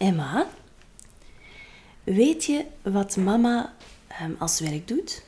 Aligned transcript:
Emma, 0.00 0.46
weet 2.04 2.44
je 2.44 2.64
wat 2.82 3.16
mama 3.16 3.74
ehm, 4.08 4.30
als 4.38 4.60
werk 4.60 4.88
doet? 4.88 5.22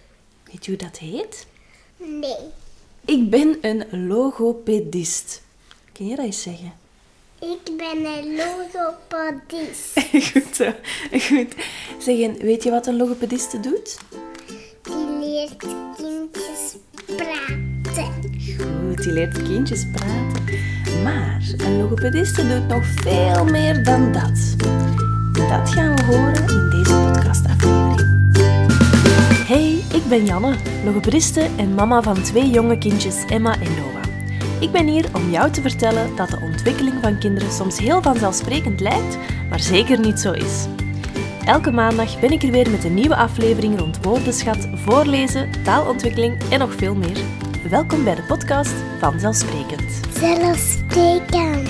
Weet 0.44 0.64
je 0.64 0.70
hoe 0.70 0.80
dat 0.80 0.98
heet? 0.98 1.46
Nee. 1.96 2.36
Ik 3.04 3.30
ben 3.30 3.58
een 3.60 4.06
logopedist. 4.06 5.42
Kun 5.92 6.06
je 6.06 6.16
dat 6.16 6.24
eens 6.24 6.42
zeggen? 6.42 6.72
Ik 7.40 7.76
ben 7.76 8.04
een 8.04 8.36
logopedist. 8.36 10.00
Goed 10.32 10.56
zo. 10.56 10.72
Goed. 11.10 11.54
Zeg, 11.98 12.38
weet 12.38 12.62
je 12.62 12.70
wat 12.70 12.86
een 12.86 12.96
logopediste 12.96 13.60
doet? 13.60 13.98
Die 14.82 15.06
leert 15.20 15.56
kindjes 15.56 16.76
praten. 17.16 18.32
Goed, 18.58 19.02
die 19.02 19.12
leert 19.12 19.42
kindjes 19.42 19.86
praten. 19.92 20.71
Maar 21.02 21.42
een 21.56 21.76
logopediste 21.76 22.48
doet 22.48 22.68
nog 22.68 22.84
veel 22.86 23.44
meer 23.44 23.84
dan 23.84 24.12
dat. 24.12 24.56
Dat 25.32 25.70
gaan 25.70 25.96
we 25.96 26.04
horen 26.04 26.48
in 26.48 26.70
deze 26.70 26.94
podcastaflevering. 26.94 28.36
Hey, 29.46 29.82
ik 29.92 30.08
ben 30.08 30.24
Janne, 30.24 30.54
logopediste 30.84 31.48
en 31.56 31.74
mama 31.74 32.02
van 32.02 32.22
twee 32.22 32.50
jonge 32.50 32.78
kindjes, 32.78 33.24
Emma 33.28 33.52
en 33.52 33.74
Noah. 33.74 34.02
Ik 34.60 34.72
ben 34.72 34.86
hier 34.86 35.06
om 35.12 35.30
jou 35.30 35.50
te 35.50 35.60
vertellen 35.60 36.16
dat 36.16 36.28
de 36.28 36.40
ontwikkeling 36.42 36.94
van 37.02 37.18
kinderen 37.18 37.52
soms 37.52 37.78
heel 37.78 38.02
vanzelfsprekend 38.02 38.80
lijkt, 38.80 39.18
maar 39.48 39.60
zeker 39.60 40.00
niet 40.00 40.20
zo 40.20 40.32
is. 40.32 40.66
Elke 41.44 41.70
maandag 41.70 42.20
ben 42.20 42.30
ik 42.30 42.42
er 42.42 42.50
weer 42.50 42.70
met 42.70 42.84
een 42.84 42.94
nieuwe 42.94 43.16
aflevering 43.16 43.78
rond 43.78 44.04
woordenschat, 44.04 44.68
voorlezen, 44.74 45.50
taalontwikkeling 45.64 46.42
en 46.50 46.58
nog 46.58 46.74
veel 46.74 46.94
meer. 46.94 47.41
Welkom 47.72 48.04
bij 48.04 48.14
de 48.14 48.22
podcast 48.22 48.74
Vanzelfsprekend. 48.98 50.00
Zelfsprekend. 50.10 51.68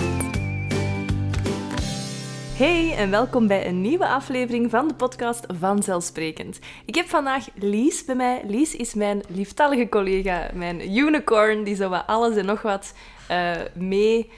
Hey 2.57 2.95
en 2.97 3.11
welkom 3.11 3.47
bij 3.47 3.67
een 3.67 3.81
nieuwe 3.81 4.09
aflevering 4.09 4.71
van 4.71 4.89
de 4.89 4.95
podcast 4.95 5.45
Vanzelfsprekend. 5.59 6.59
Ik 6.85 6.95
heb 6.95 7.07
vandaag 7.07 7.49
Lies 7.55 8.05
bij 8.05 8.15
mij. 8.15 8.43
Lies 8.47 8.77
is 8.77 8.95
mijn 8.95 9.23
lieftallige 9.29 9.89
collega, 9.89 10.51
mijn 10.55 10.97
unicorn, 10.97 11.65
die 11.65 11.75
zo 11.75 11.89
wat 11.89 12.07
alles 12.07 12.37
en 12.37 12.47
nog 12.47 12.63
wat 12.63 12.95
eh, 13.29 13.53
mee 13.75 14.31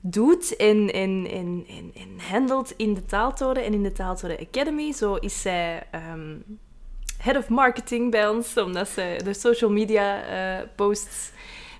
doet 0.00 0.56
en, 0.56 0.92
en, 0.92 1.26
en, 1.30 1.64
en, 1.68 1.92
en 1.94 2.20
handelt 2.30 2.74
in 2.76 2.94
de 2.94 3.04
Taaltoren 3.04 3.64
en 3.64 3.72
in 3.72 3.82
de 3.82 3.92
Taaltoren 3.92 4.38
Academy. 4.38 4.92
Zo 4.92 5.14
is 5.14 5.42
zij 5.42 5.82
ehm, 5.90 6.36
head 7.24 7.36
of 7.36 7.48
marketing 7.48 8.10
bij 8.10 8.28
ons, 8.28 8.56
omdat 8.56 8.88
ze 8.88 9.20
de 9.24 9.34
social 9.34 9.70
media 9.70 10.22
eh, 10.22 10.66
posts 10.74 11.30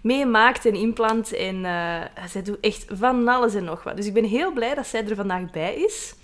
meemaakt 0.03 0.67
en 0.67 0.75
inplant. 0.75 1.33
En 1.33 1.65
eh, 1.65 2.01
zij 2.29 2.43
doet 2.43 2.61
echt 2.61 2.85
van 2.89 3.29
alles 3.29 3.55
en 3.55 3.65
nog 3.65 3.83
wat. 3.83 3.97
Dus 3.97 4.07
ik 4.07 4.13
ben 4.13 4.25
heel 4.25 4.53
blij 4.53 4.75
dat 4.75 4.87
zij 4.87 5.07
er 5.07 5.17
vandaag 5.17 5.51
bij 5.51 5.75
is. 5.75 6.15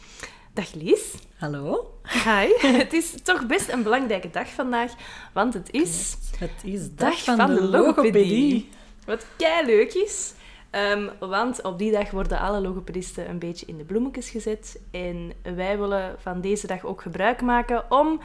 Dag 0.53 0.75
Lies. 0.75 1.15
Hallo. 1.37 1.95
Hi. 2.25 2.69
het 2.83 2.93
is 2.93 3.15
toch 3.23 3.47
best 3.47 3.69
een 3.69 3.83
belangrijke 3.83 4.31
dag 4.31 4.49
vandaag, 4.49 4.93
want 5.33 5.55
het 5.55 5.69
is 5.71 6.17
Het 6.39 6.65
is 6.65 6.95
dag 6.95 7.23
van, 7.23 7.55
de 7.55 7.63
logopedie. 7.63 8.69
Wat 9.07 9.27
kei 9.37 9.67
leuk 9.67 9.95
is. 9.95 10.35
Ehm, 10.71 11.09
want 11.19 11.63
op 11.63 11.79
die 11.79 11.93
dag 11.93 12.11
worden 12.11 12.39
alle 12.39 12.61
logopedisten 12.61 13.29
een 13.29 13.39
beetje 13.39 13.67
in 13.67 13.77
de 13.77 13.85
bloemetjes 13.85 14.31
gezet. 14.31 14.81
En 14.91 15.33
wij 15.43 15.79
willen 15.79 16.17
van 16.19 16.41
deze 16.41 16.67
dag 16.67 16.85
ook 16.85 17.03
gebruik 17.03 17.43
maken 17.43 17.91
om 17.91 18.21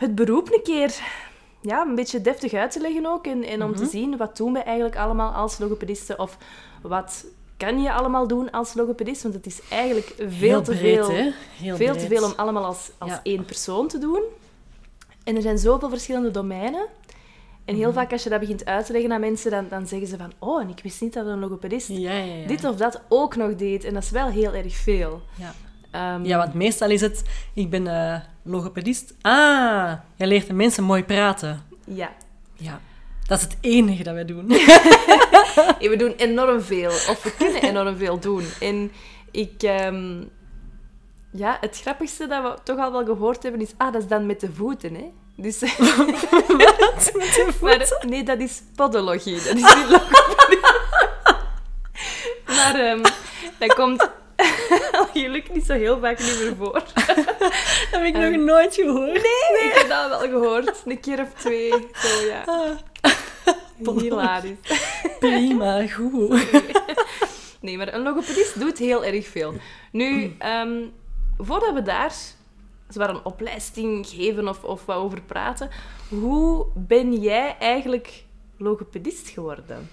het 0.00 0.14
beroep 0.14 0.52
een 0.52 0.62
keer 0.62 0.94
ja, 1.60 1.82
een 1.86 1.94
beetje 1.94 2.20
deftig 2.20 2.52
uit 2.52 2.70
te 2.70 2.80
leggen 2.80 3.06
ook. 3.06 3.26
En, 3.26 3.44
en 3.44 3.62
om 3.62 3.74
te 3.76 3.86
zien 3.86 4.16
wat 4.16 4.36
doen 4.36 4.52
we 4.52 4.58
eigenlijk 4.58 4.96
allemaal 4.96 5.32
als 5.32 5.58
logopedisten. 5.58 6.18
Of 6.18 6.36
wat 6.82 7.24
kan 7.56 7.82
je 7.82 7.92
allemaal 7.92 8.26
doen 8.26 8.50
als 8.50 8.74
logopedist. 8.74 9.22
Want 9.22 9.34
het 9.34 9.46
is 9.46 9.60
eigenlijk 9.70 10.14
veel 10.16 10.28
Heel 10.48 10.62
te 10.62 10.70
breed, 10.74 11.04
veel, 11.04 11.76
veel 11.76 11.96
te 11.96 12.06
veel 12.06 12.24
om 12.24 12.32
allemaal 12.36 12.64
als, 12.64 12.90
als 12.98 13.10
Ja. 13.10 13.20
één 13.22 13.44
persoon 13.44 13.88
te 13.88 13.98
doen. 13.98 14.22
En 15.24 15.36
er 15.36 15.42
zijn 15.42 15.58
zoveel 15.58 15.88
verschillende 15.88 16.30
domeinen. 16.30 16.86
En 17.64 17.74
Mhm. 17.74 17.84
heel 17.84 17.92
vaak 17.92 18.12
als 18.12 18.22
je 18.22 18.28
dat 18.30 18.40
begint 18.40 18.64
uit 18.64 18.86
te 18.86 18.92
leggen 18.92 19.12
aan 19.12 19.20
mensen, 19.20 19.50
dan, 19.50 19.66
dan 19.68 19.86
zeggen 19.86 20.08
ze 20.08 20.16
van... 20.16 20.32
Oh, 20.38 20.60
en 20.62 20.68
ik 20.68 20.80
wist 20.82 21.00
niet 21.00 21.12
dat 21.12 21.26
een 21.26 21.38
logopedist 21.38 21.88
Ja, 21.88 22.12
ja, 22.12 22.34
ja. 22.34 22.46
dit 22.46 22.64
of 22.64 22.76
dat 22.76 23.00
ook 23.08 23.36
nog 23.36 23.54
deed. 23.56 23.84
En 23.84 23.94
dat 23.94 24.02
is 24.02 24.10
wel 24.10 24.28
heel 24.28 24.54
erg 24.54 24.74
veel. 24.76 25.22
Ja. 25.34 25.52
Ehm, 25.90 26.24
ja, 26.24 26.36
want 26.38 26.54
meestal 26.54 26.90
is 26.90 27.00
het... 27.00 27.22
Ik 27.54 27.70
ben 27.70 27.86
eh, 27.86 28.20
logopedist. 28.42 29.14
Ah, 29.20 29.92
jij 30.16 30.26
leert 30.26 30.46
de 30.46 30.52
mensen 30.52 30.84
mooi 30.84 31.04
praten. 31.04 31.64
ja. 31.86 32.12
Ja. 32.54 32.80
Dat 33.26 33.38
is 33.38 33.44
het 33.44 33.56
enige 33.60 34.02
dat 34.02 34.14
wij 34.14 34.24
doen. 34.24 34.50
En 34.50 35.90
we 35.90 35.94
doen 35.98 36.12
enorm 36.16 36.60
veel. 36.60 36.90
Of 36.90 37.22
we 37.22 37.32
kunnen 37.36 37.62
enorm 37.62 37.96
veel 37.96 38.18
doen. 38.18 38.44
En 38.60 38.92
ik... 39.30 39.62
ehm, 39.62 40.22
ja, 41.32 41.58
het 41.60 41.80
grappigste 41.80 42.26
dat 42.26 42.42
we 42.42 42.58
toch 42.64 42.78
al 42.78 42.92
wel 42.92 43.04
gehoord 43.04 43.42
hebben 43.42 43.60
is... 43.60 43.70
Ah, 43.76 43.92
dat 43.92 44.02
is 44.02 44.08
dan 44.08 44.26
met 44.26 44.40
de 44.40 44.52
voeten, 44.52 44.94
hè? 44.94 45.12
Dus... 45.36 45.60
Wat? 46.80 47.10
Met 47.14 47.34
de 47.34 47.48
voeten? 47.58 47.78
Maar, 47.78 48.04
nee, 48.06 48.22
dat 48.22 48.38
is 48.38 48.62
podologie. 48.74 49.34
Dat 49.34 49.44
is 49.44 49.52
niet 49.52 49.86
logopedie. 49.90 50.60
maar 52.46 52.74
ehm, 52.74 53.02
dat 53.58 53.74
komt 53.74 54.10
gelukkig 55.12 55.54
niet 55.54 55.66
zo 55.66 55.72
heel 55.72 55.98
vaak 56.00 56.18
niet 56.18 56.38
meer 56.40 56.56
voor. 56.56 56.72
Dat 56.72 57.16
heb 57.90 58.02
ik 58.02 58.14
nog 58.14 58.36
nooit 58.36 58.74
gehoord. 58.74 59.12
Nee, 59.12 59.68
ik 59.68 59.72
heb 59.74 59.88
dat 59.88 60.08
wel 60.08 60.40
gehoord. 60.40 60.82
Een 60.84 61.00
keer 61.00 61.20
of 61.20 61.32
twee. 61.36 61.70
Zo, 61.94 62.26
ja. 62.26 62.44
Ah, 62.44 63.98
Hilarisch. 63.98 64.56
prima, 65.18 65.86
goed. 65.86 66.46
Nee, 67.60 67.76
maar 67.76 67.94
een 67.94 68.02
logopedist 68.02 68.60
doet 68.60 68.78
heel 68.78 69.04
erg 69.04 69.26
veel. 69.26 69.54
Nu, 69.92 70.34
ehm, 70.38 70.86
voordat 71.38 71.74
we 71.74 71.82
daar 71.82 72.14
zwaar 72.88 73.10
een 73.10 73.24
opleiding 73.24 74.06
geven 74.06 74.48
of, 74.48 74.64
of 74.64 74.86
wat 74.86 74.96
over 74.96 75.22
praten, 75.22 75.70
hoe 76.08 76.66
ben 76.74 77.14
jij 77.14 77.56
eigenlijk 77.58 78.24
logopedist 78.56 79.28
geworden? 79.28 79.90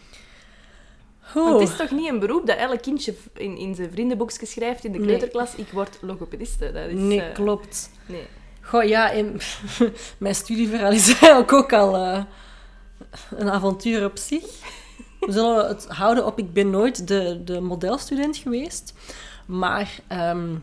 Want 1.34 1.60
het 1.60 1.70
is 1.70 1.76
toch 1.76 1.92
niet 1.92 2.10
een 2.10 2.20
beroep 2.20 2.48
dat 2.48 2.58
elk 2.58 2.82
kindje 2.82 3.14
in, 3.34 3.58
in 3.58 3.76
zijn 3.76 3.92
vriendenboekje 3.92 4.46
schrijft 4.46 4.84
in 4.86 4.92
de 4.92 4.98
Nee. 4.98 5.08
kleuterklas, 5.08 5.56
ik 5.56 5.68
word 5.72 5.98
logopediste. 6.02 6.72
Dat 6.72 6.88
is, 6.88 6.94
Nee, 7.00 7.22
eh, 7.22 7.34
klopt. 7.34 7.90
nee. 8.06 8.28
Goh, 8.62 8.84
ja, 8.84 9.10
in 9.10 9.40
mijn 10.18 10.36
studieverhaal 10.36 10.92
is 10.92 11.08
eigenlijk 11.20 11.54
ook 11.54 11.74
al 11.74 11.96
eh, 11.96 12.24
een 13.30 13.50
avontuur 13.50 14.06
op 14.06 14.18
zich. 14.18 14.44
We 15.20 15.32
zullen 15.32 15.68
het 15.68 15.86
houden 15.88 16.26
op, 16.26 16.40
ik 16.40 16.54
ben 16.54 16.70
nooit 16.70 17.08
de, 17.08 17.42
de 17.44 17.60
modelstudent 17.62 18.38
geweest. 18.38 18.94
Maar 19.46 20.00
ehm, 20.08 20.54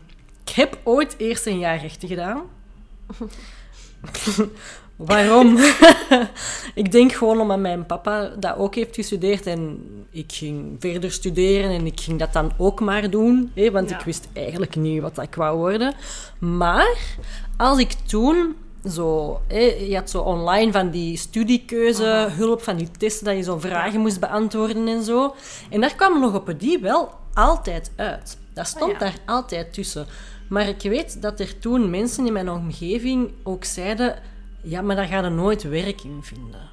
ik 0.45 0.49
heb 0.55 0.77
ooit 0.83 1.15
eerst 1.17 1.45
een 1.45 1.59
jaar 1.59 1.79
rechten 1.81 2.07
gedaan. 2.07 2.41
Waarom? 4.95 5.57
ik 6.73 6.91
denk 6.91 7.11
gewoon 7.11 7.39
omdat 7.39 7.59
mijn 7.59 7.85
papa 7.85 8.31
dat 8.39 8.57
ook 8.57 8.75
heeft 8.75 8.95
gestudeerd 8.95 9.45
en 9.45 9.83
ik 10.09 10.31
ging 10.31 10.75
verder 10.79 11.11
studeren 11.11 11.69
en 11.71 11.85
ik 11.85 11.99
ging 11.99 12.19
dat 12.19 12.33
dan 12.33 12.51
ook 12.57 12.79
maar 12.79 13.09
doen, 13.09 13.51
hè, 13.55 13.71
want 13.71 13.89
Ja. 13.89 13.99
ik 13.99 14.05
wist 14.05 14.27
eigenlijk 14.33 14.75
niet 14.75 15.01
wat 15.01 15.21
ik 15.21 15.35
wou 15.35 15.57
worden. 15.57 15.93
Maar 16.39 16.97
als 17.57 17.79
ik 17.79 17.91
toen 17.91 18.55
zo, 18.89 19.39
hè, 19.47 19.59
je 19.59 19.95
had 19.95 20.09
zo 20.09 20.21
online 20.21 20.71
van 20.71 20.89
die 20.89 21.17
studiekeuze, 21.17 22.27
hulp 22.31 22.61
van 22.61 22.75
die 22.77 22.91
testen 22.97 23.25
dat 23.25 23.35
je 23.35 23.41
zo 23.41 23.59
vragen 23.59 23.99
moest 23.99 24.19
beantwoorden 24.19 24.87
en 24.87 25.03
zo. 25.03 25.35
En 25.69 25.81
daar 25.81 25.95
kwam 25.95 26.19
logopedie 26.19 26.79
wel 26.79 27.13
altijd 27.33 27.91
uit. 27.95 28.37
Dat 28.53 28.67
stond 28.67 28.91
ja. 28.91 28.97
daar 28.97 29.17
altijd 29.25 29.73
tussen. 29.73 30.05
Maar 30.49 30.67
ik 30.67 30.81
weet 30.81 31.21
dat 31.21 31.39
er 31.39 31.59
toen 31.59 31.89
mensen 31.89 32.25
in 32.25 32.33
mijn 32.33 32.49
omgeving 32.49 33.31
ook 33.43 33.63
zeiden: 33.63 34.15
ja, 34.65 34.81
maar 34.81 34.95
daar 34.95 35.07
ga 35.07 35.23
je 35.23 35.29
nooit 35.29 35.63
werk 35.63 36.03
in 36.03 36.19
vinden. 36.21 36.69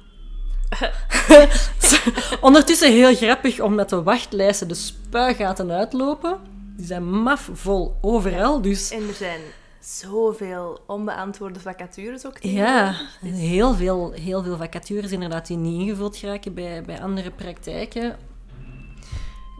Ondertussen 2.41 2.91
heel 2.91 3.15
grappig, 3.15 3.59
omdat 3.59 3.89
de 3.89 4.03
wachtlijsten 4.03 4.67
de 4.67 4.73
spuigaten 4.73 5.71
uitlopen. 5.71 6.37
Die 6.77 6.85
zijn 6.85 7.21
maf 7.21 7.49
vol 7.53 7.97
overal. 8.01 8.61
Dus 8.61 8.91
En 8.91 9.07
er 9.07 9.13
zijn 9.13 9.39
zoveel 9.79 10.79
onbeantwoorde 10.87 11.59
vacatures 11.59 12.25
ook. 12.25 12.37
ja, 12.41 12.91
tegenwoordig. 12.91 13.49
heel 13.49 13.73
veel, 13.73 14.11
heel 14.11 14.43
veel 14.43 14.57
vacatures 14.57 15.11
inderdaad 15.11 15.47
die 15.47 15.57
niet 15.57 15.81
ingevuld 15.81 16.17
geraken 16.17 16.53
bij, 16.53 16.83
bij 16.83 17.01
andere 17.01 17.31
praktijken. 17.31 18.17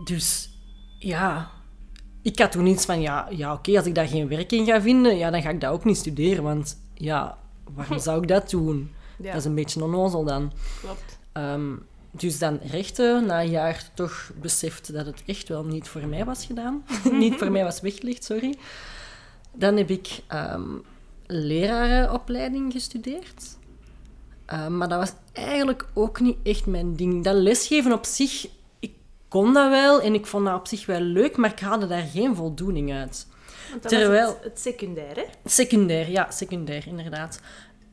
Dus 0.03 0.49
ja, 0.99 1.51
ik 2.21 2.39
had 2.39 2.51
toen 2.51 2.65
iets 2.65 2.85
van, 2.85 3.01
ja, 3.01 3.27
ja 3.29 3.53
oké, 3.53 3.77
als 3.77 3.85
ik 3.85 3.95
daar 3.95 4.07
geen 4.07 4.27
werk 4.27 4.51
in 4.51 4.65
ga 4.65 4.81
vinden, 4.81 5.17
ja, 5.17 5.29
dan 5.29 5.41
ga 5.41 5.49
ik 5.49 5.61
dat 5.61 5.71
ook 5.71 5.85
niet 5.85 5.97
studeren. 5.97 6.43
Want 6.43 6.77
ja, 6.93 7.37
waarom 7.75 7.99
zou 7.99 8.21
ik 8.21 8.27
dat 8.27 8.49
doen? 8.49 8.91
Ja, 9.17 9.25
Dat 9.31 9.35
is 9.39 9.45
een 9.45 9.55
beetje 9.55 9.83
onnozel 9.83 10.23
dan. 10.23 10.51
klopt. 10.81 11.17
Ehm, 11.31 11.71
dus 12.11 12.39
dan 12.39 12.59
rechten, 12.63 13.25
na 13.25 13.41
een 13.41 13.49
jaar 13.49 13.89
toch 13.93 14.31
beseft 14.41 14.93
dat 14.93 15.05
het 15.05 15.23
echt 15.25 15.49
wel 15.49 15.63
niet 15.65 15.87
voor 15.87 16.07
mij 16.07 16.25
was 16.25 16.45
gedaan. 16.45 16.83
niet 17.11 17.35
voor 17.37 17.51
mij 17.51 17.63
was 17.63 17.81
weggelegd, 17.81 18.23
sorry. 18.23 18.55
Dan 19.53 19.77
heb 19.77 19.89
ik 19.89 20.19
ehm, 20.27 20.67
lerarenopleiding 21.27 22.71
gestudeerd. 22.71 23.57
Eh, 24.45 24.67
maar 24.67 24.87
dat 24.87 24.99
was 24.99 25.13
eigenlijk 25.33 25.85
ook 25.93 26.19
niet 26.19 26.37
echt 26.43 26.65
mijn 26.65 26.95
ding. 26.95 27.23
Dat 27.23 27.35
lesgeven 27.35 27.91
op 27.93 28.05
zich, 28.05 28.47
ik 28.79 28.93
kon 29.27 29.53
dat 29.53 29.69
wel 29.69 30.01
en 30.01 30.13
ik 30.13 30.25
vond 30.25 30.45
dat 30.45 30.55
op 30.59 30.67
zich 30.67 30.85
wel 30.85 30.99
leuk, 30.99 31.37
maar 31.37 31.51
ik 31.51 31.59
haalde 31.59 31.87
daar 31.87 32.05
geen 32.13 32.35
voldoening 32.35 32.93
uit. 32.93 33.27
Want 33.73 33.81
dat 33.91 33.91
Terwijl- 33.91 34.25
was 34.25 34.35
het, 34.35 34.43
het 34.43 34.59
secundair, 34.59 35.15
hè? 35.15 35.23
Secundair, 35.45 36.09
ja, 36.09 36.31
secundair, 36.31 36.87
inderdaad. 36.87 37.39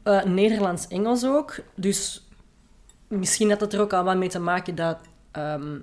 Eh, 0.03 0.23
Nederlands-Engels 0.25 1.25
ook. 1.25 1.57
Dus 1.75 2.29
misschien 3.09 3.51
had 3.51 3.61
het 3.61 3.73
er 3.73 3.81
ook 3.81 3.93
al 3.93 4.05
wat 4.05 4.17
mee 4.17 4.29
te 4.29 4.39
maken 4.39 4.75
dat 4.75 4.99
ehm, 5.31 5.79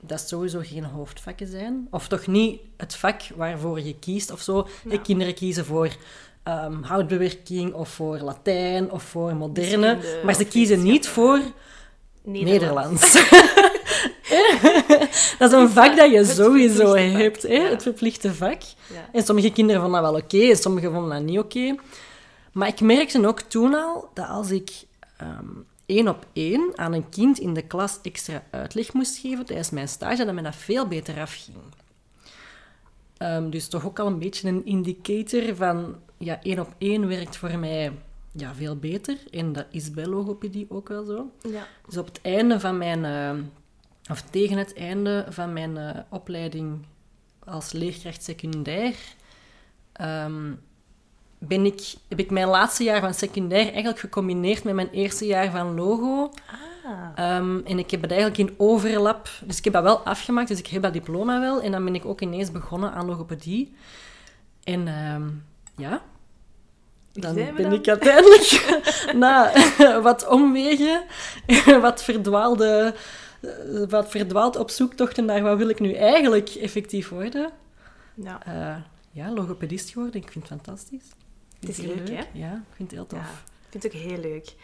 dat 0.00 0.20
sowieso 0.20 0.60
geen 0.62 0.84
hoofdvakken 0.84 1.46
zijn. 1.46 1.88
Of 1.90 2.08
toch 2.08 2.26
niet 2.26 2.60
het 2.76 2.94
vak 2.94 3.22
waarvoor 3.36 3.80
je 3.80 3.98
kiest 3.98 4.30
of 4.30 4.40
zo. 4.40 4.68
Ja. 4.88 4.98
Kinderen 4.98 5.34
kiezen 5.34 5.64
voor 5.64 5.88
ehm, 6.42 6.82
houtbewerking 6.82 7.72
of 7.72 7.88
voor 7.88 8.18
Latijn 8.18 8.90
of 8.90 9.02
voor 9.02 9.36
moderne. 9.36 9.98
Maar 10.24 10.34
ze 10.34 10.44
kiezen 10.44 10.82
niet 10.82 11.08
voor 11.08 11.40
Nederlands. 12.22 13.12
dat 15.38 15.52
is 15.52 15.58
een 15.58 15.68
vak 15.68 15.96
dat 15.96 16.10
je 16.10 16.24
sowieso 16.24 16.94
hebt, 16.94 17.42
hè? 17.42 17.58
het 17.58 17.82
verplichte 17.82 18.34
vak. 18.34 18.62
En 19.12 19.22
sommige 19.22 19.52
kinderen 19.52 19.82
vonden 19.82 20.02
dat 20.02 20.10
wel 20.10 20.20
oké, 20.20 20.50
en 20.50 20.56
sommige 20.56 20.90
vonden 20.90 21.10
dat 21.10 21.22
niet 21.22 21.38
oké. 21.38 21.74
Maar 22.52 22.68
ik 22.68 22.80
merkte 22.80 23.26
ook 23.26 23.40
toen 23.40 23.74
al 23.74 24.10
dat 24.14 24.28
als 24.28 24.50
ik 24.50 24.70
ehm, 25.16 25.46
één 25.86 26.08
op 26.08 26.26
één 26.32 26.72
aan 26.74 26.92
een 26.92 27.08
kind 27.08 27.38
in 27.38 27.54
de 27.54 27.62
klas 27.62 27.98
extra 28.02 28.44
uitleg 28.50 28.92
moest 28.92 29.18
geven 29.18 29.44
tijdens 29.44 29.70
mijn 29.70 29.88
stage, 29.88 30.24
dat 30.24 30.34
mij 30.34 30.42
dat 30.42 30.56
veel 30.56 30.86
beter 30.86 31.20
afging. 31.20 31.56
Ehm, 33.16 33.50
dus 33.50 33.68
toch 33.68 33.86
ook 33.86 33.98
al 33.98 34.06
een 34.06 34.18
beetje 34.18 34.48
een 34.48 34.64
indicator 34.64 35.56
van, 35.56 35.96
ja, 36.18 36.42
één 36.42 36.58
op 36.58 36.74
één 36.78 37.08
werkt 37.08 37.36
voor 37.36 37.58
mij 37.58 37.92
ja, 38.32 38.54
veel 38.54 38.76
beter. 38.76 39.16
En 39.30 39.52
dat 39.52 39.66
is 39.70 39.90
bij 39.90 40.06
logopedie 40.06 40.66
ook 40.68 40.88
wel 40.88 41.04
zo. 41.04 41.30
Ja. 41.50 41.66
Dus 41.86 41.96
op 41.96 42.06
het 42.06 42.20
einde 42.22 42.60
van 42.60 42.78
mijn, 42.78 43.04
eh, 43.04 43.44
of 44.10 44.20
tegen 44.20 44.56
het 44.56 44.74
einde 44.74 45.26
van 45.28 45.52
mijn 45.52 45.76
eh, 45.76 46.00
opleiding 46.08 46.86
als 47.44 47.72
leerkracht 47.72 48.24
secundair, 48.24 48.94
ehm, 49.92 50.52
ben 51.38 51.64
ik, 51.64 51.94
heb 52.08 52.18
ik 52.18 52.30
mijn 52.30 52.48
laatste 52.48 52.84
jaar 52.84 53.00
van 53.00 53.14
secundair 53.14 53.64
eigenlijk 53.64 53.98
gecombineerd 53.98 54.64
met 54.64 54.74
mijn 54.74 54.90
eerste 54.90 55.26
jaar 55.26 55.50
van 55.50 55.74
logo. 55.74 56.30
Ah, 56.46 56.70
Ehm, 57.14 57.58
en 57.64 57.78
ik 57.78 57.90
heb 57.90 58.02
het 58.02 58.10
eigenlijk 58.10 58.40
in 58.40 58.54
overlap. 58.56 59.28
Dus 59.44 59.58
ik 59.58 59.64
heb 59.64 59.72
dat 59.72 59.82
wel 59.82 59.98
afgemaakt, 59.98 60.48
dus 60.48 60.58
ik 60.58 60.66
heb 60.66 60.82
dat 60.82 60.92
diploma 60.92 61.40
wel. 61.40 61.62
En 61.62 61.70
dan 61.72 61.84
ben 61.84 61.94
ik 61.94 62.04
ook 62.04 62.20
ineens 62.20 62.50
begonnen 62.50 62.92
aan 62.92 63.06
logopedie. 63.06 63.74
En 64.64 64.88
ehm, 64.88 65.28
ja, 65.76 66.02
dan 67.12 67.34
ben 67.34 67.56
dan. 67.56 67.72
ik 67.72 67.88
uiteindelijk 67.88 68.80
na 69.14 69.52
wat 70.02 70.26
omwegen, 70.28 71.02
wat 71.80 72.04
verdwaalde, 72.04 72.94
wat 73.88 74.10
verdwaald 74.10 74.56
op 74.56 74.70
zoektochten 74.70 75.24
naar 75.24 75.42
wat 75.42 75.56
wil 75.58 75.68
ik 75.68 75.80
nu 75.80 75.92
eigenlijk 75.92 76.48
effectief 76.48 77.08
worden. 77.08 77.50
ja. 78.14 78.44
eh, 78.46 78.82
ja, 79.12 79.32
logopedist 79.32 79.90
geworden. 79.90 80.20
Ik 80.22 80.30
vind 80.32 80.48
het 80.48 80.58
fantastisch. 80.58 81.04
Het 81.60 81.68
is 81.68 81.76
leuk, 81.78 82.08
hè? 82.08 82.22
Ja, 82.32 82.52
ik 82.52 82.74
vind 82.76 82.90
het 82.90 82.98
heel 82.98 83.06
tof. 83.06 83.18
ja. 83.18 83.24
Ik 83.64 83.68
vind 83.70 83.82
het 83.82 83.94
ook 83.94 84.00
heel 84.00 84.18
leuk. 84.18 84.54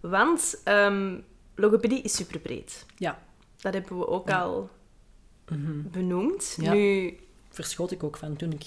Want 0.00 0.60
ehm, 0.64 1.18
logopedie 1.54 2.02
is 2.02 2.14
superbreed. 2.16 2.86
Ja. 2.96 3.18
Dat 3.56 3.72
hebben 3.72 3.98
we 3.98 4.08
ook 4.08 4.30
al 4.30 4.70
benoemd. 5.90 6.56
Ja. 6.60 6.72
Nu, 6.72 7.18
Verschoot 7.48 7.90
ik 7.90 8.02
ook 8.02 8.16
van 8.16 8.36
toen 8.36 8.52
ik 8.52 8.64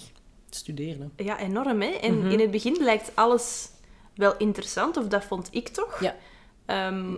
studeerde. 0.49 1.09
ja, 1.15 1.39
enorm, 1.39 1.81
hè? 1.81 1.87
En 1.89 2.17
Mhm. 2.19 2.29
in 2.29 2.39
het 2.39 2.51
begin 2.51 2.77
lijkt 2.83 3.11
alles 3.15 3.69
wel 4.15 4.37
interessant, 4.37 4.97
of 4.97 5.07
dat 5.07 5.23
vond 5.23 5.47
ik 5.51 5.67
toch. 5.67 5.99
Ja. 6.01 6.15
Ehm, 6.65 7.13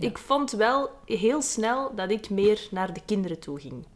Ja. 0.00 0.08
Ik 0.08 0.18
vond 0.18 0.50
wel 0.50 0.90
heel 1.04 1.42
snel 1.42 1.94
dat 1.94 2.10
ik 2.10 2.30
meer 2.30 2.68
naar 2.70 2.92
de 2.92 3.00
kinderen 3.04 3.38
toe 3.38 3.60
ging. 3.60 3.86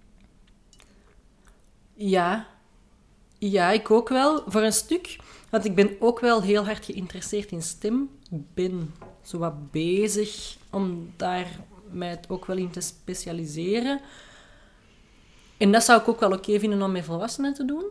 Ja. 1.94 2.46
Ja, 3.38 3.70
ik 3.70 3.90
ook 3.90 4.08
wel. 4.08 4.42
Voor 4.46 4.62
een 4.62 4.72
stuk. 4.72 5.16
Want 5.50 5.64
ik 5.64 5.74
ben 5.74 5.96
ook 6.00 6.20
wel 6.20 6.42
heel 6.42 6.64
hard 6.64 6.84
geïnteresseerd 6.84 7.50
in 7.50 7.62
stem. 7.62 8.10
Ik 8.30 8.54
ben 8.54 8.94
zo 9.22 9.38
wat 9.38 9.70
bezig 9.70 10.56
om 10.70 11.12
daar 11.16 11.46
mij 11.90 12.20
ook 12.28 12.44
wel 12.46 12.56
in 12.56 12.70
te 12.70 12.80
specialiseren. 12.80 14.00
En 15.56 15.72
dat 15.72 15.84
zou 15.84 16.00
ik 16.00 16.08
ook 16.08 16.20
wel 16.20 16.32
oké 16.32 16.58
vinden 16.58 16.82
om 16.82 16.92
met 16.92 17.04
volwassenen 17.04 17.54
te 17.54 17.64
doen. 17.64 17.84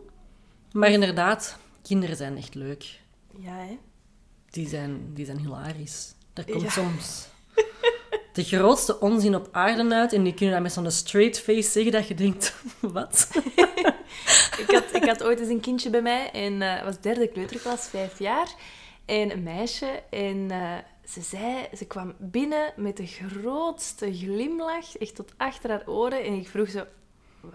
Maar 0.72 0.90
inderdaad, 0.90 1.58
kinderen 1.82 2.16
zijn 2.16 2.36
echt 2.36 2.54
leuk. 2.54 3.00
Ja, 3.38 3.54
hè? 3.56 3.78
Die 4.50 4.68
zijn, 4.68 5.10
die 5.14 5.24
zijn 5.24 5.38
hilarisch. 5.38 6.14
Daar 6.32 6.44
komt 6.44 6.62
Ja. 6.62 6.70
soms 6.70 7.26
de 8.34 8.44
grootste 8.44 9.00
onzin 9.00 9.34
op 9.34 9.48
aarde 9.52 9.94
uit. 9.94 10.12
En 10.12 10.22
die 10.22 10.34
kunnen 10.34 10.54
dat 10.54 10.62
met 10.62 10.72
zo'n 10.72 10.90
straight 10.90 11.40
face 11.40 11.70
zeggen 11.70 11.92
dat 11.92 12.08
je 12.08 12.14
denkt, 12.14 12.54
wat? 12.80 13.28
ik, 14.62 14.66
had, 14.66 14.84
ik 14.92 15.04
had 15.04 15.22
ooit 15.22 15.40
eens 15.40 15.48
een 15.48 15.60
kindje 15.60 15.90
bij 15.90 16.02
mij 16.02 16.30
en 16.30 16.60
het 16.60 16.84
was 16.84 17.00
derde 17.00 17.28
kleuterklas, 17.28 17.88
vijf 17.88 18.18
jaar. 18.18 18.54
En 19.04 19.30
een 19.30 19.42
meisje. 19.42 20.02
En 20.10 20.50
eh, 20.50 20.76
ze 21.08 21.20
zei, 21.20 21.66
ze 21.76 21.86
kwam 21.86 22.14
binnen 22.18 22.72
met 22.76 22.96
de 22.96 23.06
grootste 23.06 24.14
glimlach, 24.14 24.96
echt 24.96 25.14
tot 25.14 25.32
achter 25.36 25.70
haar 25.70 25.82
oren. 25.86 26.24
En 26.24 26.32
ik 26.32 26.48
vroeg 26.48 26.70
zo, 26.70 26.84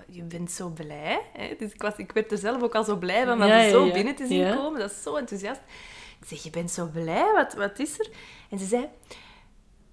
je 0.08 0.24
bent 0.24 0.52
zo 0.52 0.70
blij. 0.70 1.22
Hè? 1.34 1.56
Dus 1.58 1.74
ik, 1.74 1.82
was, 1.82 1.94
ik 1.98 2.12
werd 2.12 2.32
er 2.32 2.38
zelf 2.38 2.62
ook 2.64 2.76
al 2.76 2.84
zo 2.84 2.96
blij 2.96 3.26
van, 3.26 3.44
om 3.44 3.48
Ja, 3.48 3.70
zo 3.70 3.86
ja. 3.86 3.94
binnen 3.94 4.16
te 4.16 4.28
zien 4.28 4.56
komen. 4.56 4.80
Dat 4.80 4.92
is 4.92 5.02
zo 5.02 5.16
enthousiast. 5.16 5.62
Ik 6.22 6.28
zeg, 6.28 6.44
je 6.44 6.50
bent 6.50 6.72
zo 6.72 6.86
blij, 6.86 7.32
wat, 7.34 7.54
wat 7.54 7.80
is 7.80 8.00
er? 8.00 8.10
En 8.50 8.60
ze 8.60 8.66
zei, 8.66 8.90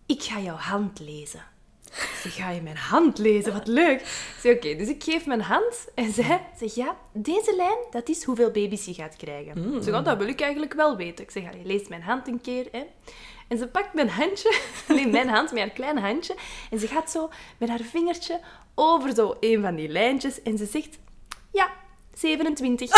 ik 0.07 0.23
ga 0.23 0.41
jouw 0.41 0.57
hand 0.57 1.01
lezen. 1.01 1.43
Ik 1.85 2.19
zeg, 2.23 2.35
ga 2.35 2.51
je 2.51 2.63
mijn 2.63 2.77
hand 2.77 3.19
lezen? 3.19 3.53
Wat 3.53 3.67
leuk. 3.67 4.01
Zeg, 4.41 4.57
oké, 4.57 4.77
dus 4.77 4.89
ik 4.89 5.03
geef 5.03 5.27
mijn 5.27 5.41
hand 5.41 5.89
en 5.95 6.13
zij 6.13 6.41
zegt, 6.59 6.75
ja, 6.75 6.97
deze 7.13 7.55
lijn, 7.57 7.79
dat 7.91 8.09
is 8.09 8.25
hoeveel 8.25 8.51
baby's 8.51 8.85
je 8.85 8.95
gaat 8.95 9.17
krijgen. 9.17 9.61
Mm. 9.61 9.83
Zeg, 9.83 9.95
oh, 9.95 10.05
dat 10.05 10.19
wil 10.19 10.29
ik 10.29 10.41
eigenlijk 10.41 10.73
wel 10.73 10.97
weten. 10.97 11.25
Ik 11.25 11.31
zeg, 11.31 11.43
allee, 11.49 11.65
lees 11.65 11.89
mijn 11.89 12.03
hand 12.03 12.29
een 12.29 12.41
keer. 12.41 12.69
Hè. 12.73 12.83
En 13.49 13.59
ze 13.59 13.67
pakt 13.67 13.95
mijn 13.95 14.09
handje, 14.09 14.59
nee, 14.89 15.07
mijn 15.07 15.29
hand, 15.29 15.53
met 15.53 15.61
haar 15.61 15.71
klein 15.71 15.99
handje, 15.99 16.35
en 16.71 16.79
ze 16.79 16.87
gaat 16.87 17.11
zo 17.11 17.31
met 17.59 17.69
haar 17.69 17.81
vingertje 17.91 18.41
over 18.75 19.15
zo 19.15 19.37
een 19.41 19.63
van 19.63 19.75
die 19.75 19.89
lijntjes 19.89 20.43
en 20.43 20.59
ze 20.59 20.67
zegt, 20.67 20.99
ja, 21.53 21.71
27. 22.15 22.91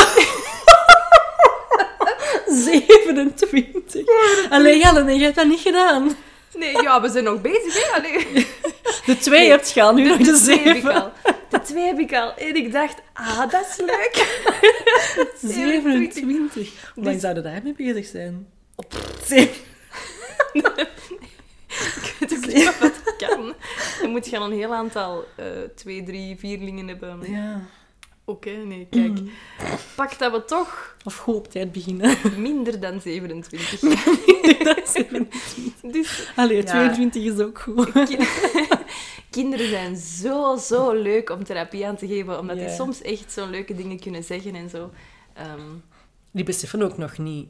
27. 2.46 4.04
Allee, 4.50 4.78
Jelle, 4.78 5.12
je 5.12 5.22
hebt 5.22 5.34
dat 5.34 5.46
niet 5.46 5.60
gedaan. 5.60 6.16
Nee, 6.58 6.82
ja, 6.82 7.00
we 7.00 7.08
zijn 7.08 7.24
nog 7.24 7.40
bezig, 7.40 7.74
hè. 7.84 7.96
Allee. 7.98 8.26
De 9.06 9.16
twee 9.18 9.48
hebt 9.48 9.70
je 9.70 9.82
al, 9.82 9.94
nu 9.94 10.08
nog 10.08 10.16
de 10.18 10.32
twee 10.32 10.58
heb 10.58 10.76
ik 10.76 10.82
zeven. 10.82 11.12
De 11.48 11.60
twee 11.60 11.84
heb 11.86 11.98
ik 11.98 12.12
al. 12.14 12.34
En 12.34 12.56
ik 12.56 12.72
dacht, 12.72 12.94
ah, 13.12 13.50
dat 13.50 13.66
is 13.70 13.76
leuk. 13.76 14.26
27. 15.40 16.92
Hoe 16.94 17.04
lang 17.04 17.14
Dus- 17.14 17.22
zouden 17.22 17.42
daarmee 17.42 17.72
bezig 17.72 18.06
zijn? 18.06 18.46
Zeven. 19.24 19.66
Ik 20.52 22.16
weet 22.18 22.36
ook 22.36 22.46
niet 22.46 22.68
of 22.68 22.78
dat 22.78 23.16
kan. 23.28 23.54
Dan 24.00 24.10
moet 24.10 24.28
je 24.30 24.38
al 24.38 24.44
een 24.44 24.58
heel 24.58 24.74
aantal 24.74 25.24
eh, 25.36 25.46
twee, 25.76 26.02
drie, 26.02 26.36
vierlingen 26.38 26.88
hebben. 26.88 27.30
Ja. 27.30 27.60
Oké, 28.28 28.50
nee, 28.50 28.86
kijk. 28.90 29.20
Mm. 29.20 29.28
Pak 29.94 30.18
dat 30.18 30.32
we 30.32 30.44
toch 30.44 30.96
Of 31.04 31.16
goed 31.16 31.34
op 31.34 31.50
tijd 31.50 31.72
beginnen. 31.72 32.16
minder 32.36 32.80
dan 32.80 33.00
27. 33.00 33.80
dus 35.92 36.30
Allee, 36.36 36.56
Ja. 36.56 36.62
22 36.64 37.24
is 37.24 37.38
ook 37.40 37.58
goed. 37.58 37.92
ki- 37.92 38.18
kinderen 39.30 39.68
zijn 39.68 39.96
zo, 39.96 40.56
zo 40.56 40.92
leuk 40.92 41.30
om 41.30 41.44
therapie 41.44 41.86
aan 41.86 41.96
te 41.96 42.06
geven, 42.06 42.38
omdat 42.38 42.56
die 42.56 42.64
Ja. 42.64 42.74
soms 42.74 43.02
echt 43.02 43.32
zo 43.32 43.46
leuke 43.50 43.74
dingen 43.74 44.00
kunnen 44.00 44.24
zeggen 44.24 44.54
en 44.54 44.68
zo. 44.70 44.90
Ehm, 45.34 45.60
Die 46.30 46.44
beseffen 46.44 46.82
ook 46.82 46.98
nog 46.98 47.18
niet, 47.18 47.48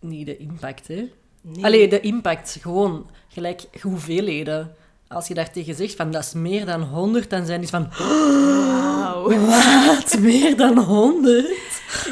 niet 0.00 0.26
de 0.26 0.36
impact, 0.36 0.88
hè. 0.88 1.08
nee. 1.40 1.64
Allee, 1.64 1.88
de 1.88 2.00
impact, 2.00 2.56
gewoon 2.60 3.10
gelijk 3.28 3.62
hoeveelheden. 3.82 4.74
Als 5.08 5.28
je 5.28 5.34
daar 5.34 5.50
tegen 5.52 5.74
zegt 5.74 5.94
van 5.94 6.10
dat 6.10 6.24
is 6.24 6.32
meer 6.32 6.66
dan 6.66 6.82
100, 6.82 7.30
dan 7.30 7.46
zijn 7.46 7.60
die 7.60 7.68
van 7.68 7.88
Wauw. 7.98 9.28
wat? 9.86 10.18
Meer 10.18 10.56
dan 10.56 10.78
100? 10.78 11.46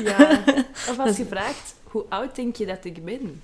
Ja. 0.04 0.44
Of 0.90 0.98
als 0.98 1.16
je 1.16 1.26
vraagt, 1.26 1.74
hoe 1.82 2.04
oud 2.08 2.36
denk 2.36 2.56
je 2.56 2.66
dat 2.66 2.84
ik 2.84 3.04
ben? 3.04 3.42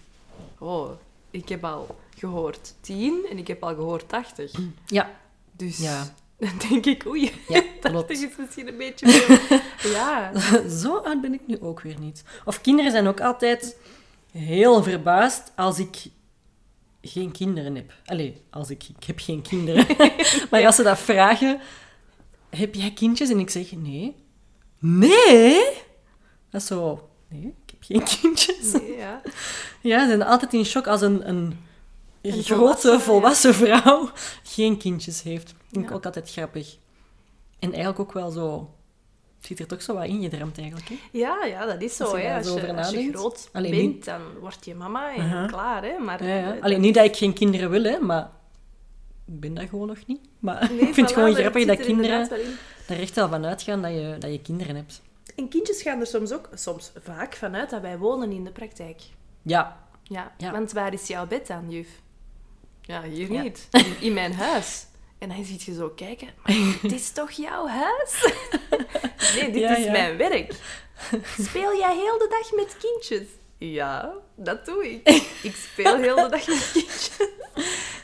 Oh, 0.58 0.90
ik 1.30 1.48
heb 1.48 1.64
al 1.64 1.96
gehoord 2.18 2.74
10 2.80 3.26
en 3.30 3.38
ik 3.38 3.46
heb 3.48 3.62
al 3.62 3.74
gehoord 3.74 4.08
80. 4.08 4.52
Ja, 4.86 5.10
Dus 5.56 5.78
Ja. 5.78 6.14
dan 6.38 6.50
denk 6.68 6.86
ik, 6.86 7.06
oei, 7.06 7.32
ja 7.48 7.60
80 7.80 7.90
klopt. 7.90 8.10
is 8.10 8.26
misschien 8.38 8.68
een 8.68 8.76
beetje 8.76 9.08
veel. 9.08 9.58
ja. 9.92 10.32
Zo 10.68 10.96
oud 10.96 11.20
ben 11.20 11.34
ik 11.34 11.40
nu 11.46 11.58
ook 11.60 11.80
weer 11.80 11.98
niet. 11.98 12.22
Of 12.44 12.60
kinderen 12.60 12.90
zijn 12.90 13.06
ook 13.06 13.20
altijd 13.20 13.76
heel 14.32 14.82
verbaasd 14.82 15.52
als 15.56 15.78
ik 15.78 15.96
geen 17.02 17.30
kinderen 17.32 17.74
heb. 17.74 17.92
Allee, 18.06 18.42
als 18.50 18.70
ik... 18.70 18.84
Ik 18.98 19.04
heb 19.04 19.18
geen 19.18 19.42
kinderen. 19.42 19.86
maar 20.50 20.66
als 20.66 20.76
ze 20.76 20.82
dat 20.82 20.98
vragen... 20.98 21.60
Heb 22.50 22.74
jij 22.74 22.90
kindjes? 22.92 23.30
En 23.30 23.38
ik 23.38 23.50
zeg, 23.50 23.72
nee. 23.72 24.14
Nee? 24.78 25.64
Dat 26.50 26.60
is 26.60 26.66
zo... 26.66 27.08
Nee, 27.28 27.54
ik 27.66 27.70
heb 27.70 27.82
geen 27.82 28.18
kindjes. 28.20 28.72
Nee, 28.72 28.96
ja. 28.96 29.20
Ja, 29.80 30.00
ze 30.00 30.06
zijn 30.06 30.22
altijd 30.22 30.52
in 30.52 30.64
shock 30.64 30.86
als 30.86 31.00
een, 31.00 31.28
een, 31.28 31.58
Een 32.20 32.42
grote, 32.42 33.00
volwassen 33.00 33.54
vrouw 33.54 34.10
geen 34.42 34.76
kindjes 34.78 35.22
heeft. 35.22 35.54
Vind 35.70 35.84
ik 35.84 35.90
Ja. 35.90 35.96
ook 35.96 36.04
altijd 36.04 36.30
grappig. 36.30 36.76
En 37.58 37.68
eigenlijk 37.70 38.00
ook 38.00 38.12
wel 38.12 38.30
zo 38.30 38.74
zit 39.46 39.58
er 39.60 39.66
toch 39.66 39.82
zo 39.82 39.94
wat 39.94 40.04
ingedramd 40.04 40.58
eigenlijk, 40.58 40.88
hè? 40.88 40.94
Ja, 41.12 41.44
ja, 41.44 41.66
dat 41.66 41.82
is 41.82 41.96
zo. 41.96 42.04
Als 42.04 42.12
je 42.12 42.18
hè. 42.26 42.36
Als, 42.36 42.46
zo 42.46 42.54
je, 42.58 42.76
als 42.76 42.88
groot 43.12 43.48
bent, 43.52 43.70
niet- 43.70 44.04
dan 44.04 44.20
word 44.40 44.64
je 44.64 44.74
mama 44.74 45.14
en 45.14 45.46
klaar. 45.46 45.82
Hè. 45.84 45.98
Maar, 45.98 46.24
Ja, 46.24 46.36
ja. 46.36 46.56
Alleen 46.60 46.80
niet 46.80 46.94
dat 46.94 47.04
ik 47.04 47.16
geen 47.16 47.32
kinderen 47.32 47.70
wil, 47.70 47.82
hè, 47.82 47.98
maar 47.98 48.30
ik 49.26 49.40
ben 49.40 49.54
dat 49.54 49.68
gewoon 49.68 49.86
nog 49.86 50.06
niet. 50.06 50.20
Maar 50.38 50.70
nee, 50.70 50.80
ik 50.88 50.94
vind 50.94 51.08
het 51.08 51.12
gewoon 51.18 51.34
grappig 51.34 51.66
dat 51.66 51.78
er 51.78 51.84
kinderen 51.84 52.28
er 52.88 53.00
echt 53.00 53.14
wel 53.14 53.28
van 53.28 53.44
uitgaan 53.44 53.82
dat 53.82 53.90
je, 53.92 54.16
dat 54.18 54.30
je 54.30 54.40
kinderen 54.42 54.76
hebt. 54.76 55.02
En 55.36 55.48
kindjes 55.48 55.82
gaan 55.82 56.00
er 56.00 56.06
soms 56.06 56.32
ook, 56.32 56.48
soms 56.54 56.92
vaak 57.02 57.34
vanuit 57.34 57.70
dat 57.70 57.80
wij 57.80 57.98
wonen 57.98 58.32
in 58.32 58.44
de 58.44 58.50
praktijk. 58.52 59.00
Ja, 59.42 59.80
Ja, 60.02 60.32
Ja. 60.38 60.50
want 60.52 60.72
waar 60.72 60.92
is 60.92 61.06
jouw 61.06 61.26
bed 61.26 61.46
dan, 61.46 61.70
juf? 61.70 61.88
Ja, 62.82 63.02
hier 63.02 63.30
niet. 63.30 63.68
In, 63.70 63.84
in 64.00 64.12
mijn 64.12 64.32
huis. 64.34 64.86
En 65.22 65.28
dan 65.28 65.44
ziet 65.44 65.62
je 65.62 65.74
zo 65.74 65.88
kijken, 65.88 66.28
maar 66.44 66.54
dit 66.82 66.92
is 66.92 67.10
toch 67.10 67.30
jouw 67.30 67.66
huis? 67.66 68.32
nee, 69.34 69.50
dit 69.50 69.60
Ja, 69.62 69.76
is 69.76 69.84
ja. 69.84 69.90
mijn 69.92 70.16
werk. 70.16 70.52
Speel 71.48 71.76
jij 71.76 71.94
heel 71.94 72.18
de 72.18 72.26
dag 72.30 72.52
met 72.52 72.76
kindjes? 72.78 73.28
Ja, 73.58 74.12
dat 74.34 74.64
doe 74.66 74.90
ik. 74.90 75.08
Ik 75.42 75.54
speel 75.54 75.96
heel 75.96 76.16
de 76.16 76.28
dag 76.28 76.46
met 76.46 76.70
kindjes. 76.72 77.10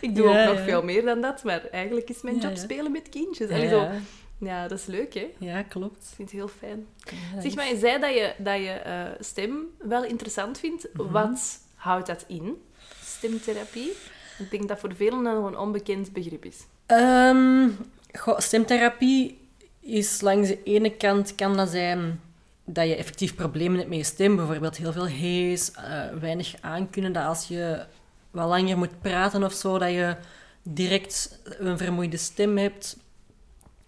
Ik 0.00 0.14
doe 0.14 0.28
Ja, 0.28 0.46
ook 0.48 0.54
nog 0.54 0.64
veel 0.64 0.82
meer 0.82 1.04
dan 1.04 1.20
dat, 1.20 1.44
maar 1.44 1.64
eigenlijk 1.64 2.08
is 2.08 2.22
mijn 2.22 2.38
job 2.38 2.56
spelen 2.56 2.92
met 2.92 3.08
kindjes. 3.08 3.50
Allee, 3.50 3.68
zo. 3.68 3.88
ja. 4.38 4.68
dat 4.68 4.78
is 4.78 4.86
leuk, 4.86 5.14
hè? 5.14 5.20
Ik 5.20 5.34
ja 5.38 5.62
klopt. 5.62 6.12
vind 6.14 6.30
het 6.30 6.38
heel 6.38 6.48
fijn. 6.48 6.86
Ja, 6.98 7.34
dat 7.34 7.42
Zeg 7.42 7.54
maar, 7.54 7.68
je 7.68 7.78
zei 7.78 8.00
dat 8.00 8.14
je, 8.14 8.34
dat 8.38 8.56
je 8.56 8.70
eh, 8.70 9.04
stem 9.20 9.66
wel 9.78 10.04
interessant 10.04 10.58
vindt. 10.58 10.88
Mhm. 10.92 11.10
Wat 11.12 11.60
houdt 11.74 12.06
dat 12.06 12.24
in, 12.28 12.62
stemtherapie? 13.04 13.92
Ik 14.38 14.50
denk 14.50 14.68
dat 14.68 14.78
voor 14.78 14.94
velen 14.94 15.22
nog 15.22 15.46
een 15.46 15.58
onbekend 15.58 16.12
begrip 16.12 16.44
is. 16.44 16.56
Ehm, 16.88 17.68
goh, 18.18 18.38
stemtherapie 18.38 19.48
is 19.80 20.20
langs 20.20 20.48
de 20.48 20.62
ene 20.62 20.96
kant 20.96 21.34
kan 21.34 21.56
dat 21.56 21.68
zijn 21.68 22.20
dat 22.64 22.86
je 22.88 22.94
effectief 22.96 23.34
problemen 23.34 23.76
hebt 23.76 23.88
met 23.88 23.98
je 23.98 24.04
stem, 24.04 24.36
bijvoorbeeld 24.36 24.76
heel 24.76 24.92
veel 24.92 25.06
hees, 25.06 25.70
eh, 25.72 26.00
weinig 26.20 26.54
aankunnen, 26.60 27.12
dat 27.12 27.24
als 27.24 27.48
je 27.48 27.84
wat 28.30 28.48
langer 28.48 28.78
moet 28.78 29.00
praten 29.00 29.44
of 29.44 29.52
zo, 29.52 29.78
dat 29.78 29.90
je 29.90 30.16
direct 30.62 31.40
een 31.58 31.78
vermoeide 31.78 32.16
stem 32.16 32.56
hebt, 32.58 32.96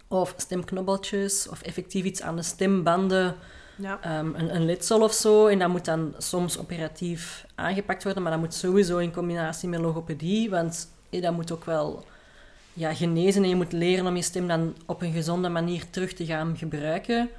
of 0.07 0.33
stemknobbeltjes, 0.37 1.47
of 1.49 1.61
effectief 1.61 2.03
iets 2.05 2.21
aan 2.21 2.35
de 2.35 2.43
stembanden, 2.43 3.35
Ja. 3.75 3.99
ehm, 4.01 4.33
een, 4.35 4.55
een 4.55 4.65
letsel 4.65 5.01
of 5.01 5.13
zo. 5.13 5.47
En 5.47 5.59
dat 5.59 5.69
moet 5.69 5.85
dan 5.85 6.13
soms 6.17 6.57
operatief 6.59 7.45
aangepakt 7.55 8.03
worden, 8.03 8.21
maar 8.23 8.31
dat 8.31 8.41
moet 8.41 8.53
sowieso 8.53 8.97
in 8.97 9.13
combinatie 9.13 9.69
met 9.69 9.79
logopedie, 9.79 10.49
want 10.49 10.89
eh, 11.09 11.21
dat 11.21 11.33
moet 11.33 11.51
ook 11.51 11.65
wel 11.65 12.05
ja, 12.73 12.93
genezen 12.93 13.43
en 13.43 13.49
je 13.49 13.55
moet 13.55 13.71
leren 13.71 14.07
om 14.07 14.15
je 14.15 14.21
stem 14.21 14.47
dan 14.47 14.75
op 14.85 15.01
een 15.01 15.13
gezonde 15.13 15.49
manier 15.49 15.89
terug 15.89 16.13
te 16.13 16.25
gaan 16.25 16.57
gebruiken. 16.57 17.29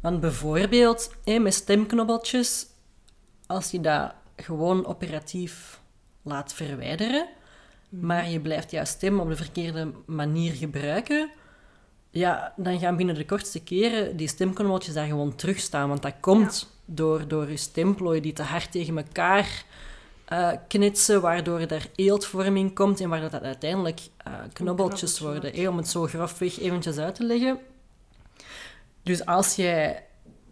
Want 0.00 0.20
bijvoorbeeld 0.20 1.14
eh, 1.24 1.40
met 1.40 1.54
stemknobbeltjes, 1.54 2.66
als 3.46 3.70
je 3.70 3.80
dat 3.80 4.14
gewoon 4.36 4.86
operatief 4.86 5.80
laat 6.22 6.54
verwijderen, 6.54 7.28
maar 7.88 8.30
je 8.30 8.40
blijft 8.40 8.70
jouw 8.70 8.84
stem 8.84 9.20
op 9.20 9.28
de 9.28 9.36
verkeerde 9.36 9.92
manier 10.06 10.52
gebruiken, 10.52 11.30
ja, 12.10 12.52
dan 12.56 12.78
gaan 12.78 12.96
binnen 12.96 13.14
de 13.14 13.24
kortste 13.24 13.62
keren 13.62 14.16
die 14.16 14.28
stemknobbeltjes 14.28 14.94
daar 14.94 15.06
gewoon 15.06 15.34
terugstaan. 15.34 15.88
Want 15.88 16.02
dat 16.02 16.14
komt 16.20 16.78
door, 16.84 17.28
door 17.28 17.50
je 17.50 17.56
stemplooien 17.56 18.22
die 18.22 18.32
te 18.32 18.42
hard 18.42 18.72
tegen 18.72 18.96
elkaar 18.96 19.64
eh, 20.26 20.50
knitsen, 20.68 21.20
waardoor 21.20 21.60
er 21.60 21.90
eeltvorming 21.94 22.74
komt 22.74 23.00
en 23.00 23.08
waardoor 23.08 23.30
dat 23.30 23.42
uiteindelijk 23.42 24.00
eh, 24.16 24.32
knobbeltjes 24.52 25.18
worden. 25.20 25.40
wordt. 25.42 25.56
eh, 25.56 25.68
om 25.68 25.76
het 25.76 25.88
zo 25.88 26.06
grofweg 26.06 26.58
eventjes 26.60 26.98
uit 26.98 27.14
te 27.14 27.24
leggen. 27.24 27.58
Dus 29.02 29.24
als 29.26 29.54
jij 29.56 30.04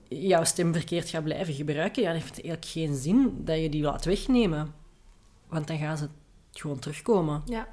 jouw 0.08 0.44
stem 0.44 0.72
verkeerd 0.72 1.08
gaat 1.08 1.24
blijven 1.24 1.54
gebruiken, 1.54 2.02
ja, 2.02 2.08
dan 2.08 2.16
heeft 2.20 2.36
het 2.36 2.44
eigenlijk 2.44 2.72
geen 2.72 2.94
zin 2.96 3.34
dat 3.44 3.58
je 3.60 3.68
die 3.68 3.82
laat 3.82 4.04
wegnemen. 4.04 4.74
Want 5.48 5.66
dan 5.66 5.78
gaan 5.78 5.96
ze 5.96 6.08
gewoon 6.52 6.78
terugkomen. 6.78 7.42
Ja. 7.46 7.68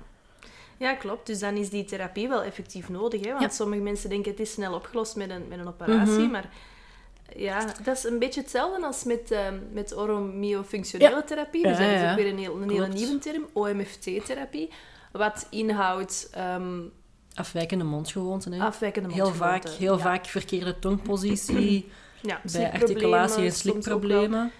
ja, 0.77 0.93
klopt. 0.93 1.27
Dus 1.27 1.39
dan 1.39 1.55
is 1.55 1.69
die 1.69 1.85
therapie 1.85 2.27
wel 2.27 2.43
effectief 2.43 2.89
nodig. 2.89 3.21
Hè? 3.25 3.29
Want 3.29 3.41
Ja. 3.41 3.49
sommige 3.49 3.81
mensen 3.81 4.09
denken 4.09 4.31
het 4.31 4.39
is 4.39 4.51
snel 4.51 4.73
opgelost 4.73 5.15
met 5.15 5.29
een, 5.29 5.47
met 5.47 5.59
een 5.59 5.67
operatie. 5.67 6.13
Mhm. 6.21 6.31
Maar 6.31 6.49
ja, 7.35 7.73
dat 7.83 7.97
is 7.97 8.03
een 8.03 8.19
beetje 8.19 8.41
hetzelfde 8.41 8.85
als 8.85 9.03
met, 9.03 9.31
ehm 9.31 9.55
met 9.71 9.97
oromyofunctionele 9.97 11.23
therapie. 11.23 11.63
Dus 11.63 11.77
dat 11.77 11.87
is 11.87 12.09
ook 12.09 12.15
weer 12.15 12.27
een, 12.27 12.37
heel, 12.37 12.61
een 12.61 12.69
hele 12.69 12.87
nieuwe 12.87 13.17
term, 13.17 13.47
OMFT-therapie. 13.53 14.69
Wat 15.11 15.47
inhoudt 15.49 16.29
ehm, 16.31 16.79
Afwijkende 17.33 17.83
mondgewoonten. 17.83 18.51
Hè. 18.51 18.63
afwijkende 18.63 19.13
Heel 19.13 19.33
vaak, 19.33 19.67
heel 19.67 19.99
vaak 19.99 20.25
verkeerde 20.25 20.79
tongpositie, 20.79 21.89
bij 22.53 22.71
articulatie 22.71 23.43
en 23.43 23.51
slikproblemen. 23.51 24.51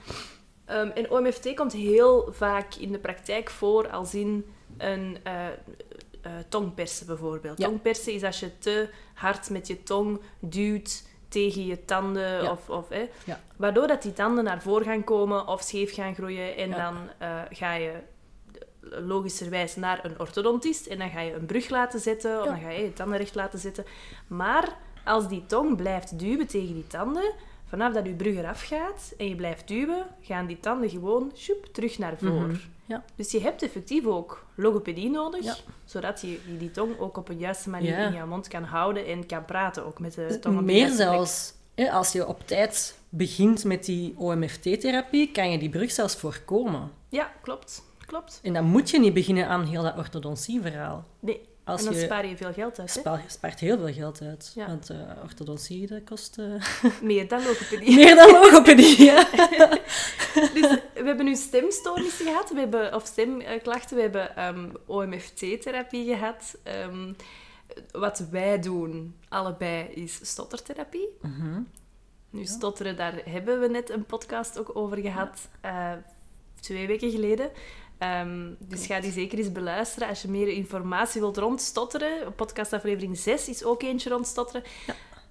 Ehm, 0.66 0.88
en 0.88 1.12
OMFT 1.12 1.54
komt 1.54 1.74
heel 1.74 2.30
vaak 2.32 2.76
in 2.76 2.92
de 2.92 3.00
praktijk 3.00 3.50
voor 3.50 3.90
als 3.90 4.14
in 4.14 4.46
een 4.78 5.18
eh, 5.24 5.48
eh, 5.48 6.32
tongpersen 6.50 7.06
bijvoorbeeld. 7.06 7.58
Ja. 7.58 7.68
Tongpersen 7.68 8.14
is 8.14 8.24
als 8.24 8.40
je 8.40 8.58
te 8.58 8.90
hard 9.14 9.50
met 9.50 9.68
je 9.68 9.84
tong 9.84 10.20
duwt 10.40 11.04
tegen 11.32 11.66
je 11.66 11.86
tanden, 11.86 12.44
Ja. 12.44 12.52
of, 12.52 12.70
of, 12.70 12.90
hè, 12.90 13.10
Ja. 13.26 13.40
waardoor 13.56 13.88
dat 13.88 14.02
die 14.02 14.14
tanden 14.14 14.44
naar 14.44 14.62
voren 14.62 14.86
gaan 14.86 15.04
komen 15.04 15.48
of 15.48 15.62
scheef 15.62 15.94
gaan 15.94 16.16
groeien. 16.16 16.58
En 16.58 16.72
dan 16.72 16.96
eh, 17.18 17.40
ga 17.50 17.74
je 17.74 17.92
logischerwijs 18.90 19.76
naar 19.76 20.06
een 20.06 20.20
orthodontist 20.20 20.86
en 20.88 20.98
dan 20.98 21.10
ga 21.10 21.20
je 21.22 21.34
een 21.34 21.46
brug 21.46 21.70
laten 21.70 22.00
zetten 22.00 22.40
of 22.40 22.46
dan 22.46 22.60
ga 22.60 22.70
je 22.70 22.84
je 22.84 22.94
tanden 22.94 23.18
recht 23.18 23.36
laten 23.36 23.60
zetten. 23.60 23.86
Maar 24.28 24.78
als 25.06 25.28
die 25.28 25.46
tong 25.46 25.76
blijft 25.76 26.20
duwen 26.20 26.48
tegen 26.48 26.74
die 26.74 26.88
tanden, 26.88 27.32
vanaf 27.66 27.94
dat 27.94 28.06
je 28.06 28.14
brug 28.14 28.36
eraf 28.36 28.62
gaat 28.64 29.14
en 29.18 29.28
je 29.30 29.36
blijft 29.36 29.68
duwen, 29.68 30.06
gaan 30.22 30.46
die 30.46 30.60
tanden 30.60 30.90
gewoon 30.90 31.32
sjoep, 31.36 31.66
terug 31.72 31.98
naar 31.98 32.18
voren. 32.18 32.48
Mhm. 32.48 32.56
Ja. 32.86 33.04
Dus 33.16 33.32
je 33.32 33.42
hebt 33.42 33.62
effectief 33.64 34.06
ook 34.06 34.46
logopedie 34.56 35.10
nodig, 35.10 35.44
Ja. 35.44 35.56
zodat 35.86 36.22
je 36.22 36.40
die 36.58 36.72
tong 36.72 37.00
ook 37.00 37.18
op 37.18 37.30
een 37.30 37.38
juiste 37.38 37.70
manier 37.70 37.98
Ja. 38.00 38.08
in 38.08 38.14
je 38.14 38.26
mond 38.26 38.48
kan 38.48 38.64
houden 38.64 39.06
en 39.06 39.26
kan 39.26 39.46
praten 39.46 39.86
ook 39.86 40.00
met 40.00 40.14
de 40.14 40.40
tong 40.40 40.60
op 40.60 40.66
de 40.68 40.74
Meer 40.74 40.90
zelfs, 40.90 41.54
hè, 41.76 41.92
als 41.92 42.12
je 42.12 42.28
op 42.28 42.48
tijd 42.48 42.98
begint 43.10 43.64
met 43.64 43.86
die 43.86 44.14
OMFT-therapie, 44.18 45.32
kan 45.32 45.52
je 45.52 45.58
die 45.58 45.70
brug 45.70 45.92
zelfs 45.92 46.16
voorkomen. 46.16 46.92
Ja, 47.10 47.32
klopt. 47.42 47.84
Klopt. 48.06 48.40
En 48.44 48.54
dan 48.54 48.66
moet 48.66 48.90
je 48.90 49.00
niet 49.00 49.14
beginnen 49.14 49.48
aan 49.48 49.64
heel 49.66 49.84
dat 49.84 49.98
orthodontie-verhaal. 49.98 51.06
Nee. 51.20 51.50
Als 51.64 51.80
en 51.80 51.86
dan 51.86 51.96
je 51.96 52.06
spaar 52.06 52.28
je 52.28 52.38
veel 52.38 52.54
geld 52.54 52.80
uit. 52.80 52.94
Hè? 52.94 53.00
spa- 53.00 53.22
spaart 53.28 53.60
heel 53.60 53.78
veel 53.78 53.94
geld 53.94 54.22
uit. 54.22 54.52
Ja. 54.56 54.68
Want 54.68 54.90
eh, 54.90 54.98
orthodontie, 55.24 55.88
dat 55.88 56.04
kost 56.04 56.38
eh, 56.38 56.46
Meer 57.02 57.28
dan 57.28 57.44
logopedie. 57.44 57.96
meer 58.06 58.16
dan 58.16 58.32
logopedie. 58.32 59.04
Ja. 59.04 59.28
Dus 60.34 60.70
we 60.94 61.04
hebben 61.04 61.26
nu 61.26 61.36
stemstoornissen 61.36 62.26
gehad, 62.26 62.50
we 62.50 62.60
hebben, 62.60 62.96
of 62.96 63.06
stemklachten, 63.06 63.96
we 63.96 64.02
hebben 64.02 64.36
ehm, 64.36 64.70
OMFT-therapie 64.86 66.06
gehad. 66.06 66.58
Ehm, 66.64 67.14
wat 67.92 68.26
wij 68.32 68.60
doen, 68.60 69.16
allebei, 69.30 69.84
is 69.84 70.20
stottertherapie. 70.22 71.08
Mhm. 71.22 71.62
Nu, 72.30 72.46
stotteren, 72.46 72.96
daar 72.96 73.22
hebben 73.26 73.60
we 73.60 73.68
net 73.68 73.90
een 73.90 74.06
podcast 74.06 74.60
ook 74.60 74.76
over 74.76 74.98
gehad, 74.98 75.50
eh, 75.62 75.92
twee 76.60 76.88
weken 76.88 77.12
geleden. 77.12 77.50
Ehm, 78.02 78.50
dus 78.60 78.86
ga 78.86 79.00
die 79.00 79.12
zeker 79.12 79.38
eens 79.38 79.52
beluisteren 79.52 80.08
als 80.08 80.22
je 80.22 80.28
meer 80.28 80.48
informatie 80.48 81.22
wilt 81.22 81.38
rond 81.38 81.62
stotteren. 81.62 82.34
Podcastaflevering 82.36 83.18
6 83.18 83.50
is 83.50 83.64
ook 83.64 83.82
eentje 83.84 84.10
rond 84.10 84.28
stotteren. 84.28 84.64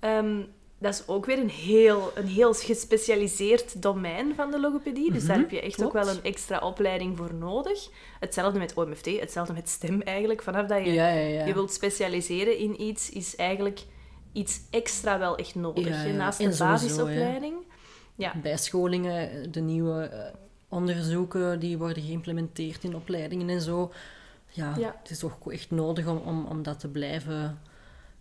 Ehm, 0.01 0.41
dat 0.79 0.95
is 0.95 1.03
ook 1.07 1.27
weer 1.27 1.39
een 1.39 1.49
heel, 1.51 2.13
een 2.15 2.27
heel 2.27 2.55
gespecialiseerd 2.55 3.83
domein 3.83 4.35
van 4.35 4.51
de 4.51 4.61
logopedie. 4.61 5.13
Dus 5.13 5.27
daar 5.27 5.37
Mhm, 5.39 5.41
heb 5.41 5.51
je 5.51 5.61
echt 5.61 5.85
ook 5.85 5.93
wel 5.93 6.09
een 6.09 6.23
extra 6.23 6.59
opleiding 6.59 7.17
voor 7.17 7.35
nodig. 7.35 7.89
Hetzelfde 8.21 8.59
met 8.59 8.75
OMFT, 8.75 9.07
hetzelfde 9.21 9.53
met 9.53 9.69
stem 9.69 10.03
eigenlijk. 10.03 10.43
Vanaf 10.43 10.67
dat 10.67 10.85
je 10.85 10.93
Ja, 10.93 11.09
ja, 11.09 11.21
ja. 11.27 11.47
je 11.47 11.53
wilt 11.55 11.73
specialiseren 11.73 12.57
in 12.59 12.83
iets, 12.83 13.11
is 13.11 13.37
eigenlijk 13.37 13.81
iets 14.33 14.61
extra 14.71 15.19
wel 15.19 15.37
echt 15.37 15.55
nodig. 15.55 15.89
Ja, 15.89 16.03
ja. 16.03 16.13
Naast 16.13 16.39
de 16.39 16.45
En 16.45 16.55
sowieso, 16.55 16.87
basisopleiding. 16.87 17.55
Ja. 18.15 18.35
Bijscholingen, 18.43 19.53
de 19.53 19.61
nieuwe 19.61 20.03
eh, 20.03 20.35
onderzoeken 20.71 21.59
die 21.61 21.79
worden 21.79 22.03
geïmplementeerd 22.03 22.85
in 22.85 22.95
opleidingen 22.97 23.49
en 23.49 23.61
zo. 23.61 23.93
Ja, 24.49 24.75
Ja. 24.79 24.97
het 25.03 25.11
is 25.11 25.19
toch 25.19 25.37
echt 25.51 25.71
nodig 25.71 26.07
om, 26.07 26.17
om, 26.17 26.45
om 26.47 26.63
dat 26.63 26.81
te 26.81 26.89
blijven, 26.89 27.61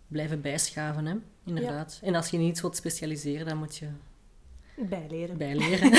blijven 0.08 0.40
bijschaven, 0.40 1.06
hè? 1.06 1.14
inderdaad. 1.44 2.00
En 2.02 2.14
als 2.14 2.28
je 2.30 2.38
niet 2.38 2.60
wilt 2.60 2.76
specialiseren, 2.76 3.46
dan 3.46 3.56
moet 3.58 3.76
je 3.76 3.86
Bijleren. 4.76 5.36
bijleren. 5.36 5.90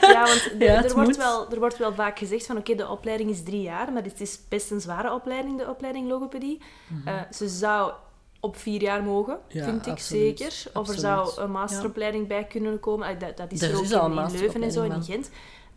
Ja, 0.00 0.24
want 0.26 0.52
de- 0.58 0.64
Ja, 0.64 0.84
er, 0.84 0.92
wordt 0.94 1.08
moet. 1.08 1.16
wel, 1.16 1.50
er 1.50 1.58
wordt 1.58 1.78
wel 1.78 1.94
vaak 1.94 2.18
gezegd 2.18 2.46
van 2.46 2.56
oké, 2.56 2.74
de 2.74 2.88
opleiding 2.88 3.30
is 3.30 3.42
drie 3.42 3.62
jaar, 3.62 3.92
maar 3.92 4.02
het 4.02 4.20
is 4.20 4.38
best 4.48 4.70
een 4.70 4.80
zware 4.80 5.12
opleiding, 5.12 5.58
de 5.58 5.68
opleiding 5.68 6.08
logopedie. 6.08 6.60
Eh, 7.04 7.20
ze 7.32 7.48
zou 7.48 7.92
op 8.40 8.56
vier 8.56 8.82
jaar 8.82 9.02
mogen, 9.02 9.38
Mhm. 9.48 9.58
Ja, 9.58 9.64
vind 9.64 9.86
ik 9.86 9.92
absoluut. 9.92 10.38
zeker. 10.38 10.62
Of 10.80 10.88
er 10.88 10.98
zou 10.98 11.40
een 11.40 11.50
masteropleiding 11.50 12.26
bij 12.28 12.44
kunnen 12.44 12.80
komen. 12.80 13.08
Ah, 13.08 13.20
Dat, 13.20 13.36
dat 13.36 13.52
is 13.52 13.62
er 13.62 13.76
ook 13.76 13.82
is 13.82 13.90
in, 13.90 14.00
in 14.00 14.30
Leuven 14.40 14.62
en 14.62 14.72
zo, 14.72 14.82
in 14.82 15.02
Gent. 15.02 15.30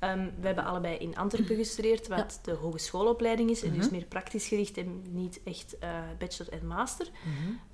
Ehm, 0.04 0.30
we 0.40 0.46
hebben 0.46 0.66
allebei 0.66 0.98
in 0.98 1.18
Antwerpen 1.18 1.56
gestudeerd, 1.56 2.08
wat 2.08 2.40
de 2.42 2.52
hogeschoolopleiding 2.52 3.50
is. 3.50 3.64
En 3.64 3.70
Mhm. 3.70 3.78
dus 3.80 3.90
meer 3.90 4.06
praktisch 4.06 4.48
gericht 4.48 4.78
en 4.78 5.02
niet 5.10 5.42
echt 5.44 5.78
eh, 5.80 5.90
bachelor 6.20 6.54
en 6.54 6.68
master. 6.68 7.08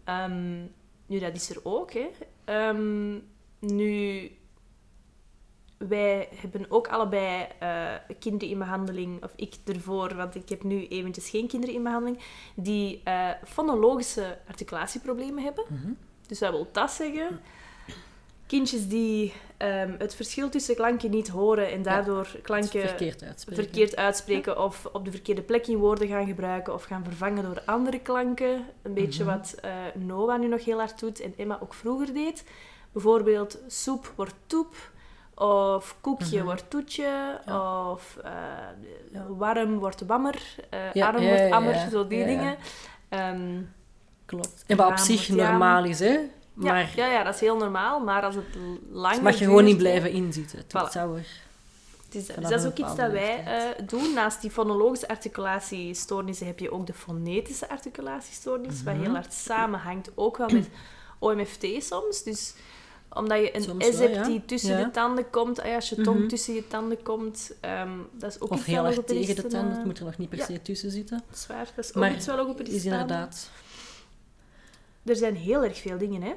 Ehm, 0.04 0.60
nu, 1.06 1.20
dat 1.20 1.36
is 1.36 1.50
er 1.50 1.60
ook. 1.64 1.92
Hè. 1.94 2.10
Ehm, 2.46 3.14
nu, 3.60 4.32
wij 5.78 6.28
hebben 6.36 6.66
ook 6.72 6.88
allebei 6.88 7.48
eh, 7.60 7.94
kinderen 8.20 8.50
in 8.54 8.58
behandeling, 8.60 9.24
of 9.24 9.34
ik 9.36 9.56
ervoor, 9.66 10.16
want 10.16 10.36
ik 10.36 10.50
heb 10.50 10.64
nu 10.64 10.88
eventjes 10.88 11.30
geen 11.30 11.48
kinderen 11.48 11.76
in 11.76 11.84
behandeling, 11.84 12.20
die 12.56 13.02
eh, 13.04 13.30
fonologische 13.46 14.38
articulatieproblemen 14.48 15.44
hebben. 15.44 15.64
Mhm. 15.70 15.92
Dus 16.28 16.40
wat 16.40 16.52
wil 16.52 16.68
dat 16.72 16.92
zeggen? 16.92 17.40
Kindjes 18.50 18.88
die 18.88 19.34
ehm, 19.58 19.92
het 19.98 20.16
verschil 20.16 20.50
tussen 20.50 20.76
klanken 20.76 21.10
niet 21.10 21.28
horen 21.28 21.72
en 21.72 21.82
daardoor 21.82 22.28
klanken 22.42 22.88
Verkeerd 22.88 23.24
uitspreken. 23.24 23.64
verkeerd 23.64 23.96
uitspreken 23.96 24.64
of 24.64 24.86
op 24.92 25.06
de 25.06 25.12
verkeerde 25.12 25.42
plek 25.42 25.68
in 25.68 25.78
woorden 25.78 26.08
gaan 26.08 26.26
gebruiken 26.26 26.74
of 26.74 26.84
gaan 26.84 27.04
vervangen 27.04 27.44
door 27.44 27.62
andere 27.66 28.00
klanken. 28.00 28.66
Een 28.82 28.94
beetje 28.94 29.24
Mhm. 29.24 29.34
wat 29.38 29.56
eh, 29.62 29.72
Noah 29.94 30.40
nu 30.40 30.48
nog 30.48 30.66
heel 30.66 30.78
hard 30.78 31.00
doet 31.00 31.20
en 31.22 31.34
Emma 31.38 31.60
ook 31.62 31.74
vroeger 31.74 32.14
deed. 32.14 32.44
Bijvoorbeeld 32.92 33.58
soep 33.68 34.14
wordt 34.16 34.36
toep 34.46 34.76
of 35.36 35.96
koekje 36.02 36.36
Mhm. 36.38 36.46
wordt 36.46 36.70
toetje 36.70 37.40
Ja. 37.46 37.90
of 37.92 38.18
eh, 38.24 38.32
warm 39.28 39.80
wordt 39.80 40.02
wammer, 40.06 40.42
eh, 40.70 40.80
Ja, 40.94 41.08
arm 41.08 41.24
wordt 41.28 41.52
ammer, 41.52 41.88
zo 41.92 42.08
die 42.08 42.26
dingen. 42.26 42.58
Ehm, 43.10 43.62
Klopt. 44.26 44.64
En 44.68 44.78
wat 44.78 44.90
op 44.90 44.98
zich 44.98 45.30
normaal 45.30 45.84
is, 45.86 46.00
hè. 46.00 46.20
Ja, 46.60 46.72
Maar 46.72 46.92
ja, 46.96 47.12
ja, 47.12 47.24
dat 47.24 47.34
is 47.34 47.40
heel 47.40 47.58
normaal, 47.58 48.00
maar 48.00 48.24
als 48.24 48.36
het 48.36 48.46
langer 48.92 49.14
het 49.16 49.22
mag 49.24 49.40
je 49.40 49.46
gewoon 49.46 49.64
niet 49.64 49.78
blijven 49.78 50.12
inzitten. 50.12 50.60
Het 50.68 50.92
zou 50.92 51.18
er... 51.18 51.28
Het 52.06 52.16
is, 52.18 52.26
dus 52.26 52.36
dat 52.50 52.52
is 52.60 52.66
ook 52.66 52.78
iets 52.78 52.96
dat 52.96 53.12
wij 53.12 53.44
eh, 53.46 53.86
doen. 53.88 54.14
Naast 54.14 54.42
die 54.42 54.52
fonologische 54.52 55.08
articulatiestoornissen 55.08 56.46
heb 56.48 56.60
je 56.60 56.72
ook 56.72 56.88
de 56.88 56.94
fonetische 56.94 57.70
articulatiestoornis, 57.70 58.84
wat 58.84 58.94
Mhm. 58.94 59.04
heel 59.04 59.14
hard 59.14 59.34
samenhangt, 59.34 60.12
ook 60.16 60.38
wel 60.38 60.50
met 60.50 60.68
OMFT 61.20 61.66
soms. 61.80 62.24
Dus 62.24 62.54
omdat 63.14 63.38
je 63.40 63.56
een 63.56 63.64
Soms 63.64 63.86
S 63.86 63.90
wel, 63.92 64.00
hebt 64.00 64.16
ja. 64.16 64.24
die 64.24 64.46
tussen 64.46 64.78
Ja. 64.78 64.84
de 64.84 64.92
tanden 64.92 65.30
komt, 65.30 65.58
ja, 65.64 65.76
als 65.76 65.90
je 65.90 66.02
tong 66.02 66.20
Mhm. 66.20 66.28
tussen 66.28 66.54
je 66.54 66.68
tanden 66.68 67.04
komt, 67.04 67.52
ehm, 67.60 67.90
dat 68.12 68.32
is 68.32 68.42
ook 68.42 68.50
Of 68.52 68.58
iets 68.58 68.66
heel 68.68 68.86
erg 68.86 68.96
logopedisten, 68.96 69.36
tegen 69.36 69.50
de 69.50 69.56
tanden. 69.56 69.72
eh, 69.72 69.78
Het 69.78 69.86
moet 69.86 70.00
er 70.00 70.06
nog 70.06 70.18
niet 70.18 70.30
per 70.30 70.38
ja. 70.38 70.46
se 70.46 70.62
tussen 70.62 70.92
zitten. 70.92 71.24
Zwaar, 71.34 71.68
dat 71.76 71.86
is 71.86 71.90
ook 71.90 71.96
Maar 71.96 72.14
iets 72.14 72.26
wat 72.28 72.36
logopedisten 72.38 72.76
is 72.78 72.86
inderdaad... 72.86 73.50
Er 75.06 75.16
zijn 75.16 75.36
heel 75.36 75.64
erg 75.64 75.78
veel 75.78 75.98
dingen, 75.98 76.22
hè. 76.22 76.34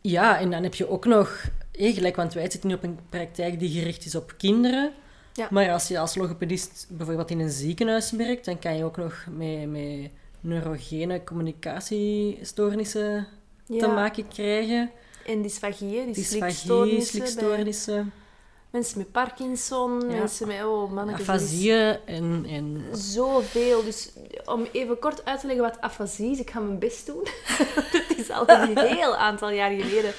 Ja, 0.00 0.38
en 0.38 0.50
dan 0.50 0.62
heb 0.62 0.74
je 0.74 0.88
ook 0.88 1.04
nog... 1.04 1.44
eh, 1.72 1.94
gelijk, 1.94 2.16
want 2.16 2.32
wij 2.32 2.50
zitten 2.50 2.68
nu 2.68 2.74
op 2.74 2.82
een 2.82 2.98
praktijk 3.08 3.58
die 3.58 3.78
gericht 3.80 4.04
is 4.04 4.14
op 4.14 4.34
kinderen. 4.38 4.92
Ja. 5.32 5.48
Maar 5.50 5.72
als 5.72 5.88
je 5.88 5.98
als 5.98 6.14
logopedist 6.14 6.86
bijvoorbeeld 6.88 7.30
in 7.30 7.40
een 7.40 7.50
ziekenhuis 7.50 8.10
werkt, 8.10 8.44
dan 8.44 8.58
kan 8.58 8.76
je 8.76 8.84
ook 8.84 8.96
nog 8.96 9.26
met, 9.36 9.70
met 9.70 10.10
neurogene 10.40 11.24
communicatiestoornissen 11.24 13.26
te 13.66 13.86
maken 13.86 14.28
krijgen. 14.28 14.90
En 15.26 15.42
dysfagieën, 15.42 16.04
die 16.04 16.14
Dysfagie, 16.14 16.50
slikstoornissen, 16.50 17.18
bij 17.18 17.28
slikstoornissen, 17.28 18.12
mensen 18.70 18.98
met 18.98 19.12
Parkinson, 19.12 20.00
Ja. 20.00 20.06
mensen 20.18 20.46
met... 20.48 20.64
Oh, 20.64 20.92
mannetjes, 20.92 21.28
afasieën 21.28 21.96
en... 22.06 22.44
en 22.48 22.84
Zoveel. 22.92 23.84
Dus 23.84 24.12
om 24.44 24.66
even 24.72 24.98
kort 24.98 25.24
uit 25.24 25.40
te 25.40 25.46
leggen 25.46 25.64
wat 25.64 25.80
afasie 25.80 26.30
is, 26.30 26.38
ik 26.40 26.50
ga 26.50 26.60
mijn 26.60 26.78
best 26.78 27.06
doen. 27.06 27.22
Het 28.08 28.18
is 28.18 28.30
al 28.30 28.48
een 28.48 28.78
heel 28.78 29.16
aantal 29.16 29.50
jaar 29.50 29.70
geleden 29.70 30.12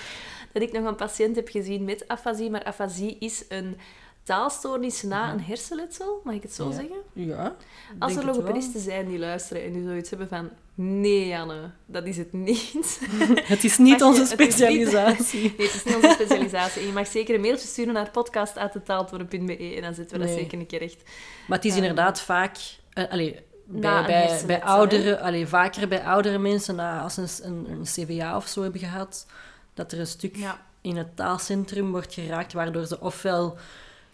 dat 0.53 0.61
ik 0.61 0.71
nog 0.71 0.85
een 0.85 0.95
patiënt 0.95 1.35
heb 1.35 1.47
gezien 1.49 1.83
met 1.83 2.07
afasie. 2.07 2.49
Maar 2.49 2.63
afasie 2.63 3.17
is 3.19 3.45
een 3.49 3.77
taalstoornis 4.23 5.01
na 5.01 5.31
een 5.31 5.41
hersenletsel, 5.41 6.21
mag 6.23 6.33
ik 6.33 6.41
het 6.43 6.53
zo 6.53 6.67
Ja. 6.67 6.71
zeggen? 6.73 6.97
ja, 7.13 7.55
Als 7.99 8.15
er 8.15 8.25
logopedisten 8.25 8.79
zijn 8.81 9.07
die 9.07 9.19
luisteren 9.19 9.63
en 9.63 9.73
die 9.73 9.83
zoiets 9.83 10.09
hebben 10.09 10.27
van... 10.27 10.49
Nee, 10.75 11.27
Janne, 11.27 11.71
dat 11.85 12.05
is 12.05 12.17
het 12.17 12.33
niet. 12.33 12.99
Het 13.53 13.63
is 13.63 13.77
niet 13.77 13.99
je- 13.99 14.05
onze 14.05 14.21
het 14.21 14.39
niet- 14.39 14.51
specialisatie. 14.53 15.41
Nee, 15.57 15.67
het 15.67 15.75
is 15.75 15.83
niet 15.83 15.95
onze 15.95 16.09
specialisatie. 16.11 16.81
En 16.81 16.87
je 16.87 16.93
mag 16.93 17.07
zeker 17.07 17.35
een 17.35 17.41
mailtje 17.41 17.67
sturen 17.67 17.93
naar 17.93 18.11
podcast.betaaldworden.be 18.11 19.73
en 19.75 19.81
dan 19.81 19.93
zetten 19.93 20.17
we 20.19 20.25
dat 20.25 20.33
Nee. 20.35 20.43
zeker 20.43 20.59
een 20.59 20.65
keer 20.65 20.79
recht. 20.79 21.03
Maar 21.47 21.57
het 21.57 21.65
is 21.67 21.75
Ja. 21.75 21.77
inderdaad 21.81 22.21
vaak... 22.21 22.57
eh, 22.93 23.11
allee, 23.11 23.39
Na 23.65 24.05
bij, 24.05 24.25
bij, 24.27 24.43
bij 24.45 24.61
oudere, 24.63 25.19
allee, 25.19 25.47
vaker 25.47 25.87
bij 25.87 26.03
oudere 26.03 26.37
mensen, 26.37 26.75
na, 26.75 27.01
als 27.01 27.13
ze 27.13 27.21
een, 27.43 27.51
een, 27.53 27.71
een 27.71 27.83
CVA 27.83 28.35
of 28.35 28.47
zo 28.47 28.61
hebben 28.61 28.79
gehad, 28.81 29.25
dat 29.73 29.91
er 29.91 29.99
een 29.99 30.07
stuk 30.07 30.35
Ja. 30.35 30.65
in 30.81 30.97
het 30.97 31.15
taalcentrum 31.15 31.91
wordt 31.91 32.13
geraakt, 32.13 32.53
waardoor 32.53 32.85
ze 32.85 32.99
ofwel 32.99 33.57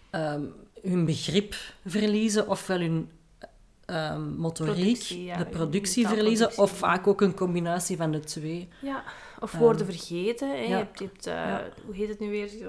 ehm, 0.10 0.42
hun 0.82 1.06
begrip 1.06 1.56
verliezen, 1.86 2.50
ofwel 2.50 2.80
hun 2.80 3.10
ehm, 3.88 4.36
motoriek, 4.36 4.76
Productie, 4.76 5.24
ja, 5.24 5.38
de 5.38 5.46
productie 5.46 6.08
verliezen, 6.08 6.58
of 6.58 6.72
vaak 6.72 7.08
ook 7.08 7.22
een 7.22 7.34
combinatie 7.36 7.98
van 7.98 8.12
de 8.12 8.20
twee. 8.20 8.70
Ja, 8.80 9.04
of 9.40 9.54
Ehm, 9.54 9.62
woorden 9.62 9.86
vergeten. 9.86 10.50
Hè. 10.50 10.56
Je 10.56 10.68
hebt, 10.74 11.00
je 11.00 11.06
hebt, 11.06 11.28
eh, 11.28 11.34
Ja. 11.34 11.64
Hoe 11.86 11.96
heet 11.96 12.10
het 12.10 12.20
nu 12.20 12.30
weer? 12.30 12.46
Ik, 12.46 12.66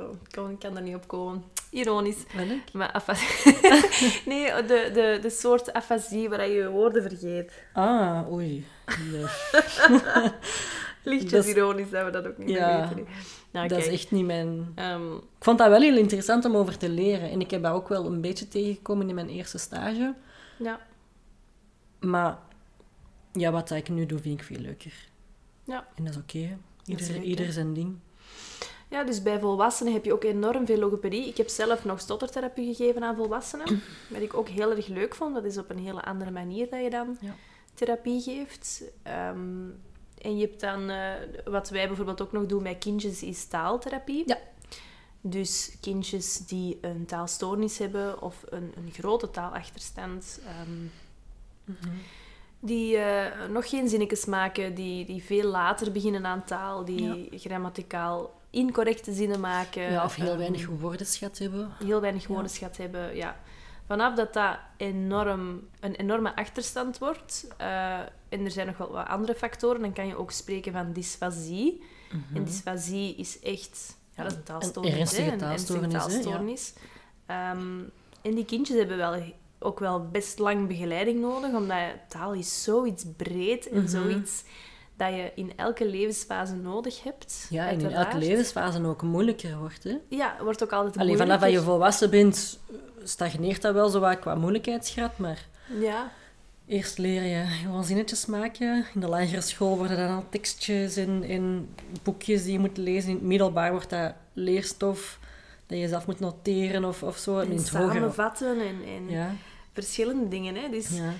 kan, 0.59 0.77
er 0.77 0.83
niet 0.83 0.95
op 0.95 1.09
komen. 1.09 1.45
Ironisch. 1.71 2.25
Maar 2.73 2.93
afa- 2.93 3.13
nee, 4.31 4.47
de, 4.63 4.91
de, 4.95 5.19
de 5.23 5.31
soort 5.31 5.73
afasie 5.73 6.29
waar 6.29 6.49
je 6.49 6.55
je 6.55 6.69
woorden 6.71 7.03
vergeet. 7.03 7.53
Ah, 7.73 8.33
oei. 8.33 8.67
Nee, 9.11 9.25
Lichtjes 11.03 11.47
is- 11.47 11.55
ironisch 11.55 11.91
dat 11.91 12.05
we 12.05 12.11
dat 12.11 12.27
ook 12.27 12.39
niet 12.39 12.49
Ja, 12.49 12.89
weten. 12.89 13.07
Nou, 13.51 13.69
dat 13.69 13.79
is 13.79 13.87
echt 13.87 14.11
niet 14.11 14.25
mijn... 14.27 14.73
ehm, 14.75 15.13
Ik 15.15 15.21
vond 15.45 15.59
dat 15.59 15.69
wel 15.69 15.81
heel 15.81 15.97
interessant 15.97 16.45
om 16.45 16.57
over 16.57 16.77
te 16.79 16.89
leren. 16.89 17.31
En 17.31 17.41
ik 17.41 17.51
heb 17.51 17.63
dat 17.63 17.73
ook 17.73 17.89
wel 17.89 18.07
een 18.07 18.21
beetje 18.21 18.49
tegengekomen 18.49 19.09
in 19.09 19.15
mijn 19.15 19.29
eerste 19.29 19.59
stage. 19.59 20.15
ja, 20.57 20.81
Maar 22.01 22.39
ja, 23.33 23.51
wat 23.51 23.71
ik 23.71 23.89
nu 23.89 24.07
doe, 24.07 24.19
vind 24.19 24.41
ik 24.41 24.47
veel 24.47 24.59
leuker. 24.61 24.93
Ja. 25.65 25.89
En 25.95 26.05
dat 26.05 26.15
is 26.15 26.21
oké. 26.21 26.59
Ieder, 27.23 27.53
zijn 27.53 27.75
ding. 27.75 27.97
ja, 28.89 29.05
dus 29.05 29.23
bij 29.23 29.39
volwassenen 29.41 29.93
heb 29.93 30.05
je 30.05 30.13
ook 30.13 30.25
enorm 30.25 30.67
veel 30.67 30.79
logopedie. 30.79 31.29
Ik 31.29 31.37
heb 31.37 31.49
zelf 31.49 31.85
nog 31.85 32.01
stottertherapie 32.01 32.75
gegeven 32.75 33.03
aan 33.03 33.17
volwassenen. 33.17 33.83
Wat 34.11 34.21
ik 34.23 34.35
ook 34.35 34.49
heel 34.49 34.71
erg 34.71 34.87
leuk 34.87 35.15
vond. 35.15 35.35
Dat 35.35 35.45
is 35.45 35.59
op 35.59 35.71
een 35.71 35.79
hele 35.79 36.03
andere 36.05 36.31
manier 36.31 36.71
dat 36.71 36.83
je 36.83 36.91
dan 36.91 37.17
Ja. 37.21 37.35
therapie 37.75 38.21
geeft. 38.21 38.83
Ehm, 39.03 39.69
en 40.23 40.37
je 40.37 40.47
hebt 40.47 40.61
dan, 40.61 40.91
eh, 40.91 41.13
wat 41.45 41.69
wij 41.71 41.87
bijvoorbeeld 41.87 42.23
ook 42.23 42.33
nog 42.33 42.47
doen 42.47 42.63
bij 42.63 42.77
kindjes, 42.77 43.23
is 43.23 43.45
taaltherapie. 43.47 44.23
Ja. 44.27 44.39
Dus 45.21 45.77
kindjes 45.81 46.39
die 46.39 46.79
een 46.81 47.07
taalstoornis 47.07 47.79
hebben 47.79 48.23
of 48.23 48.45
een, 48.49 48.73
een 48.77 48.91
grote 48.93 49.31
taalachterstand, 49.31 50.41
Mhm. 51.69 51.95
die 52.61 52.97
eh, 52.97 53.49
nog 53.49 53.69
geen 53.69 53.89
zinnetjes 53.89 54.25
maken, 54.25 54.75
die, 54.75 55.05
die 55.05 55.23
veel 55.23 55.51
later 55.51 55.93
beginnen 55.93 56.27
aan 56.27 56.45
taal, 56.45 56.85
die 56.85 57.29
grammaticaal 57.33 58.41
incorrecte 58.51 59.13
zinnen 59.13 59.41
maken. 59.41 59.83
Ja, 59.93 60.05
of 60.05 60.15
heel 60.15 60.29
ehm, 60.29 60.39
weinig 60.39 60.67
woordenschat 60.67 61.39
hebben. 61.39 61.71
heel 61.85 62.01
weinig 62.01 62.23
Ja. 62.23 62.29
woordenschat 62.29 62.77
hebben. 62.77 63.17
Ja. 63.17 63.37
Vanaf 63.87 64.15
dat 64.15 64.33
dat 64.33 64.59
enorm, 64.77 65.69
een 65.81 65.95
enorme 65.95 66.37
achterstand 66.37 66.99
wordt, 66.99 67.49
eh, 67.57 67.99
en 68.29 68.45
er 68.45 68.51
zijn 68.51 68.67
nog 68.67 68.77
wel 68.77 68.93
wat 68.93 69.07
andere 69.07 69.35
factoren, 69.35 69.81
dan 69.81 69.93
kan 69.93 70.07
je 70.07 70.17
ook 70.17 70.31
spreken 70.31 70.73
van 70.73 70.93
dysfasie. 70.93 71.83
En 72.35 72.45
dysfasie 72.45 73.17
is 73.17 73.41
echt... 73.41 73.97
Ja, 74.17 74.23
dat 74.23 74.33
is 74.33 74.39
een 74.39 74.45
taalstoornis. 74.45 74.93
Een 74.93 74.99
ernstige 74.99 75.23
hè, 75.27 75.33
een 75.33 75.39
taalstoornis, 75.39 75.93
ja. 75.93 75.99
taalstoornis. 75.99 76.73
Ehm, 77.27 77.79
en 78.23 78.35
die 78.35 78.45
kindjes 78.45 78.77
hebben 78.79 78.97
wel 78.97 79.15
ook 79.59 79.79
wel 79.79 80.09
best 80.09 80.39
lang 80.39 80.69
begeleiding 80.69 81.21
nodig, 81.21 81.53
omdat 81.55 81.79
taal 82.09 82.33
is 82.33 82.63
zoiets 82.63 83.05
breed 83.17 83.69
en 83.69 83.79
Mhm. 83.79 83.89
zoiets 83.89 84.45
dat 84.97 85.09
je 85.15 85.33
in 85.35 85.53
elke 85.57 85.87
levensfase 85.89 86.55
nodig 86.55 87.03
hebt. 87.03 87.47
Ja, 87.51 87.69
en 87.69 87.81
in 87.81 87.91
elke 87.93 88.19
levensfase 88.19 88.87
ook 88.87 89.03
moeilijker 89.03 89.59
wordt. 89.59 89.85
Hè? 89.85 89.97
Ja, 90.09 90.37
wordt 90.43 90.63
ook 90.63 90.73
altijd 90.73 90.97
Alleen 90.99 91.17
vanaf 91.17 91.41
dat 91.41 91.51
je 91.51 91.61
volwassen 91.61 92.11
bent, 92.11 92.59
stagneert 93.03 93.63
dat 93.63 93.75
wel 93.75 93.89
zo 93.89 94.01
wat 94.01 94.19
qua 94.19 94.35
moeilijkheidsgraad. 94.35 95.19
Maar 95.19 95.47
Ja, 95.81 96.13
eerst 96.67 96.99
leer 96.99 97.23
je 97.23 97.45
gewoon 97.47 97.85
zinnetjes 97.85 98.27
maken. 98.27 98.87
In 98.95 99.01
de 99.01 99.09
lagere 99.09 99.41
school 99.41 99.77
worden 99.77 99.97
dan 99.97 100.15
al 100.17 100.25
tekstjes 100.31 100.97
en, 100.97 101.23
en 101.29 101.69
boekjes 102.03 102.43
die 102.43 102.53
je 102.53 102.59
moet 102.59 102.77
lezen. 102.77 103.09
In 103.11 103.15
het 103.17 103.25
middelbaar 103.25 103.71
wordt 103.71 103.91
dat 103.91 104.13
leerstof 104.33 105.19
dat 105.69 105.79
je 105.79 105.89
zelf 105.89 106.07
moet 106.07 106.21
noteren 106.21 106.85
of, 106.85 107.03
of 107.03 107.17
zo. 107.17 107.39
En 107.39 107.49
hoger... 107.51 107.67
samenvatten 107.67 108.61
en, 108.61 108.83
en 108.87 109.11
Ja, 109.11 109.35
verschillende 109.73 110.29
dingen. 110.29 110.55
Hè. 110.55 110.69
Dus 110.69 110.89
ja. 110.89 111.13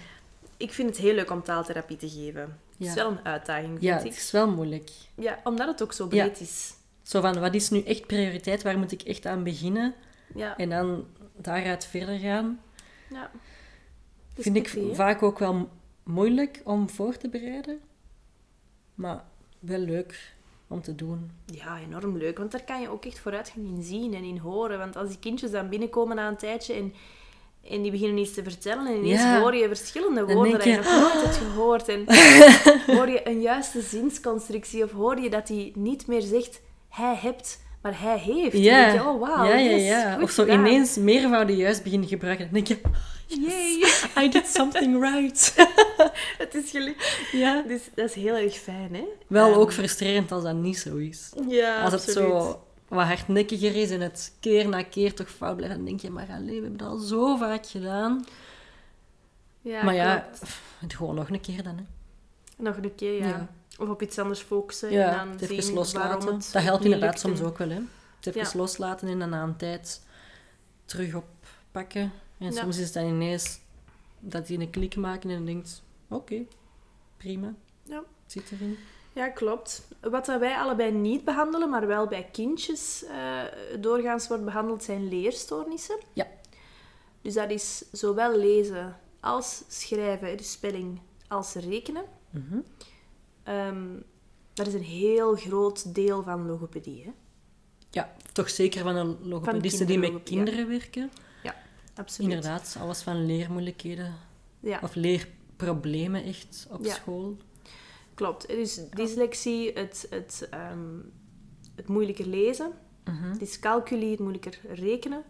ik 0.57 0.73
vind 0.73 0.89
het 0.89 0.99
heel 0.99 1.15
leuk 1.15 1.31
om 1.31 1.43
taaltherapie 1.43 1.97
te 1.97 2.09
geven. 2.09 2.59
Het 2.79 2.87
is 2.89 2.95
wel 2.95 3.11
een 3.11 3.25
uitdaging, 3.25 3.69
vind 3.71 3.83
ja, 3.83 3.99
ik. 3.99 4.05
het 4.05 4.17
is 4.17 4.31
wel 4.31 4.51
moeilijk. 4.51 4.91
Ja, 5.15 5.41
omdat 5.45 5.67
het 5.69 5.83
ook 5.83 5.93
zo 5.93 6.07
breed 6.07 6.41
is. 6.41 6.73
Zo 7.03 7.21
van, 7.21 7.41
wat 7.41 7.55
is 7.55 7.71
nu 7.71 7.83
echt 7.83 8.07
prioriteit? 8.07 8.63
Waar 8.63 8.79
moet 8.79 8.93
ik 8.93 9.03
echt 9.03 9.27
aan 9.27 9.43
beginnen? 9.43 9.95
Ja, 10.35 10.57
En 10.57 10.69
dan 10.69 11.07
daaruit 11.37 11.87
verder 11.87 12.19
gaan. 12.19 12.61
ja. 13.11 13.31
Vind 14.35 14.57
ik 14.57 14.79
vaak 14.93 15.23
ook 15.23 15.39
wel 15.39 15.69
moeilijk 16.03 16.61
om 16.65 16.91
voor 16.91 17.17
te 17.17 17.29
bereiden. 17.29 17.81
Maar 18.95 19.25
wel 19.59 19.79
leuk 19.79 20.35
om 20.69 20.83
te 20.83 20.95
doen. 20.95 21.31
Ja, 21.47 21.79
enorm 21.87 22.17
leuk. 22.17 22.39
Want 22.39 22.51
daar 22.53 22.65
kan 22.65 22.81
je 22.81 22.91
ook 22.91 23.05
echt 23.05 23.19
vooruitgang 23.19 23.67
in 23.67 23.83
zien 23.83 24.15
en 24.15 24.23
in 24.25 24.39
horen. 24.39 24.79
Want 24.79 24.97
als 24.97 25.09
die 25.09 25.19
kindjes 25.19 25.51
dan 25.51 25.69
binnenkomen 25.69 26.17
na 26.17 26.29
een 26.29 26.37
tijdje 26.37 26.75
en, 26.75 26.95
en 27.71 27.83
die 27.83 27.91
beginnen 27.91 28.19
iets 28.19 28.35
te 28.35 28.43
vertellen 28.43 28.87
en 28.87 28.97
ineens 28.97 29.21
Ja. 29.23 29.41
hoor 29.41 29.55
je 29.55 29.69
verschillende 29.69 30.25
Dan 30.27 30.35
woorden 30.35 30.53
dat 30.53 30.65
je 30.65 30.77
nog 30.77 30.85
nooit 31.01 31.25
hebt 31.25 31.37
gehoord. 31.37 31.89
En 31.89 32.05
hoor 32.97 33.09
je 33.09 33.29
een 33.29 33.41
juiste 33.41 33.81
zinsconstructie 33.81 34.85
of 34.85 34.93
hoor 34.93 35.21
je 35.21 35.31
dat 35.31 35.49
hij 35.49 35.73
niet 35.75 36.07
meer 36.07 36.23
zegt 36.23 36.61
hij 36.89 37.15
hebt, 37.21 37.63
maar 37.83 38.01
hij 38.01 38.19
heeft. 38.19 38.53
Dan 38.53 38.63
Ja, 38.63 38.85
denk 38.91 39.03
je, 39.03 39.09
oh 39.09 39.21
wauw, 39.21 39.45
ja, 39.45 39.55
ja, 39.57 39.77
ja. 39.77 40.19
Of 40.23 40.31
zo 40.31 40.43
gedaan. 40.45 40.59
ineens 40.59 40.97
meervouden 40.97 41.57
juist 41.57 41.83
beginnen 41.83 42.09
gebruiken. 42.09 42.45
Dan 42.45 42.55
denk 42.55 42.67
je, 42.67 42.81
Yay, 43.29 43.85
I 44.25 44.29
did 44.31 44.47
something 44.47 45.01
right. 45.01 45.55
het 46.39 46.55
is 46.55 46.71
gelukt. 46.71 47.19
ja. 47.33 47.63
Dus 47.67 47.83
dat 47.95 48.09
is 48.09 48.15
heel 48.15 48.35
erg 48.35 48.55
fijn, 48.55 48.95
hè? 48.95 49.05
Wel 49.27 49.51
Ehm, 49.51 49.59
ook 49.59 49.73
frustrerend 49.73 50.33
als 50.33 50.43
dat 50.43 50.55
niet 50.55 50.79
zo 50.79 50.97
is. 50.97 51.33
Ja, 51.49 51.83
Als 51.83 51.93
het 51.93 52.03
zo 52.03 52.61
wat 52.89 53.07
hardnekkiger 53.07 53.77
is 53.77 53.91
en 53.91 54.01
het 54.01 54.33
keer 54.41 54.69
na 54.69 54.83
keer 54.83 55.15
toch 55.15 55.31
fout 55.31 55.57
blijft, 55.57 55.75
dan 55.75 55.85
denk 55.85 56.01
je, 56.01 56.11
maar 56.11 56.29
allee, 56.31 56.47
we 56.47 56.53
hebben 56.53 56.77
dat 56.77 56.89
al 56.89 56.99
zo 56.99 57.37
vaak 57.37 57.67
gedaan. 57.67 58.25
Ja, 59.61 59.83
maar 59.83 59.95
ja, 59.95 60.29
pff, 60.41 60.63
het 60.79 60.95
gewoon 60.95 61.15
nog 61.15 61.31
een 61.31 61.41
keer 61.41 61.63
dan, 61.63 61.77
hè. 61.77 61.83
Nog 62.57 62.77
een 62.77 62.95
keer, 62.95 63.15
ja. 63.19 63.27
Ja. 63.27 63.49
Of 63.79 63.89
op 63.89 64.03
iets 64.03 64.19
anders 64.19 64.41
focussen 64.41 64.89
en 64.89 64.95
Ja, 64.95 65.17
dan 65.17 65.29
het 65.31 65.41
even 65.41 65.63
zien 65.63 65.75
loslaten. 65.75 66.35
het 66.35 66.49
Dat 66.53 66.63
helpt 66.63 66.85
inderdaad 66.85 67.21
soms 67.21 67.41
en- 67.41 67.47
ook 67.47 67.59
wel, 67.59 67.69
hè. 67.69 67.81
Het 68.21 68.37
even 68.37 68.59
loslaten 68.61 69.09
en 69.09 69.19
dan 69.19 69.33
een 69.33 69.57
tijd 69.57 70.03
terug 70.85 71.15
oppakken. 71.15 72.13
En 72.39 72.53
Ja. 72.53 72.61
soms 72.61 72.79
is 72.79 72.85
het 72.85 72.93
dan 72.95 73.05
ineens 73.05 73.61
dat 74.21 74.47
die 74.47 74.59
een 74.61 74.71
klik 74.71 74.97
maken 74.97 75.31
en 75.31 75.45
denkt, 75.45 75.83
oké, 76.09 76.45
prima. 77.17 77.55
Ja. 77.83 77.97
Het 78.23 78.33
zit 78.33 78.51
erin. 78.53 78.77
Ja, 79.13 79.29
klopt. 79.29 79.89
Wat 80.01 80.27
dat 80.27 80.41
wij 80.41 80.57
allebei 80.57 80.93
niet 80.93 81.25
behandelen, 81.25 81.71
maar 81.71 81.87
wel 81.87 82.07
bij 82.07 82.29
kindjes 82.33 83.05
eh, 83.05 83.41
doorgaans 83.81 84.29
wordt 84.29 84.45
behandeld, 84.45 84.83
zijn 84.83 85.09
leerstoornissen. 85.09 85.99
Ja. 86.13 86.27
Dus 87.23 87.35
dat 87.35 87.51
is 87.51 87.85
zowel 87.93 88.37
lezen 88.37 88.97
als 89.21 89.63
schrijven, 89.69 90.37
dus 90.37 90.53
spelling, 90.53 91.01
als 91.29 91.55
rekenen. 91.55 92.05
Mhm. 92.31 92.59
Ehm, 93.43 93.87
dat 94.55 94.67
is 94.67 94.75
een 94.75 94.83
heel 94.83 95.35
groot 95.35 95.95
deel 95.95 96.23
van 96.23 96.47
logopedie. 96.47 97.03
Hè? 97.05 97.11
Ja, 97.91 98.15
toch 98.33 98.51
zeker 98.51 98.83
van 98.83 98.95
de 98.95 99.29
logopedisten 99.29 99.87
die 99.87 99.99
met 99.99 100.23
kinderen 100.23 100.69
werken. 100.69 101.11
Absoluut. 101.99 102.33
Inderdaad, 102.33 102.77
alles 102.81 103.03
van 103.03 103.27
leermoeilijkheden 103.27 104.15
Ja, 104.61 104.79
of 104.83 104.95
leerproblemen 104.95 106.25
echt 106.25 106.67
op 106.71 106.85
Ja. 106.85 106.95
school. 106.95 107.37
klopt. 108.15 108.49
Dus 108.49 108.81
dyslexie, 108.95 109.73
het, 109.73 110.07
het, 110.11 110.47
ehm, 110.51 110.79
het 111.77 111.89
moeilijker 111.89 112.27
lezen, 112.27 112.73
Mhm. 113.05 113.39
dyscalculie, 113.39 114.11
het 114.11 114.19
moeilijker 114.21 114.59
rekenen. 114.69 115.23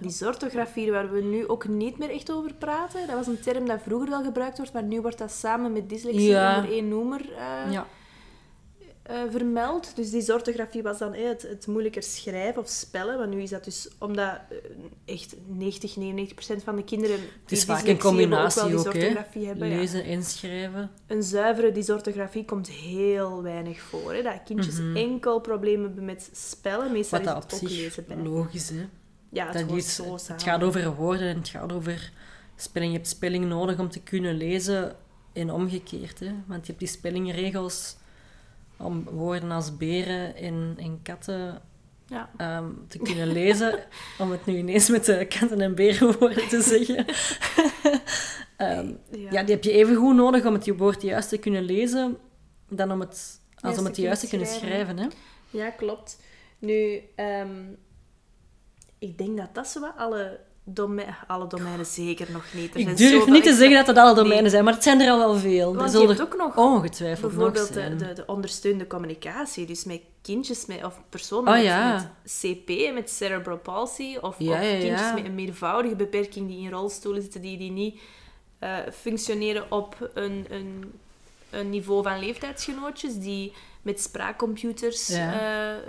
Dysorthografie, 0.00 0.90
waar 0.90 1.12
we 1.12 1.20
nu 1.20 1.48
ook 1.48 1.68
niet 1.68 1.98
meer 1.98 2.10
echt 2.10 2.32
over 2.32 2.54
praten. 2.54 3.06
Dat 3.06 3.16
was 3.16 3.26
een 3.26 3.40
term 3.40 3.66
dat 3.66 3.82
vroeger 3.82 4.08
wel 4.08 4.22
gebruikt 4.24 4.56
wordt, 4.56 4.72
maar 4.72 4.82
nu 4.82 5.00
wordt 5.00 5.18
dat 5.18 5.30
samen 5.32 5.72
met 5.72 5.88
dyslexie 5.88 6.28
onder 6.36 6.70
één 6.72 6.88
noemer 6.88 7.20
eh, 7.32 7.72
Ja, 7.72 7.86
eh, 9.08 9.16
vermeld. 9.30 9.96
Dus 9.96 10.10
dysorthografie 10.10 10.82
was 10.82 10.98
dan 10.98 11.14
het, 11.14 11.42
het 11.42 11.66
moeilijker 11.66 12.02
schrijven 12.02 12.62
of 12.62 12.68
spellen. 12.68 13.18
Want 13.18 13.30
nu 13.30 13.42
is 13.42 13.50
dat 13.50 13.64
dus 13.64 13.88
omdat 13.98 14.38
eh, 14.50 15.14
echt 15.14 15.34
90, 15.46 15.96
99 15.96 16.34
procent 16.34 16.62
van 16.62 16.76
de 16.76 16.84
kinderen 16.84 17.16
die 17.16 17.28
het 17.42 17.52
is 17.52 17.64
vaak 17.64 17.86
een 17.86 17.98
combinatie 17.98 18.62
ook, 18.62 18.68
wel 18.68 18.78
ook, 18.78 18.84
hè. 18.84 18.92
dysorthografie 18.92 19.46
hebben. 19.46 19.68
ja. 19.68 19.76
Lezen 19.76 20.04
en 20.04 20.24
schrijven. 20.24 20.90
Een 21.06 21.22
zuivere 21.22 21.72
dysorthografie 21.72 22.44
komt 22.44 22.68
heel 22.68 23.42
weinig 23.42 23.80
voor. 23.80 24.14
Hè? 24.14 24.22
Dat 24.22 24.42
kindjes 24.44 24.78
enkel 24.94 25.40
problemen 25.40 25.86
hebben 25.86 26.04
met 26.04 26.30
spellen. 26.32 26.92
Meestal 26.92 27.20
Mhm. 27.20 27.28
Wat 27.28 27.44
is 27.44 27.50
dat 27.50 27.60
het 27.60 27.70
ook 27.70 27.76
lezen 27.76 28.04
bij. 28.08 28.16
logisch 28.16 28.70
is. 28.70 28.84
Ja, 29.30 29.52
het 29.52 29.70
is, 29.70 29.94
zo 29.94 30.12
het 30.26 30.42
gaat 30.42 30.62
over 30.62 30.94
woorden 30.94 31.28
en 31.28 31.36
het 31.36 31.48
gaat 31.48 31.72
over 31.72 32.12
spelling. 32.56 32.92
Je 32.92 32.98
hebt 32.98 33.10
spelling 33.10 33.44
nodig 33.44 33.78
om 33.78 33.90
te 33.90 34.00
kunnen 34.00 34.34
lezen 34.34 34.96
en 35.32 35.50
omgekeerd. 35.50 36.20
Hè? 36.20 36.34
Want 36.46 36.60
je 36.60 36.66
hebt 36.66 36.78
die 36.78 36.88
spellingregels 36.88 37.96
om 38.78 39.04
woorden 39.04 39.50
als 39.50 39.76
beren 39.76 40.36
en, 40.36 40.74
en 40.78 41.02
katten 41.02 41.62
Ja. 42.06 42.30
ehm, 42.36 42.70
te 42.88 42.98
kunnen 42.98 43.32
lezen. 43.32 43.78
om 44.18 44.30
het 44.30 44.46
nu 44.46 44.56
ineens 44.56 44.88
met 44.88 45.04
de 45.04 45.26
katten 45.38 45.60
en 45.60 45.74
beren 45.74 46.18
woorden 46.18 46.48
te 46.48 46.60
zeggen. 46.62 47.04
Ehm, 48.56 48.86
Ja. 49.10 49.30
ja. 49.30 49.42
die 49.42 49.54
heb 49.54 49.64
je 49.64 49.72
even 49.72 49.96
goed 49.96 50.14
nodig 50.16 50.46
om 50.46 50.52
het 50.52 50.76
woord 50.76 51.02
juist 51.02 51.28
te 51.28 51.38
kunnen 51.38 51.62
lezen 51.62 52.16
dan 52.68 52.92
om 52.92 53.00
het, 53.00 53.08
als 53.10 53.40
Juist 53.62 53.78
om 53.78 53.84
het 53.84 53.96
juist 53.96 54.20
te 54.20 54.28
kunnen 54.28 54.46
schrijven, 54.46 54.68
schrijven. 54.96 54.98
Hè? 54.98 55.58
Ja, 55.58 55.70
klopt. 55.70 56.20
Nu, 56.58 57.00
ehm, 57.14 57.64
ik 58.98 59.18
denk 59.18 59.36
dat 59.36 59.54
dat 59.54 59.66
zo 59.68 59.80
wat 59.80 59.92
alle, 59.96 60.40
Alle 61.26 61.46
domeinen 61.46 61.86
zeker 61.86 62.26
nog 62.32 62.44
niet. 62.54 62.74
Er 62.74 62.80
zijn 62.80 62.92
Ik 62.92 62.96
durf 62.96 63.26
niet 63.26 63.42
te 63.42 63.54
zeggen 63.54 63.76
dat 63.76 63.86
het 63.86 63.98
alle 63.98 64.14
domeinen 64.14 64.42
Nee. 64.42 64.50
zijn, 64.50 64.64
maar 64.64 64.72
het 64.72 64.82
zijn 64.82 65.00
er 65.00 65.10
al 65.10 65.18
wel 65.18 65.34
veel. 65.36 65.66
Want 65.66 65.78
er 65.78 65.84
je 65.84 65.90
zullen 65.90 66.06
hebt 66.06 66.18
er 66.20 66.26
ook 66.26 66.36
nog 66.36 66.56
ongetwijfeld 66.56 67.32
nog 67.32 67.52
Bijvoorbeeld 67.52 67.74
de, 67.98 68.06
de, 68.06 68.12
de 68.12 68.26
ondersteunde 68.26 68.86
communicatie. 68.86 69.66
Dus 69.66 69.84
met 69.84 70.00
kindjes 70.22 70.66
met, 70.66 70.84
of 70.84 71.00
personen 71.08 71.48
Oh, 71.48 71.54
met, 71.54 71.64
ja. 71.64 71.94
met 71.94 72.32
CP, 72.40 72.92
met 72.94 73.10
cerebral 73.10 73.58
palsy. 73.58 74.16
Of, 74.20 74.34
Ja, 74.38 74.52
of 74.52 74.60
kindjes 74.60 75.00
ja. 75.00 75.14
met 75.14 75.24
een 75.24 75.34
meervoudige 75.34 75.96
beperking 75.96 76.48
die 76.48 76.58
in 76.64 76.70
rolstoelen 76.70 77.22
zitten, 77.22 77.40
die, 77.42 77.58
die 77.58 77.70
niet 77.70 78.00
eh, 78.58 78.76
functioneren 78.92 79.64
op 79.72 80.10
een, 80.14 80.46
een, 80.50 80.92
een 81.50 81.70
niveau 81.70 82.02
van 82.02 82.18
leeftijdsgenootjes. 82.18 83.18
Die 83.18 83.52
met 83.82 84.00
spraakcomputers 84.00 85.08
eh, 85.08 85.18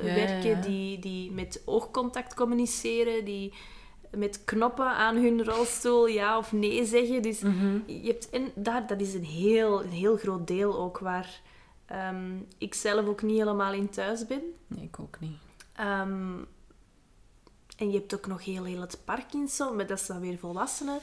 werken. 0.02 0.62
Die, 0.62 1.00
die 1.00 1.32
met 1.32 1.62
oogcontact 1.66 2.34
communiceren, 2.34 3.26
die 3.26 3.54
met 4.16 4.44
knoppen 4.44 4.86
aan 4.86 5.16
hun 5.16 5.44
rolstoel 5.46 6.08
ja 6.08 6.38
of 6.38 6.52
nee 6.52 6.86
zeggen. 6.86 7.22
Dus 7.22 7.40
Mhm. 7.40 7.80
je 7.86 8.08
hebt, 8.08 8.30
en 8.30 8.52
daar, 8.56 8.88
dat 8.88 9.02
is 9.02 9.14
een 9.14 9.24
heel, 9.26 9.84
een 9.84 9.90
heel 9.92 10.18
groot 10.18 10.48
deel 10.48 10.80
ook 10.80 11.00
waar 11.00 11.42
ehm, 11.86 12.36
ik 12.58 12.74
zelf 12.74 13.06
ook 13.06 13.22
niet 13.22 13.38
helemaal 13.38 13.74
in 13.74 13.90
thuis 13.90 14.28
ben. 14.28 14.42
Nee, 14.68 14.84
ik 14.84 15.00
ook 15.00 15.20
niet. 15.20 15.38
Ehm, 15.76 16.34
en 17.78 17.92
je 17.92 17.98
hebt 17.98 18.16
ook 18.16 18.28
nog 18.28 18.46
heel, 18.46 18.64
heel 18.64 18.82
het 18.82 19.00
Parkinson, 19.06 19.76
maar 19.76 19.88
dat 19.88 20.00
is 20.00 20.06
dan 20.08 20.20
weer 20.20 20.38
volwassenen. 20.38 21.00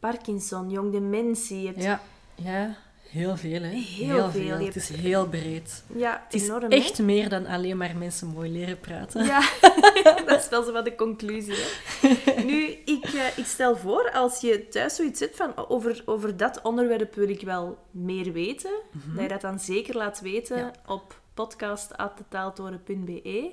Parkinson, 0.00 0.70
jong 0.70 0.92
dementie. 0.92 1.72
Ja, 1.80 2.00
ja 2.34 2.76
heel 3.12 3.36
veel, 3.36 3.62
hè. 3.62 3.68
Heel 3.76 4.30
veel. 4.30 4.58
Het 4.58 4.76
is 4.76 4.88
heel 4.88 5.28
breed. 5.28 5.84
ja, 5.94 6.22
Het 6.24 6.34
is 6.34 6.44
enorm. 6.48 6.62
hè? 6.62 6.68
echt 6.76 6.98
meer 6.98 7.28
dan 7.28 7.46
alleen 7.46 7.76
maar 7.76 7.96
mensen 7.96 8.28
mooi 8.28 8.50
leren 8.52 8.80
praten. 8.80 9.24
Ja, 9.24 9.40
dat 10.26 10.40
is 10.40 10.48
wel 10.48 10.62
zo 10.62 10.72
wat 10.72 10.84
de 10.84 10.94
conclusie. 10.94 11.54
Hè. 11.54 12.44
Nu, 12.50 12.62
ik, 12.84 13.04
eh, 13.04 13.38
ik 13.38 13.44
stel 13.46 13.76
voor, 13.76 14.10
als 14.12 14.40
je 14.40 14.68
thuis 14.68 14.96
zoiets 14.96 15.18
zit 15.18 15.36
van 15.36 15.52
over, 15.68 16.02
over 16.06 16.36
dat 16.36 16.60
onderwerp 16.62 17.14
wil 17.14 17.28
ik 17.28 17.40
wel 17.42 17.78
meer 17.90 18.32
weten, 18.32 18.70
dat 19.14 19.22
je 19.22 19.28
dat 19.28 19.40
dan 19.40 19.58
zeker 19.60 19.96
laat 19.96 20.20
weten 20.20 20.56
Ja. 20.56 20.70
op 20.86 21.20
podcast.detaaltoren.be. 21.34 23.52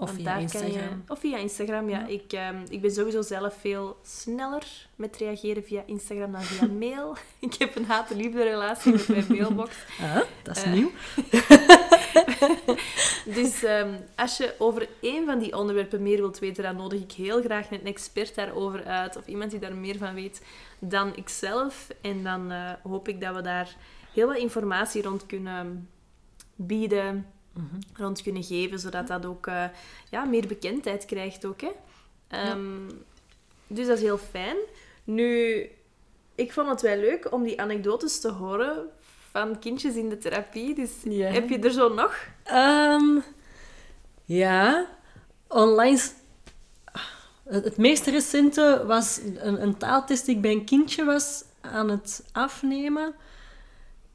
Of 0.00 0.10
via 0.10 0.36
Instagram. 0.36 0.72
je, 0.72 0.88
of 1.08 1.18
via 1.18 1.36
Instagram, 1.36 1.88
ja. 1.88 2.06
Ik, 2.06 2.32
ehm, 2.32 2.56
ik 2.68 2.80
ben 2.80 2.90
sowieso 2.90 3.22
zelf 3.22 3.54
veel 3.60 3.96
sneller 4.02 4.88
met 4.96 5.16
reageren 5.16 5.64
via 5.64 5.82
Instagram 5.86 6.32
dan 6.32 6.42
via 6.42 6.66
mail. 6.88 7.16
ik 7.38 7.54
heb 7.54 7.76
een 7.76 7.84
haat-liefde 7.84 8.42
relatie 8.42 8.92
met 8.92 9.08
mijn 9.08 9.24
mailbox. 9.28 9.76
Ah, 10.00 10.20
dat 10.42 10.56
is 10.56 10.62
Eh. 10.62 10.72
nieuw. 10.72 10.90
Dus 13.24 13.62
ehm, 13.62 13.94
als 14.16 14.36
je 14.36 14.54
over 14.58 14.88
één 15.00 15.26
van 15.26 15.38
die 15.38 15.56
onderwerpen 15.56 16.02
meer 16.02 16.16
wilt 16.16 16.38
weten, 16.38 16.62
dan 16.62 16.76
nodig 16.76 17.00
ik 17.00 17.12
heel 17.12 17.42
graag 17.42 17.70
een 17.70 17.84
expert 17.84 18.34
daarover 18.34 18.84
uit. 18.84 19.16
Of 19.16 19.26
iemand 19.26 19.50
die 19.50 19.60
daar 19.60 19.74
meer 19.74 19.98
van 19.98 20.14
weet 20.14 20.42
dan 20.78 21.16
ikzelf. 21.16 21.88
En 22.00 22.22
dan 22.22 22.50
eh, 22.50 22.72
hoop 22.82 23.08
ik 23.08 23.20
dat 23.20 23.34
we 23.34 23.42
daar 23.42 23.76
heel 24.14 24.26
wat 24.26 24.36
informatie 24.36 25.02
rond 25.02 25.26
kunnen 25.26 25.88
bieden, 26.56 27.26
Rond 27.94 28.22
kunnen 28.22 28.42
geven, 28.42 28.78
zodat 28.78 29.06
dat 29.06 29.26
ook 29.26 29.46
eh, 29.46 29.64
ja, 30.10 30.24
meer 30.24 30.46
bekendheid 30.46 31.04
krijgt 31.04 31.44
ook. 31.44 31.60
Hè? 31.60 31.70
Ehm, 32.28 32.88
Dus 33.66 33.86
dat 33.86 33.96
is 33.96 34.02
heel 34.02 34.18
fijn. 34.18 34.56
Nu, 35.04 35.60
ik 36.34 36.52
vond 36.52 36.68
het 36.68 36.80
wel 36.80 36.96
leuk 36.96 37.32
om 37.32 37.42
die 37.42 37.60
anekdotes 37.60 38.20
te 38.20 38.30
horen 38.30 38.88
van 39.30 39.58
kindjes 39.58 39.94
in 39.94 40.08
de 40.08 40.18
therapie. 40.18 40.74
Dus 40.74 40.90
heb 41.18 41.48
je 41.48 41.58
er 41.58 41.72
zo 41.72 41.94
nog? 41.94 42.16
Ehm, 42.42 43.18
ja, 44.24 44.86
online... 45.48 46.00
het 47.44 47.76
meest 47.76 48.06
recente 48.06 48.84
was 48.86 49.20
een, 49.36 49.62
een 49.62 49.76
taaltest 49.76 50.26
die 50.26 50.34
ik 50.34 50.40
bij 50.40 50.52
een 50.52 50.64
kindje 50.64 51.04
was 51.04 51.44
aan 51.60 51.88
het 51.90 52.24
afnemen. 52.32 53.14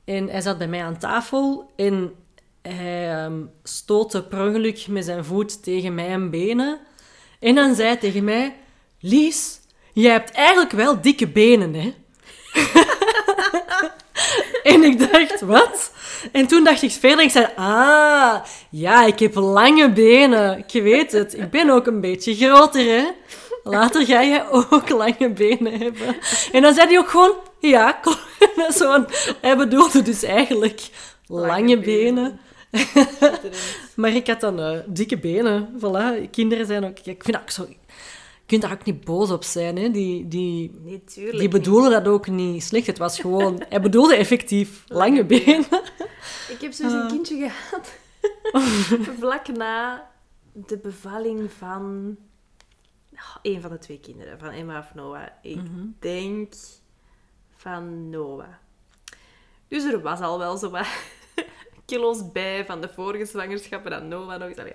En 0.03 0.27
hij 0.29 0.41
zat 0.41 0.58
bij 0.58 0.67
mij 0.67 0.84
aan 0.84 0.97
tafel 0.97 1.71
en 1.75 2.15
hij 2.67 3.12
ehm, 3.12 3.41
stootte 3.63 4.23
per 4.23 4.47
ongeluk 4.47 4.88
met 4.88 5.06
zijn 5.06 5.25
voet 5.25 5.63
tegen 5.63 5.95
mijn 5.95 6.30
benen. 6.30 6.80
En 7.39 7.56
dan 7.56 7.75
zei 7.75 7.88
hij 7.88 7.97
tegen 7.97 8.23
mij... 8.23 8.56
Lies, 8.99 9.60
jij 9.93 10.12
hebt 10.12 10.32
eigenlijk 10.32 10.71
wel 10.71 11.01
dikke 11.01 11.28
benen, 11.28 11.73
hè? 11.73 11.93
En 14.63 14.84
ik 14.84 15.12
dacht, 15.12 15.41
wat? 15.41 15.91
En 16.32 16.47
toen 16.47 16.63
dacht 16.63 16.82
ik 16.82 16.91
verder, 16.91 17.23
ik 17.25 17.32
zei, 17.32 17.47
ah, 17.56 18.36
ja, 18.69 19.06
ik 19.06 19.19
heb 19.19 19.36
lange 19.36 19.91
benen. 19.91 20.58
Ik 20.67 20.84
weet 20.84 21.12
het, 21.12 21.38
ik 21.38 21.49
ben 21.49 21.69
ook 21.69 21.88
een 21.88 22.01
beetje 22.01 22.36
groter, 22.36 22.86
hè? 22.86 23.06
later 23.63 24.06
ga 24.06 24.21
je 24.21 24.45
ook 24.69 24.89
lange 24.89 25.30
benen 25.30 25.80
hebben. 25.80 26.17
En 26.51 26.62
dan 26.62 26.73
zei 26.73 26.88
hij 26.88 26.97
ook 26.97 27.10
gewoon, 27.10 27.36
ja. 27.60 27.99
Zo 28.78 29.06
hij 29.41 29.58
bedoelde 29.58 30.01
dus 30.01 30.23
eigenlijk 30.23 30.82
lange, 31.28 31.47
Lange 31.47 31.80
benen. 31.80 32.13
benen. 32.13 32.39
Maar 33.95 34.12
ik 34.12 34.28
had 34.28 34.39
dan 34.41 34.60
eh, 34.60 34.80
dikke 34.88 35.17
benen. 35.19 35.69
Voilà, 35.80 36.30
kinderen 36.32 36.65
zijn 36.65 36.86
ook... 36.86 36.99
Ik 36.99 37.23
vind 37.23 37.32
dat 37.32 37.41
ook 37.41 37.49
zo... 37.49 37.65
Je 37.67 38.51
kunt 38.51 38.62
daar 38.62 38.71
ook 38.80 38.86
niet 38.86 39.04
boos 39.04 39.32
op 39.32 39.43
zijn, 39.43 39.78
hè. 39.78 39.89
Die, 39.91 40.28
die, 40.28 40.71
Nee, 40.84 41.01
die 41.32 41.47
bedoelen 41.47 41.91
dat 41.91 42.08
ook 42.08 42.28
niet 42.28 42.63
slecht. 42.63 42.88
Het 42.88 42.97
was 42.97 43.19
gewoon... 43.19 43.63
Hij 43.69 43.82
bedoelde 43.82 44.15
effectief 44.15 44.84
lange 44.88 45.25
benen. 45.25 45.65
Ik 46.49 46.58
heb 46.62 46.71
zo 46.73 46.84
eens 46.84 46.93
Ah. 46.93 46.99
een 47.01 47.08
kindje 47.08 47.49
gehad. 47.49 47.93
Vlak 49.19 49.47
na 49.47 50.08
de 50.54 50.78
bevalling 50.78 51.51
van... 51.58 52.15
oh, 53.13 53.36
een 53.41 53.62
van 53.62 53.69
de 53.69 53.78
twee 53.78 53.99
kinderen. 53.99 54.39
Van 54.39 54.49
Emma 54.49 54.80
of 54.80 54.93
Noah. 54.93 55.28
Ik 55.41 55.56
Mhm. 55.56 55.86
denk 55.99 56.54
van 57.56 58.10
Noah. 58.10 58.47
Dus 59.67 59.84
er 59.84 60.01
was 60.01 60.19
al 60.19 60.39
wel 60.39 60.58
zo 60.58 60.69
wat 60.69 60.88
kilo's 61.86 62.32
bij 62.32 62.65
van 62.65 62.82
de 62.82 62.89
vorige 62.95 63.26
zwangerschappen 63.26 63.91
dan 63.91 64.08
Noah 64.08 64.39
nog. 64.39 64.58
Allee. 64.58 64.74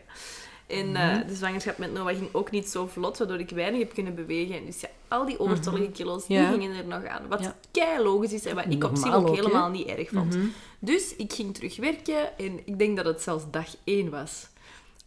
En 0.67 0.97
eh, 0.97 1.17
Mhm. 1.17 1.27
de 1.27 1.35
zwangerschap 1.35 1.79
met 1.79 1.93
Noah 1.93 2.17
ging 2.17 2.29
ook 2.33 2.51
niet 2.51 2.69
zo 2.69 2.87
vlot, 2.87 3.19
waardoor 3.19 3.39
ik 3.39 3.51
weinig 3.51 3.81
heb 3.81 3.95
kunnen 3.95 4.15
bewegen. 4.15 4.55
En 4.57 4.67
dus 4.67 4.81
ja, 4.81 4.89
al 5.09 5.25
die 5.27 5.39
overtollige 5.41 5.91
kilo's, 5.91 6.27
die 6.27 6.39
Mhm. 6.39 6.47
Ja. 6.47 6.53
gingen 6.53 6.77
er 6.77 6.87
nog 6.87 7.05
aan. 7.07 7.29
Wat 7.29 7.41
Ja. 7.41 7.57
kei 7.71 8.03
logisch 8.03 8.33
is 8.33 8.45
en 8.47 8.55
wat 8.55 8.65
ik 8.69 8.85
op 8.85 8.97
zich 8.97 9.15
ook 9.15 9.35
helemaal 9.37 9.69
niet 9.71 9.87
erg 9.87 10.09
vond. 10.09 10.35
Mhm. 10.37 10.47
Dus 10.79 11.17
ik 11.17 11.33
ging 11.33 11.55
terug 11.55 11.77
werken 11.77 12.39
en 12.39 12.61
ik 12.67 12.79
denk 12.79 12.97
dat 12.97 13.05
het 13.07 13.23
zelfs 13.23 13.45
dag 13.51 13.67
één 13.85 14.11
was. 14.11 14.47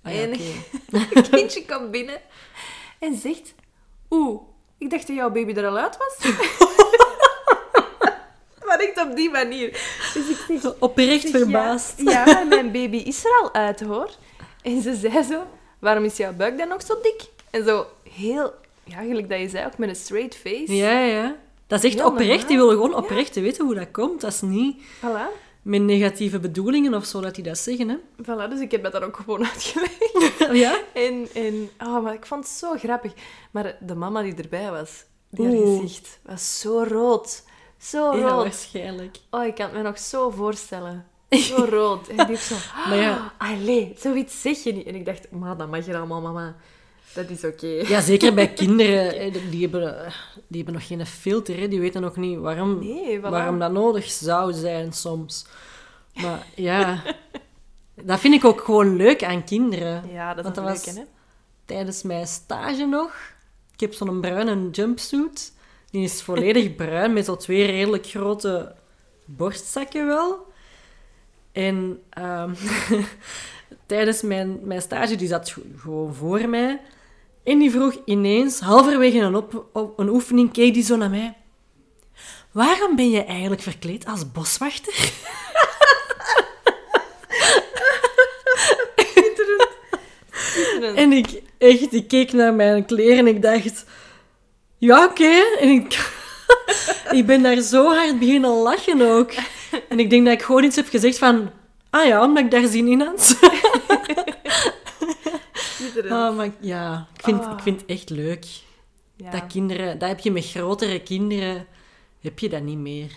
Ah 0.01 0.13
ja, 0.13 0.21
en 0.21 0.33
oké. 0.33 0.43
het 1.19 1.29
kindje 1.29 1.65
komt 1.65 1.91
binnen 1.91 2.21
en 2.99 3.17
zegt... 3.17 3.53
Oeh, 4.09 4.41
ik 4.77 4.89
dacht 4.89 5.07
dat 5.07 5.15
jouw 5.15 5.29
baby 5.31 5.53
er 5.53 5.67
al 5.67 5.77
uit 5.77 5.97
was. 5.97 6.17
echt 8.87 9.07
op 9.09 9.15
die 9.15 9.29
manier. 9.29 9.69
Dus 10.13 10.29
ik 10.29 10.59
zeg... 10.61 10.73
Oprecht 10.79 11.21
zeg, 11.29 11.31
verbaasd. 11.41 11.93
Ja, 12.01 12.11
ja, 12.11 12.25
maar 12.25 12.47
mijn 12.47 12.71
baby 12.71 12.97
is 12.97 13.25
er 13.25 13.39
al 13.41 13.53
uit, 13.53 13.81
hoor. 13.81 14.09
En 14.61 14.81
ze 14.81 14.95
zei 14.95 15.23
zo... 15.23 15.41
Waarom 15.79 16.03
is 16.03 16.17
jouw 16.17 16.33
buik 16.33 16.57
dan 16.57 16.67
nog 16.67 16.81
zo 16.81 16.93
dik? 17.01 17.21
En 17.49 17.65
zo 17.65 17.85
heel... 18.13 18.53
Ja, 18.83 18.97
gelijk 19.01 19.29
dat 19.29 19.39
je 19.39 19.49
zei, 19.49 19.65
ook 19.65 19.77
met 19.77 19.89
een 19.89 19.95
straight 19.95 20.35
face. 20.35 20.75
Ja, 20.75 20.99
ja. 20.99 21.35
Dat 21.67 21.79
is 21.83 21.85
echt 21.89 21.99
Heel 21.99 22.05
oprecht. 22.11 22.29
normaal. 22.29 22.47
Die 22.47 22.57
willen 22.57 22.73
gewoon 22.73 22.95
oprecht 22.95 23.35
weten 23.35 23.65
hoe 23.65 23.75
dat 23.75 23.91
komt. 23.91 24.21
Dat 24.21 24.33
is 24.33 24.41
niet 24.41 24.81
Voilà. 24.99 25.27
met 25.61 25.81
negatieve 25.81 26.39
bedoelingen 26.39 26.93
of 26.93 27.05
zo 27.05 27.21
dat 27.21 27.35
die 27.35 27.43
dat 27.43 27.57
zeggen, 27.57 27.89
hè. 27.89 27.95
Voilà, 28.21 28.49
dus 28.49 28.59
ik 28.59 28.71
heb 28.71 28.83
dat 28.83 28.91
dan 28.91 29.03
ook 29.03 29.15
gewoon 29.15 29.45
uitgelegd. 29.53 30.11
ja? 30.63 30.77
En, 30.93 31.27
en 31.33 31.69
oh, 31.79 32.03
maar 32.03 32.13
ik 32.13 32.25
vond 32.25 32.43
het 32.43 32.53
zo 32.53 32.73
grappig. 32.77 33.13
Maar 33.51 33.75
de 33.79 33.95
mama 33.95 34.21
die 34.21 34.35
erbij 34.35 34.71
was, 34.71 35.03
die 35.29 35.45
haar 35.45 35.55
gezicht 35.77 36.19
was 36.25 36.59
zo 36.59 36.83
rood. 36.87 37.43
Zo 37.83 38.15
Ja, 38.17 38.27
rood. 38.27 38.43
waarschijnlijk. 38.43 39.17
Oh, 39.29 39.45
ik 39.45 39.55
kan 39.55 39.65
het 39.65 39.73
me 39.75 39.81
nog 39.81 39.99
zo 39.99 40.29
voorstellen. 40.29 41.05
Zo 41.29 41.65
rood. 41.69 42.07
En 42.07 42.27
die 42.27 42.35
zo... 42.37 42.55
Maar 42.87 42.97
ja. 42.97 43.31
"Ah, 43.37 43.49
Allee, 43.51 43.93
zoiets 43.97 44.41
zeg 44.41 44.63
je 44.63 44.73
niet. 44.73 44.87
En 44.87 44.95
ik 44.95 45.05
dacht, 45.05 45.31
maar 45.31 45.57
dat 45.57 45.69
mag 45.69 45.85
je 45.85 45.97
allemaal, 45.97 46.21
mama. 46.21 46.55
Dat 47.13 47.29
is 47.29 47.43
oké. 47.43 47.67
Ja, 47.67 48.01
zeker 48.01 48.33
bij 48.33 48.47
kinderen. 48.63 49.31
Die 49.51 49.61
hebben, 49.61 50.13
die 50.47 50.57
hebben 50.63 50.73
nog 50.73 50.87
geen 50.87 51.05
filter. 51.05 51.57
Hè. 51.59 51.67
Die 51.67 51.79
weten 51.79 52.01
nog 52.01 52.15
niet 52.15 52.37
waarom, 52.39 52.79
Nee, 52.79 53.17
voilà. 53.19 53.21
waarom 53.21 53.59
dat 53.59 53.71
nodig 53.71 54.11
zou 54.11 54.53
zijn 54.53 54.93
soms. 54.93 55.45
Maar 56.21 56.45
ja, 56.55 57.01
dat 58.01 58.19
vind 58.19 58.33
ik 58.33 58.45
ook 58.45 58.61
gewoon 58.61 58.95
leuk 58.95 59.23
aan 59.23 59.43
kinderen. 59.43 60.03
Ja, 60.11 60.27
dat 60.33 60.37
is 60.37 60.43
Want 60.43 60.55
dat 60.55 60.63
was- 60.85 60.95
hè? 60.95 61.01
Tijdens 61.65 62.03
mijn 62.03 62.27
stage 62.27 62.85
nog. 62.85 63.15
Ik 63.73 63.79
heb 63.79 63.93
zo'n 63.93 64.21
bruine 64.21 64.69
jumpsuit. 64.69 65.52
Die 65.93 66.03
is 66.03 66.21
volledig 66.21 66.75
bruin, 66.81 67.13
met 67.13 67.25
zo 67.25 67.35
twee 67.35 67.65
redelijk 67.65 68.05
grote 68.05 68.75
borstzakken 69.25 70.05
wel. 70.07 70.51
En 71.51 72.01
ehm, 72.09 72.53
tijdens 73.85 74.21
mijn, 74.21 74.59
mijn 74.63 74.81
stage, 74.81 75.15
die 75.15 75.27
zat 75.27 75.55
gewoon 75.77 76.13
voor 76.13 76.49
mij. 76.49 76.81
En 77.43 77.59
die 77.59 77.71
vroeg 77.71 77.95
ineens, 78.05 78.59
halverwege 78.59 79.17
een, 79.19 79.35
op, 79.35 79.65
op- 79.73 79.99
een 79.99 80.09
oefening, 80.09 80.51
keek 80.51 80.73
die 80.73 80.83
zo 80.83 80.95
naar 80.95 81.09
mij. 81.09 81.33
Waarom 82.51 82.95
ben 82.95 83.09
je 83.09 83.23
eigenlijk 83.23 83.61
verkleed 83.61 84.05
als 84.05 84.31
boswachter? 84.31 84.93
En 90.95 91.11
ik, 91.11 91.41
echt, 91.57 91.93
ik 91.93 92.07
keek 92.07 92.31
naar 92.33 92.53
mijn 92.53 92.85
kleren 92.85 93.17
en 93.17 93.27
ik 93.27 93.41
dacht... 93.41 93.85
Ja, 94.83 95.05
oké. 95.05 95.57
En 95.59 95.69
ik, 95.69 96.11
ik 97.19 97.25
ben 97.25 97.41
daar 97.41 97.61
zo 97.61 97.93
hard 97.93 98.19
beginnen 98.19 98.49
lachen 98.49 99.01
ook. 99.01 99.31
En 99.89 99.99
ik 99.99 100.09
denk 100.09 100.25
dat 100.25 100.33
ik 100.33 100.41
gewoon 100.41 100.63
iets 100.63 100.75
heb 100.75 100.87
gezegd 100.87 101.17
van... 101.17 101.51
Ah 101.89 102.05
ja, 102.05 102.23
omdat 102.23 102.43
ik 102.43 102.51
daar 102.51 102.67
zin 102.67 102.87
in 102.87 103.01
had. 103.01 103.21
Ah, 106.09 106.35
maar 106.35 106.49
ja, 106.59 107.07
ik 107.15 107.23
vind, 107.23 107.41
Ah. 107.41 107.51
ik 107.51 107.59
vind 107.59 107.81
het 107.81 107.89
echt 107.89 108.09
leuk. 108.09 108.45
Ja. 109.15 109.31
Dat 109.31 109.47
kinderen... 109.47 109.99
Dat 109.99 110.09
heb 110.09 110.19
je 110.19 110.31
met 110.31 110.45
grotere 110.45 111.01
kinderen... 111.01 111.67
Heb 112.21 112.39
je 112.39 112.49
dat 112.49 112.61
niet 112.61 112.77
meer. 112.77 113.11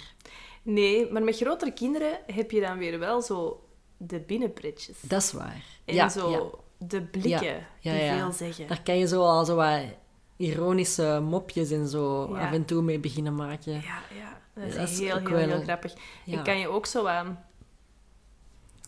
Nee, 0.62 1.12
maar 1.12 1.22
met 1.22 1.36
grotere 1.36 1.72
kinderen 1.72 2.18
heb 2.26 2.50
je 2.50 2.60
dan 2.60 2.78
weer 2.78 2.98
wel 2.98 3.22
zo 3.22 3.64
de 3.96 4.20
binnenpretjes. 4.20 4.96
Dat 5.00 5.22
is 5.22 5.32
waar. 5.32 5.64
En 5.84 5.94
ja, 5.94 6.08
zo 6.08 6.30
ja. 6.30 6.86
de 6.86 7.02
blikken 7.02 7.66
die 7.82 7.92
veel 7.92 8.32
zeggen. 8.32 8.66
Daar 8.66 8.82
kan 8.82 8.98
je 8.98 9.06
zo 9.06 9.22
al 9.22 9.44
zo 9.44 9.54
wat 9.54 9.80
ironische 10.36 11.20
mopjes 11.22 11.70
en 11.70 11.88
zo 11.88 12.28
Ja. 12.32 12.46
af 12.46 12.52
en 12.52 12.64
toe 12.64 12.82
mee 12.82 12.98
beginnen 12.98 13.34
maken. 13.34 13.72
Ja, 13.72 14.02
ja. 14.14 14.40
Dat 14.54 14.64
is, 14.64 14.74
Dat 14.74 14.88
is 14.88 14.98
heel, 14.98 15.18
heel, 15.18 15.62
grappig. 15.62 15.94
En 16.26 16.42
kan 16.42 16.58
je 16.58 16.68
ook 16.68 16.86
zo 16.86 17.06
aan... 17.06 17.44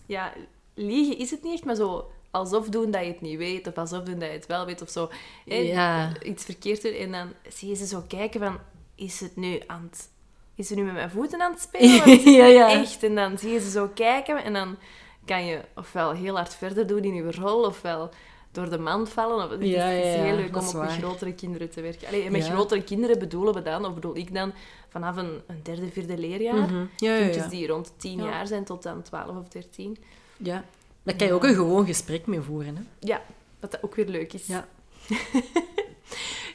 Ja, 0.07 0.33
liegen 0.75 1.19
is 1.19 1.31
het 1.31 1.43
niet 1.43 1.53
echt, 1.53 1.65
maar 1.65 1.75
zo 1.75 2.11
alsof 2.31 2.69
doen 2.69 2.91
dat 2.91 3.03
je 3.03 3.09
het 3.09 3.21
niet 3.21 3.39
weet, 3.39 3.67
of 3.67 3.79
alsof 3.79 4.03
doen 4.03 4.19
dat 4.19 4.29
je 4.29 4.35
het 4.35 4.47
wel 4.47 4.67
weet, 4.67 4.83
of 4.83 4.89
zo. 4.89 5.11
Ja. 5.45 6.13
Iets 6.23 6.45
verkeerd 6.45 6.83
doen, 6.83 6.93
en 6.93 7.13
dan 7.13 7.33
zie 7.49 7.69
je 7.69 7.75
ze 7.75 7.87
zo 7.87 8.05
kijken 8.09 8.41
van... 8.41 8.59
Is 8.95 9.21
het 9.21 9.37
nu 9.37 9.61
aan 9.67 9.89
het... 9.91 10.09
Is 10.55 10.67
ze 10.67 10.75
nu 10.75 10.83
met 10.83 10.93
mijn 10.95 11.11
voeten 11.11 11.41
aan 11.41 11.53
het 11.53 11.61
spelen? 11.61 12.21
Ja. 12.53 12.71
echt? 12.71 13.03
En 13.03 13.15
dan 13.15 13.39
zie 13.39 13.53
je 13.53 13.61
ze 13.61 13.71
zo 13.71 13.91
kijken, 13.95 14.45
en 14.45 14.53
dan 14.53 14.77
kan 15.25 15.45
je 15.45 15.61
ofwel 15.75 16.13
heel 16.13 16.37
hard 16.37 16.55
verder 16.55 16.87
doen 16.87 17.03
in 17.05 17.15
je 17.15 17.33
rol, 17.33 17.65
ofwel 17.65 18.11
door 18.53 18.71
de 18.71 18.79
mand 18.79 19.09
vallen. 19.09 19.45
Of, 19.45 19.51
het 19.51 19.61
is, 19.61 19.71
Ja, 19.71 19.87
heel 19.87 20.37
leuk 20.37 20.57
om 20.57 20.67
ook 20.67 20.75
met 20.75 20.91
grotere 20.93 21.35
kinderen 21.35 21.71
te 21.71 21.81
werken. 21.81 22.09
Allee, 22.09 22.31
met 22.31 22.45
grotere 22.49 22.83
kinderen 22.83 23.19
bedoelen 23.19 23.55
we 23.55 23.63
dan, 23.63 23.85
of 23.85 23.95
bedoel 23.95 24.17
ik 24.17 24.35
dan, 24.35 24.53
vanaf 24.89 25.17
een, 25.17 25.41
een 25.47 25.61
derde, 25.63 25.91
vierde 25.91 26.19
leerjaar. 26.19 26.57
Mhm. 26.57 26.85
Kindjes 26.97 27.49
die 27.49 27.67
rond 27.67 27.93
10 27.97 28.19
Ja. 28.19 28.25
jaar 28.25 28.47
zijn 28.47 28.65
tot 28.65 28.87
aan 28.87 29.03
12 29.03 29.37
of 29.37 29.49
13. 29.49 29.97
ja. 30.37 30.65
Daar 31.03 31.17
kan 31.17 31.27
je 31.27 31.33
ook 31.33 31.45
een 31.45 31.55
gewoon 31.55 31.87
gesprek 31.87 32.27
mee 32.27 32.41
voeren. 32.41 32.77
Hè? 32.77 32.83
Ja, 32.99 33.23
wat 33.61 33.71
dat 33.71 33.83
ook 33.83 33.95
weer 33.95 34.07
leuk 34.07 34.33
is. 34.33 34.47
Ja. 34.47 34.69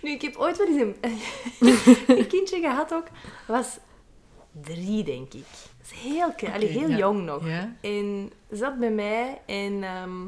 Nu, 0.02 0.12
ik 0.12 0.22
heb 0.22 0.36
ooit 0.38 0.58
wel 0.58 0.68
eens 0.68 0.82
een, 0.82 0.96
een 2.18 2.28
kindje 2.28 2.60
gehad 2.60 2.94
ook. 2.94 3.08
was 3.48 3.78
drie, 4.62 5.04
denk 5.04 5.34
ik. 5.34 5.46
Dat 5.78 5.92
is 5.92 6.00
heel, 6.00 6.32
klein, 6.34 6.54
allee, 6.54 6.68
heel 6.68 6.90
ja. 6.90 6.98
jong 6.98 7.24
nog. 7.24 7.48
Ja. 7.48 7.76
En 7.82 8.32
zat 8.52 8.80
bij 8.80 8.92
mij 8.92 9.42
en 9.46 9.84
ehm, 9.84 10.22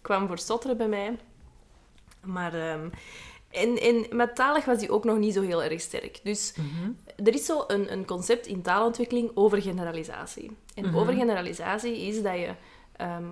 kwam 0.00 0.26
voor 0.26 0.38
stotteren 0.38 0.76
bij 0.76 0.88
mij. 0.88 1.18
Maar... 2.24 2.54
en, 3.50 3.78
en 3.80 4.06
met 4.10 4.34
talig 4.34 4.64
was 4.64 4.78
hij 4.80 4.90
ook 4.90 5.04
nog 5.04 5.18
niet 5.18 5.34
zo 5.34 5.42
heel 5.42 5.62
erg 5.62 5.80
sterk. 5.80 6.20
Dus 6.22 6.54
Mhm. 6.56 6.90
er 7.26 7.34
is 7.34 7.44
zo 7.44 7.64
een, 7.66 7.92
een 7.92 8.04
concept 8.06 8.46
in 8.46 8.62
taalontwikkeling 8.62 9.30
over 9.34 9.62
generalisatie. 9.62 10.50
En 10.74 10.84
Mhm. 10.86 10.96
over 10.96 11.12
generalisatie 11.14 12.00
is 12.00 12.22
dat 12.22 12.34
je... 12.34 12.54
ehm, 12.96 13.24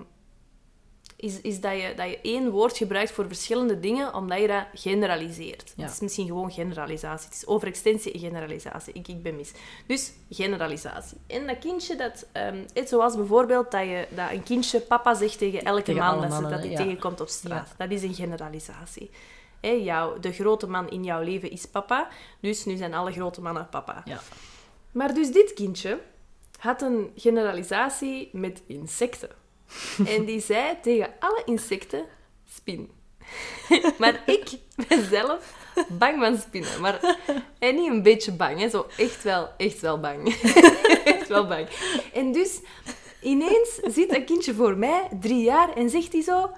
is, 1.19 1.41
is 1.41 1.61
dat, 1.61 1.71
je, 1.71 1.93
dat 1.95 2.09
je 2.09 2.19
één 2.21 2.49
woord 2.49 2.77
gebruikt 2.77 3.11
voor 3.11 3.27
verschillende 3.27 3.79
dingen, 3.79 4.13
omdat 4.13 4.39
je 4.39 4.47
dat 4.47 4.65
generaliseert. 4.73 5.73
Ja. 5.75 5.83
Het 5.83 5.91
is 5.93 5.99
misschien 5.99 6.27
gewoon 6.27 6.51
generalisatie. 6.51 7.27
Het 7.27 7.35
is 7.35 7.47
overextensie 7.47 8.11
en 8.11 8.19
generalisatie. 8.19 8.93
Ik, 8.93 9.07
ik 9.07 9.23
ben 9.23 9.35
mis. 9.35 9.51
Dus 9.87 10.11
generalisatie. 10.29 11.17
En 11.27 11.47
dat 11.47 11.59
kindje, 11.59 11.95
dat, 11.95 12.27
ehm, 12.31 12.63
het, 12.73 12.89
zoals 12.89 13.15
bijvoorbeeld 13.15 13.71
dat, 13.71 13.81
je, 13.81 14.07
dat 14.09 14.31
een 14.31 14.43
kindje 14.43 14.79
papa 14.79 15.13
zegt 15.13 15.37
tegen 15.37 15.63
elke 15.63 15.83
Tegen 15.83 16.01
man 16.01 16.21
dat, 16.21 16.33
ze, 16.33 16.41
dat 16.41 16.59
hij 16.59 16.69
ja. 16.69 16.77
tegenkomt 16.77 17.21
op 17.21 17.27
straat. 17.27 17.73
Dat 17.77 17.91
is 17.91 18.03
een 18.03 18.13
generalisatie. 18.13 19.09
Hè, 19.61 19.69
jou, 19.69 20.19
de 20.19 20.31
grote 20.31 20.67
man 20.67 20.89
in 20.89 21.03
jouw 21.03 21.21
leven 21.21 21.51
is 21.51 21.65
papa, 21.65 22.07
dus 22.39 22.65
nu 22.65 22.75
zijn 22.75 22.93
alle 22.93 23.11
grote 23.11 23.41
mannen 23.41 23.67
papa. 23.69 24.01
Ja. 24.05 24.19
Maar 24.91 25.13
dus 25.13 25.31
dit 25.31 25.53
kindje 25.53 25.99
had 26.59 26.81
een 26.81 27.11
generalisatie 27.15 28.29
met 28.31 28.61
insecten. 28.65 29.29
En 30.15 30.25
die 30.25 30.41
zei 30.41 30.77
tegen 30.81 31.13
alle 31.19 31.41
insecten 31.45 32.05
spin. 32.53 32.91
maar 33.99 34.23
ik 34.25 34.49
ben 34.87 35.09
zelf 35.09 35.53
bang 35.87 36.19
van 36.19 36.37
spinnen. 36.37 36.81
Maar, 36.81 37.17
en 37.59 37.75
niet 37.75 37.89
een 37.89 38.03
beetje 38.03 38.31
bang, 38.31 38.59
hè. 38.59 38.69
zo 38.69 38.87
echt 38.97 39.23
wel, 39.23 39.49
echt 39.57 39.79
wel 39.79 39.99
bang. 39.99 40.35
echt 41.03 41.27
wel 41.27 41.47
bang. 41.47 41.67
En 42.13 42.31
dus 42.31 42.59
ineens 43.21 43.79
zit 43.83 44.15
een 44.15 44.25
kindje 44.25 44.53
voor 44.53 44.77
mij, 44.77 45.07
drie 45.19 45.43
jaar, 45.43 45.75
en 45.75 45.89
zegt 45.89 46.13
hij 46.13 46.21
zo, 46.21 46.51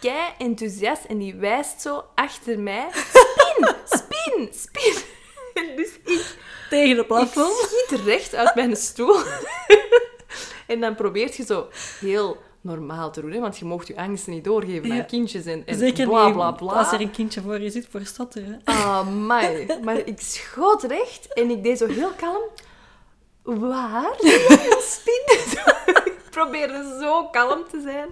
kei 0.00 0.32
enthousiast, 0.38 1.04
en 1.04 1.18
die 1.18 1.34
wijst 1.34 1.80
zo 1.80 2.04
achter 2.14 2.58
mij, 2.58 2.86
spin, 2.92 3.68
spin, 3.84 4.48
spin. 4.52 4.94
En 5.54 5.76
dus 5.76 5.88
ik, 6.04 6.36
Tegen 6.70 6.94
de 6.94 7.00
ik 7.00 7.06
plafond. 7.06 7.54
schiet 7.54 8.00
recht 8.00 8.34
uit 8.34 8.54
mijn 8.54 8.76
stoel. 8.76 9.16
En 10.66 10.80
dan 10.80 10.94
probeert 10.94 11.36
je 11.36 11.44
zo 11.44 11.68
heel 12.00 12.42
normaal 12.64 13.10
te 13.12 13.20
doen, 13.20 13.30
hè, 13.32 13.40
want 13.40 13.58
je 13.58 13.64
mocht 13.64 13.86
je 13.86 13.96
angsten 13.96 14.32
niet 14.32 14.44
doorgeven 14.44 14.88
Ja. 14.88 14.94
aan 14.94 15.06
kindjes 15.06 15.44
en, 15.44 15.66
en 15.66 15.78
Zeker 15.78 16.06
bla 16.08 16.30
bla 16.30 16.52
bla. 16.52 16.72
als 16.72 16.92
er 16.92 17.00
een 17.00 17.10
kindje 17.10 17.40
voor 17.40 17.60
je 17.60 17.70
zit 17.70 17.86
voor 17.90 18.00
stotteren. 18.04 18.60
Ah. 18.64 19.06
Maar 19.84 19.96
ik 20.04 20.20
schoot 20.20 20.82
recht 20.82 21.32
en 21.32 21.50
ik 21.50 21.62
deed 21.62 21.78
zo 21.78 21.86
heel 21.86 22.10
kalm. 22.16 22.42
Waar? 23.42 24.14
Spin? 24.92 25.38
ik 26.04 26.18
probeerde 26.30 26.98
zo 27.00 27.24
kalm 27.28 27.64
te 27.70 27.80
zijn. 27.80 28.08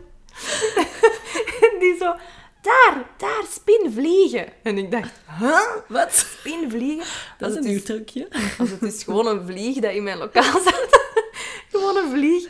en 1.73 1.79
die 1.79 1.97
zo... 1.99 2.15
Daar, 2.63 3.07
daar, 3.17 3.45
spin 3.51 3.93
vliegen. 3.93 4.47
En 4.63 4.79
ik 4.79 4.91
dacht, 4.91 5.11
huh? 5.39 5.77
Wat? 5.89 6.13
Spin 6.13 6.71
vliegen? 6.71 7.07
Dat 7.39 7.51
is 7.51 7.57
een 7.57 7.65
nieuw 7.65 7.83
trucje. 7.83 8.29
Als 8.59 8.71
het 8.81 8.83
is 8.83 9.03
gewoon 9.03 9.27
een 9.27 9.47
vlieg 9.47 9.79
dat 9.79 9.93
in 9.93 10.03
mijn 10.03 10.19
lokaal 10.19 10.61
zat. 10.61 10.89
gewoon 11.73 11.97
een 11.97 12.11
vlieg. 12.11 12.49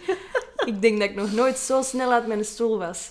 Ik 0.65 0.83
denk 0.83 1.01
dat 1.01 1.09
ik 1.09 1.15
nog 1.15 1.33
nooit 1.33 1.59
zo 1.59 1.83
snel 1.83 2.13
uit 2.13 2.27
mijn 2.27 2.45
stoel 2.45 2.79
was. 2.79 3.11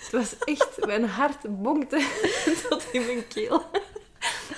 Het 0.00 0.12
was 0.12 0.34
echt... 0.44 0.86
Mijn 0.86 1.04
hart 1.04 1.62
bonkte 1.62 2.06
tot 2.68 2.84
in 2.92 3.06
mijn 3.06 3.28
keel. 3.28 3.64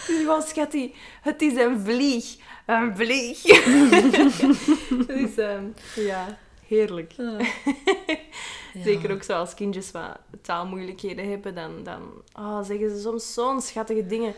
Dus 0.06 0.16
gewoon, 0.16 0.42
schattie, 0.42 0.94
het 1.22 1.42
is 1.42 1.56
een 1.56 1.80
vlieg. 1.80 2.36
Een 2.66 2.96
vlieg. 2.96 3.42
dus 5.06 5.36
ehm, 5.36 5.64
ja, 5.94 6.38
heerlijk. 6.66 7.12
Ah. 8.74 8.82
Zeker 8.82 9.12
ook 9.12 9.22
zo 9.22 9.32
als 9.32 9.54
kindjes 9.54 9.90
wat 9.90 10.18
taalmoeilijkheden 10.42 11.30
hebben, 11.30 11.54
dan, 11.54 11.82
dan 11.82 12.22
oh, 12.38 12.62
zeggen 12.62 12.90
ze 12.90 13.00
soms 13.00 13.34
zo'n 13.34 13.60
schattige 13.60 14.06
dingen. 14.06 14.34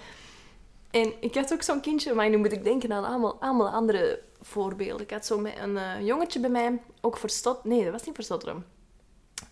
En 0.90 1.12
ik 1.20 1.35
had 1.35 1.53
ook 1.53 1.62
zo'n 1.62 1.81
kindje, 1.81 2.14
maar 2.14 2.31
nu 2.31 2.37
moet 2.37 2.53
ik 2.53 2.64
denken 2.64 2.92
aan 2.92 3.05
allemaal, 3.05 3.37
allemaal 3.40 3.68
andere 3.68 4.20
voorbeelden. 4.40 5.05
Ik 5.05 5.11
had 5.11 5.27
zo 5.27 5.38
met 5.38 5.59
een 5.59 5.77
eh, 5.77 6.07
jongetje 6.07 6.40
bij 6.40 6.51
mij, 6.51 6.81
ook 7.01 7.16
voor 7.16 7.31
stot... 7.31 7.64
Nee, 7.64 7.83
dat 7.83 7.92
was 7.92 8.05
niet 8.05 8.14
voor. 8.14 8.64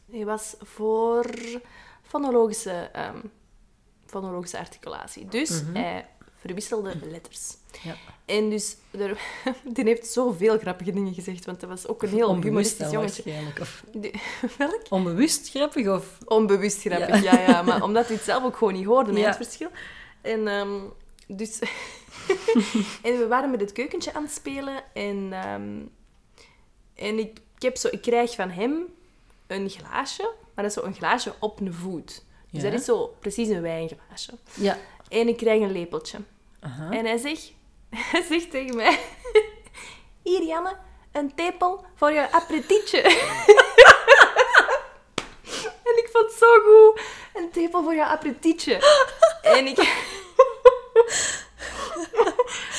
Die 0.07 0.25
was 0.25 0.55
voor 0.59 1.27
fonologische, 2.03 2.91
ehm, 2.93 3.19
fonologische 4.07 4.59
articulatie. 4.59 5.27
Dus 5.27 5.63
hij 5.73 6.07
verwisselde 6.47 6.93
letters. 7.11 7.57
Ja. 7.83 7.95
En 8.25 8.51
dus, 8.51 8.77
er, 8.91 9.19
die 9.75 9.85
heeft 9.85 10.07
zoveel 10.07 10.59
grappige 10.59 10.93
dingen 10.93 11.15
gezegd, 11.15 11.45
want 11.45 11.61
dat 11.61 11.69
was 11.69 11.87
ook 11.87 12.03
een 12.03 12.09
heel 12.09 12.29
Onbewust 12.29 12.45
humoristisch 12.79 12.91
jongetje. 12.91 13.23
waarschijnlijk. 13.23 13.61
Of 13.61 13.85
welk? 14.59 14.81
onbewust 14.89 15.51
grappig 15.51 15.89
of... 15.89 16.19
Onbewust 16.25 16.81
grappig, 16.81 17.23
ja. 17.23 17.41
ja, 17.41 17.63
Maar 17.63 17.83
omdat 17.83 18.07
hij 18.07 18.17
het 18.17 18.25
zelf 18.25 18.45
ook 18.45 18.57
gewoon 18.57 18.73
niet 18.73 18.85
hoorde, 18.85 19.13
Ja. 19.13 19.27
het 19.27 19.37
verschil. 19.37 19.69
En 20.21 20.49
ehm, 20.49 20.79
dus... 21.27 21.59
en 23.03 23.19
we 23.19 23.27
waren 23.29 23.51
met 23.51 23.61
het 23.61 23.73
keukentje 23.73 24.15
aan 24.15 24.23
het 24.23 24.33
spelen 24.33 24.83
en... 24.95 25.29
ehm, 25.33 25.79
en 26.95 27.19
ik, 27.19 27.39
ik, 27.57 27.63
heb 27.63 27.77
zo, 27.77 27.89
ik 27.91 28.01
krijg 28.03 28.35
van 28.35 28.51
hem 28.51 28.83
een 29.47 29.69
glaasje, 29.71 30.23
maar 30.55 30.65
dat 30.65 30.77
is 30.77 30.83
zo 30.83 30.83
een 30.83 30.95
glaasje 30.95 31.35
op 31.41 31.61
een 31.61 31.75
voet. 31.75 32.25
Dus 32.51 32.63
Ja. 32.63 32.71
dat 32.71 32.81
is 32.81 32.87
zo 32.87 33.15
precies 33.21 33.49
een 33.49 33.63
wijnglaasje. 33.63 34.33
Ja. 34.55 34.79
En 35.09 35.29
ik 35.29 35.37
krijg 35.37 35.63
een 35.63 35.73
lepeltje. 35.73 36.19
Aha. 36.63 36.91
En 36.91 37.05
hij 37.05 37.17
zegt, 37.17 37.53
hij 38.13 38.23
zegt 38.23 38.51
tegen 38.51 38.77
mij... 38.77 38.99
Hier, 40.25 40.43
Janne, 40.43 40.77
een 41.13 41.35
tepel 41.35 41.85
voor 41.95 42.13
je 42.13 42.31
aperitietje. 42.33 43.01
en 45.89 45.97
ik 45.97 46.09
vond 46.13 46.25
het 46.31 46.35
zo 46.39 46.47
goed. 46.65 47.01
Een 47.35 47.51
tepel 47.51 47.83
voor 47.83 47.95
je 47.95 48.05
aperitietje. 48.05 48.75
en 49.43 49.67
ik... 49.67 49.77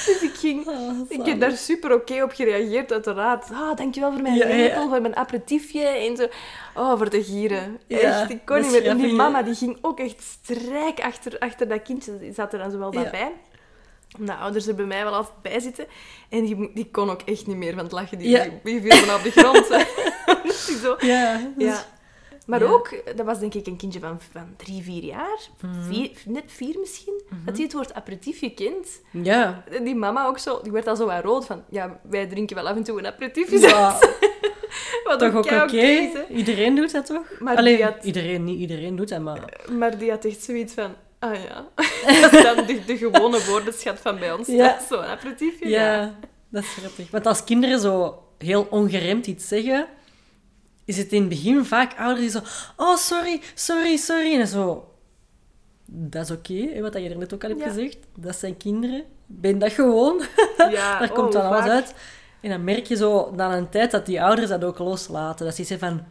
dus 0.06 0.22
ik 0.22 0.34
ging... 0.36 0.68
Ah, 0.68 1.00
Ik 1.10 1.26
heb 1.26 1.40
daar 1.40 1.52
super 1.52 1.94
oké 1.94 2.24
op 2.24 2.32
gereageerd, 2.32 2.92
uiteraard. 2.92 3.52
Ah, 3.52 3.76
dankjewel 3.78 4.12
voor 4.12 4.22
mijn 4.22 4.36
Ja, 4.36 4.48
ja. 4.48 4.56
lepel, 4.56 4.90
voor 4.90 5.02
mijn 5.02 5.16
aperitiefje. 5.16 5.82
En 5.88 6.16
zo. 6.16 6.28
Oh, 6.76 6.98
voor 6.98 7.10
de 7.10 7.24
gieren. 7.24 7.82
Ja, 7.88 7.98
echt, 8.00 8.30
ik 8.30 8.46
kon 8.46 8.62
niet 8.62 8.72
meer. 8.72 8.86
En 8.86 8.98
die 8.98 9.14
mama 9.14 9.42
die 9.42 9.56
ging 9.56 9.78
ook 9.82 10.00
echt 10.00 10.22
strijk 10.22 11.00
achter, 11.00 11.40
achter 11.40 11.68
dat 11.68 11.82
kindje. 11.82 12.18
Die 12.20 12.34
zat 12.34 12.54
er 12.54 12.60
dan 12.60 12.72
zo 12.72 12.78
wel 12.78 12.90
bij. 12.90 13.32
Omdat 14.20 14.38
ouders 14.40 14.68
er 14.68 14.76
bij 14.76 14.86
mij 14.86 15.04
wel 15.04 15.14
altijd 15.14 15.42
bij 15.42 15.60
zitten. 15.60 15.86
En 16.30 16.46
die, 16.46 16.72
die 16.74 16.90
kon 16.92 17.10
ook 17.10 17.22
echt 17.22 17.48
niet 17.48 17.58
meer 17.58 17.74
van 17.74 17.84
het 17.84 17.92
lachen. 17.92 18.18
Die, 18.18 18.30
Ja. 18.30 18.44
die, 18.44 18.52
die 18.64 18.82
viel 18.92 19.06
van 19.06 19.16
op 19.16 19.24
de 19.24 19.32
grond. 19.32 19.68
Dus 20.44 20.66
die 20.66 20.78
zo. 20.78 20.96
Ja. 21.00 21.52
Ja. 21.58 21.86
Maar 22.46 22.60
Ja. 22.64 22.70
ook, 22.70 23.02
dat 23.16 23.26
was 23.26 23.40
denk 23.40 23.54
ik 23.54 23.68
een 23.68 23.78
kindje 23.78 24.00
van, 24.00 24.20
van 24.32 24.54
drie, 24.58 24.84
vier 24.84 25.04
jaar. 25.04 25.40
Mhm. 25.62 25.82
Vier, 25.84 26.12
net 26.26 26.44
vier 26.46 26.80
misschien. 26.80 27.22
Dat 27.46 27.54
hij 27.56 27.64
het 27.64 27.74
woord 27.74 27.94
aperitiefje 27.94 28.54
kent. 28.54 29.02
Ja. 29.12 29.64
Die 29.84 29.96
mama 29.96 30.26
ook 30.26 30.38
zo, 30.38 30.60
die 30.62 30.72
werd 30.72 30.88
al 30.88 30.96
zo 30.96 31.06
wat 31.06 31.24
rood 31.24 31.46
van, 31.46 31.64
ja, 31.70 32.00
wij 32.10 32.28
drinken 32.28 32.56
wel 32.56 32.68
af 32.68 32.76
en 32.76 32.84
toe 32.84 33.00
een 33.00 33.08
aperitiefje. 33.08 33.60
Ja, 33.60 34.00
Wat 35.04 35.20
toch 35.20 35.34
ook 35.36 35.46
oké. 35.52 36.10
Iedereen 36.30 36.76
doet 36.76 36.92
dat 36.92 37.06
toch? 37.06 37.26
Maar 37.40 37.56
Alleen, 37.56 37.76
die 37.76 37.86
had- 37.86 38.04
iedereen, 38.04 38.44
niet 38.44 38.60
iedereen 38.60 38.96
doet 38.96 39.10
dat, 39.10 39.22
maar... 39.22 39.66
Maar 39.72 39.98
die 39.98 40.10
had 40.10 40.26
echt 40.26 40.44
zoiets 40.44 40.74
van, 40.74 40.96
ah 41.24 41.44
ja. 41.44 41.68
dat 42.22 42.34
is 42.34 42.44
dan 42.44 42.66
de, 42.66 42.86
de 42.86 42.98
gewone 42.98 43.46
woordenschat 43.46 44.00
van 44.00 44.20
bij 44.20 44.34
ons. 44.34 44.48
Ja. 44.48 44.80
Een 44.90 44.98
aperitiefje, 44.98 45.70
ja. 45.70 45.94
Ja, 45.94 46.16
dat 46.50 46.64
is 46.64 46.70
grappig. 46.70 47.12
Want 47.12 47.26
als 47.26 47.44
kinderen 47.44 47.80
zo 47.80 48.24
heel 48.38 48.68
ongeremd 48.70 49.28
iets 49.28 49.48
zeggen, 49.48 49.88
is 50.86 50.98
het 50.98 51.12
in 51.12 51.20
het 51.20 51.30
begin 51.30 51.66
vaak 51.66 51.98
ouders 51.98 52.20
die 52.20 52.30
zo... 52.30 52.40
Oh, 52.78 52.96
sorry, 52.96 53.42
sorry, 53.54 53.98
sorry. 53.98 54.40
En 54.40 54.48
zo... 54.48 54.88
Dat 55.86 56.24
is 56.24 56.32
oké, 56.32 56.82
wat 56.82 56.94
je 56.94 57.10
er 57.10 57.18
net 57.18 57.34
ook 57.34 57.44
al 57.44 57.50
hebt 57.50 57.62
Ja. 57.62 57.68
gezegd. 57.68 57.98
Dat 58.18 58.36
zijn 58.36 58.58
kinderen. 58.58 59.04
Ben 59.26 59.60
dat 59.60 59.72
gewoon. 59.72 60.22
Ja, 60.58 61.00
Daar 61.00 61.12
komt 61.12 61.36
oh, 61.36 61.42
dan 61.42 61.52
alles 61.52 61.70
uit. 61.70 61.94
En 62.42 62.50
dan 62.50 62.64
merk 62.64 62.86
je 62.88 62.96
zo 62.96 63.32
na 63.36 63.58
een 63.58 63.70
tijd 63.70 63.92
dat 63.92 64.06
die 64.06 64.24
ouders 64.24 64.50
dat 64.50 64.64
ook 64.64 64.80
loslaten. 64.80 65.46
Dat 65.46 65.56
ze 65.56 65.64
zeggen 65.64 65.88
van... 65.90 66.06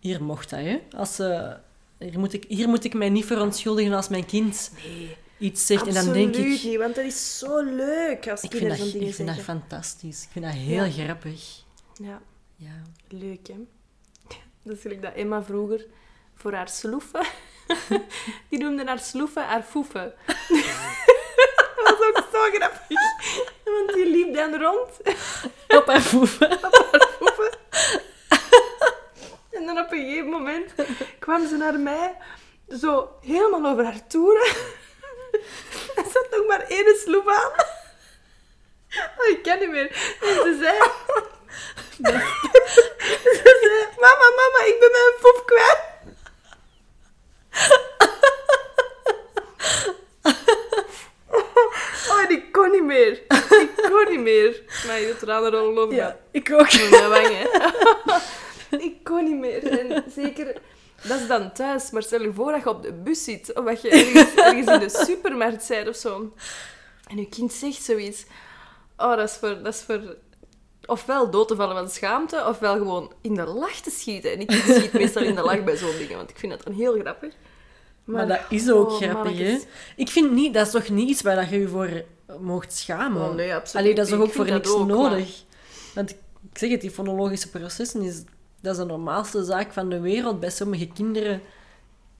Hier 0.00 0.22
mocht 0.22 0.50
dat, 0.50 0.58
hè. 0.58 0.80
Als, 0.96 1.14
ze 1.14 1.56
hier, 1.98 2.18
moet 2.18 2.32
ik, 2.32 2.44
hier 2.48 2.68
moet 2.68 2.84
ik 2.84 2.94
mij 2.94 3.08
niet 3.10 3.24
verontschuldigen 3.24 3.92
als 3.92 4.08
mijn 4.08 4.26
kind 4.26 4.70
Nee, 4.84 5.16
iets 5.38 5.66
zegt. 5.66 5.86
En 5.86 5.94
dan 5.94 6.12
denk 6.12 6.36
ik... 6.36 6.62
niet, 6.62 6.76
want 6.76 6.94
dat 6.94 7.04
is 7.04 7.38
zo 7.38 7.60
leuk 7.62 8.28
als 8.28 8.42
Ik 8.42 8.50
kinderen 8.50 8.76
zo'n 8.76 8.90
dingen 8.90 9.08
ik 9.08 9.14
vind 9.14 9.28
dat 9.28 9.38
fantastisch. 9.40 10.22
Ik 10.22 10.28
vind 10.32 10.44
dat 10.44 10.54
heel 10.54 10.90
grappig. 10.90 11.62
Ja, 11.94 12.22
Ja. 12.56 12.82
leuk, 13.08 13.46
hè. 13.48 13.54
Dat 14.62 14.76
is 14.76 14.82
gelijk 14.82 15.02
dat 15.02 15.14
Emma 15.14 15.42
vroeger 15.42 15.86
voor 16.34 16.52
haar 16.52 16.68
sloeven... 16.68 17.26
Die 18.50 18.58
noemde 18.58 18.84
haar 18.84 18.98
sloeven 18.98 19.42
haar 19.44 19.62
foefen. 19.62 20.12
dat 21.76 21.84
was 21.84 22.08
ook 22.08 22.26
zo 22.32 22.38
grappig. 22.52 22.98
Want 23.64 23.92
die 23.94 24.10
liep 24.10 24.34
dan 24.34 24.54
rond 24.60 24.88
Op 25.68 25.86
haar 25.86 26.02
voeten. 26.02 26.58
poepen. 27.18 27.58
En 29.66 29.74
dan 29.74 29.84
op 29.84 29.92
een 29.92 29.98
gegeven 30.04 30.28
moment 30.30 30.74
kwam 31.18 31.48
ze 31.48 31.56
naar 31.56 31.78
mij, 31.78 32.16
zo 32.80 33.08
helemaal 33.20 33.72
over 33.72 33.84
haar 33.84 34.06
toeren. 34.06 34.46
Er 35.96 36.04
zat 36.12 36.26
nog 36.30 36.46
maar 36.46 36.64
één 36.68 36.96
sloep 36.96 37.28
aan. 37.28 37.50
Oh, 39.18 39.28
ik 39.30 39.42
kan 39.42 39.58
niet 39.58 39.70
meer. 39.70 39.86
En 40.20 40.34
ze 40.34 40.58
zei... 40.60 40.78
Ze 43.22 43.58
zei, 43.62 43.86
mama, 44.00 44.28
mama, 44.36 44.64
ik 44.66 44.76
ben 44.80 44.90
mijn 44.90 45.14
poep 45.20 45.42
kwijt. 45.46 45.82
Oh, 52.10 52.30
ik 52.30 52.52
kon 52.52 52.70
niet 52.70 52.82
meer. 52.82 53.12
Ik 53.60 53.70
kon 53.90 54.06
niet 54.10 54.20
meer. 54.20 54.62
Maar 54.86 55.00
je 55.00 55.16
tranen 55.16 55.50
rollen 55.50 55.82
over 55.82 55.94
Ja, 55.94 56.16
ik 56.30 56.52
ook. 56.52 56.72
mijn 56.72 56.90
mijn 56.90 57.08
wangen. 57.08 57.48
ik 58.88 59.04
kon 59.04 59.24
niet 59.24 59.38
meer. 59.38 59.66
En 59.78 60.04
zeker, 60.10 60.60
dat 61.08 61.20
is 61.20 61.26
dan 61.26 61.52
thuis. 61.52 61.90
Maar 61.90 62.02
stel 62.02 62.22
je 62.22 62.32
voor 62.32 62.52
dat 62.52 62.62
je 62.62 62.68
op 62.68 62.82
de 62.82 62.92
bus 62.92 63.24
zit. 63.24 63.54
Of 63.54 63.64
dat 63.64 63.82
je 63.82 63.90
ergens, 63.90 64.34
ergens 64.34 64.66
in 64.66 64.78
de 64.78 65.04
supermarkt 65.06 65.68
bent 65.68 65.88
of 65.88 65.96
zo. 65.96 66.32
En 67.06 67.16
je 67.16 67.28
kind 67.28 67.52
zegt 67.52 67.82
zoiets. 67.82 68.24
Oh, 68.96 69.16
dat 69.16 69.28
is 69.28 69.36
voor... 69.36 69.62
Dat 69.62 69.74
is 69.74 69.80
voor 69.80 70.16
ofwel 70.86 71.30
dood 71.30 71.48
te 71.48 71.56
vallen 71.56 71.76
van 71.76 71.90
schaamte, 71.90 72.46
ofwel 72.46 72.76
gewoon 72.76 73.12
in 73.20 73.34
de 73.34 73.44
lach 73.44 73.80
te 73.80 73.90
schieten. 73.90 74.32
En 74.32 74.40
ik 74.40 74.50
schiet 74.50 74.92
meestal 74.92 75.22
in 75.22 75.34
de 75.34 75.42
lach 75.42 75.64
bij 75.64 75.76
zo'n 75.76 75.96
dingen, 75.98 76.16
want 76.16 76.30
ik 76.30 76.38
vind 76.38 76.52
dat 76.52 76.64
dan 76.64 76.72
heel 76.72 76.98
grappig. 76.98 77.34
Maar 78.04 78.26
dat 78.26 78.40
is 78.48 78.70
ook 78.70 78.90
oh, 78.90 78.96
grappig, 78.96 79.38
hè? 79.38 79.58
Ik 79.96 80.08
vind 80.08 80.32
niet... 80.32 80.54
Dat 80.54 80.66
is 80.66 80.72
toch 80.72 80.88
niet 80.88 81.08
iets 81.08 81.22
waar 81.22 81.36
dat 81.36 81.48
je 81.48 81.60
je 81.60 81.68
voor 81.68 82.04
mocht 82.40 82.72
schamen? 82.72 83.22
Oh, 83.22 83.34
nee, 83.34 83.54
absoluut 83.54 83.84
Allee, 83.84 83.94
dat 83.96 84.06
is 84.06 84.12
toch 84.12 84.22
ook 84.22 84.32
voor 84.32 84.44
niks 84.44 84.70
ook, 84.70 84.86
nodig? 84.86 85.42
Want 85.94 86.10
ik 86.10 86.16
ik 86.50 86.58
zeg 86.58 86.70
het, 86.70 86.80
die 86.80 86.90
fonologische 86.90 87.50
processen 87.50 88.02
is... 88.02 88.22
Dat 88.64 88.72
is 88.74 88.80
de 88.80 88.84
normaalste 88.86 89.44
zaak 89.44 89.72
van 89.72 89.88
de 89.88 90.00
wereld. 90.00 90.40
Bij 90.40 90.50
sommige 90.50 90.86
kinderen... 90.86 91.40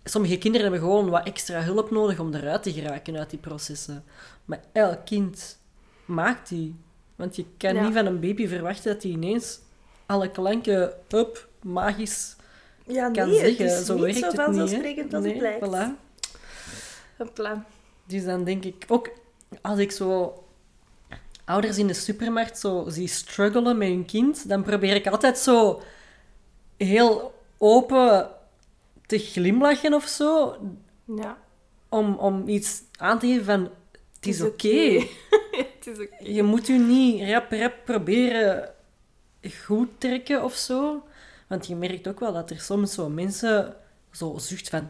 Sommige 0.07 0.39
kinderen 0.39 0.71
hebben 0.71 0.89
gewoon 0.89 1.11
wat 1.11 1.27
extra 1.27 1.61
hulp 1.63 1.91
nodig 1.91 2.19
om 2.19 2.35
eruit 2.35 2.63
te 2.63 2.73
geraken 2.73 3.19
uit 3.19 3.31
die 3.31 3.39
processen. 3.39 4.05
Maar 4.45 4.61
elk 4.73 5.05
kind 5.05 5.59
maakt 6.05 6.49
die. 6.49 6.77
Want 7.17 7.37
je 7.37 7.45
kan 7.59 7.75
Ja. 7.75 7.85
niet 7.85 7.93
van 7.95 8.07
een 8.07 8.21
baby 8.21 8.47
verwachten 8.49 8.93
dat 8.93 9.03
hij 9.03 9.13
ineens 9.13 9.59
alle 10.07 10.31
klanken 10.31 10.93
up, 11.11 11.49
magisch 11.63 12.37
Ja, 12.87 13.11
kan 13.11 13.33
zeggen. 13.35 13.67
het 13.67 13.81
is 13.81 13.87
zo 13.87 13.95
niet 13.95 14.03
werkt 14.03 14.19
zo 14.19 14.27
het 14.27 14.37
niet. 14.37 14.45
vanzelfsprekend 14.45 15.15
als 15.15 15.25
nee, 15.25 15.33
het 15.33 15.43
lijkt. 15.43 15.67
Voilà. 15.67 15.99
Hopla. 17.19 17.65
Dus 18.07 18.25
dan 18.25 18.45
denk 18.45 18.65
ik 18.65 18.85
ook, 18.89 19.11
als 19.63 19.79
ik 19.79 19.93
zo 19.93 20.39
ouders 21.45 21.79
in 21.79 21.87
de 21.87 21.95
supermarkt 21.95 22.59
zo 22.59 22.85
zie 22.89 23.09
struggelen 23.09 23.79
met 23.79 23.89
hun 23.89 24.05
kind, 24.05 24.49
dan 24.49 24.63
probeer 24.63 24.95
ik 24.95 25.07
altijd 25.07 25.39
zo 25.39 25.83
heel 26.77 27.35
open 27.59 28.31
te 29.07 29.19
glimlachen 29.19 29.95
of 29.95 30.05
zo, 30.07 30.57
Ja. 31.17 31.39
om, 31.89 32.15
om 32.15 32.49
iets 32.49 32.83
aan 32.99 33.19
te 33.19 33.27
geven 33.27 33.45
van, 33.45 33.71
het 34.15 34.27
is 34.27 34.41
oké. 34.43 34.69
het. 35.55 36.11
Je 36.21 36.43
moet 36.43 36.67
je 36.67 36.73
niet 36.73 37.29
rap 37.31 37.53
rap 37.53 37.75
proberen 37.85 38.71
goed 39.65 39.89
trekken 39.99 40.45
of 40.45 40.55
zo. 40.55 41.03
Want 41.49 41.67
je 41.67 41.75
merkt 41.77 42.09
ook 42.09 42.21
wel 42.21 42.33
dat 42.33 42.51
er 42.51 42.61
soms 42.61 42.95
zo 42.95 43.09
mensen 43.09 43.77
zo 44.11 44.35
zucht 44.39 44.69
van, 44.69 44.89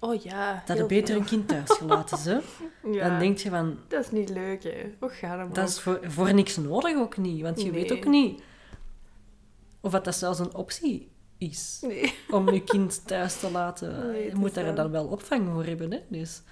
Oh 0.00 0.22
ja. 0.22 0.62
dat 0.66 0.78
er 0.78 0.86
beter 0.86 1.06
veel. 1.06 1.16
een 1.16 1.24
kind 1.24 1.48
thuis 1.48 1.70
gelaten 1.70 2.18
ze. 2.18 2.40
Ja. 2.92 3.08
Dan 3.08 3.18
denk 3.18 3.38
je 3.38 3.48
van, 3.50 3.78
Dat 3.88 4.04
is 4.04 4.10
niet 4.10 4.28
leuk, 4.28 4.62
hè. 4.62 4.92
Hoe 4.98 5.08
gaat 5.08 5.38
het 5.38 5.54
Dat 5.54 5.68
is 5.68 5.80
voor, 5.80 6.00
voor 6.06 6.34
niks 6.34 6.56
nodig 6.56 6.96
ook 6.96 7.16
niet. 7.16 7.42
Want 7.42 7.58
je 7.62 7.70
Nee. 7.70 7.80
weet 7.80 7.92
ook 7.92 8.04
niet 8.06 8.42
of 9.88 9.94
dat, 9.94 10.04
dat 10.04 10.14
zelfs 10.14 10.38
een 10.38 10.54
optie 10.54 11.10
is. 11.38 11.78
Nee. 11.82 12.14
Om 12.30 12.52
je 12.52 12.62
kind 12.62 13.06
thuis 13.06 13.40
te 13.40 13.50
laten. 13.50 14.10
Nee, 14.10 14.24
je 14.24 14.34
moet 14.34 14.54
daar 14.54 14.74
dan 14.74 14.90
wel 14.90 15.06
opvang 15.06 15.48
voor 15.52 15.64
hebben. 15.64 15.92
Hè? 15.92 16.00
Dus, 16.08 16.42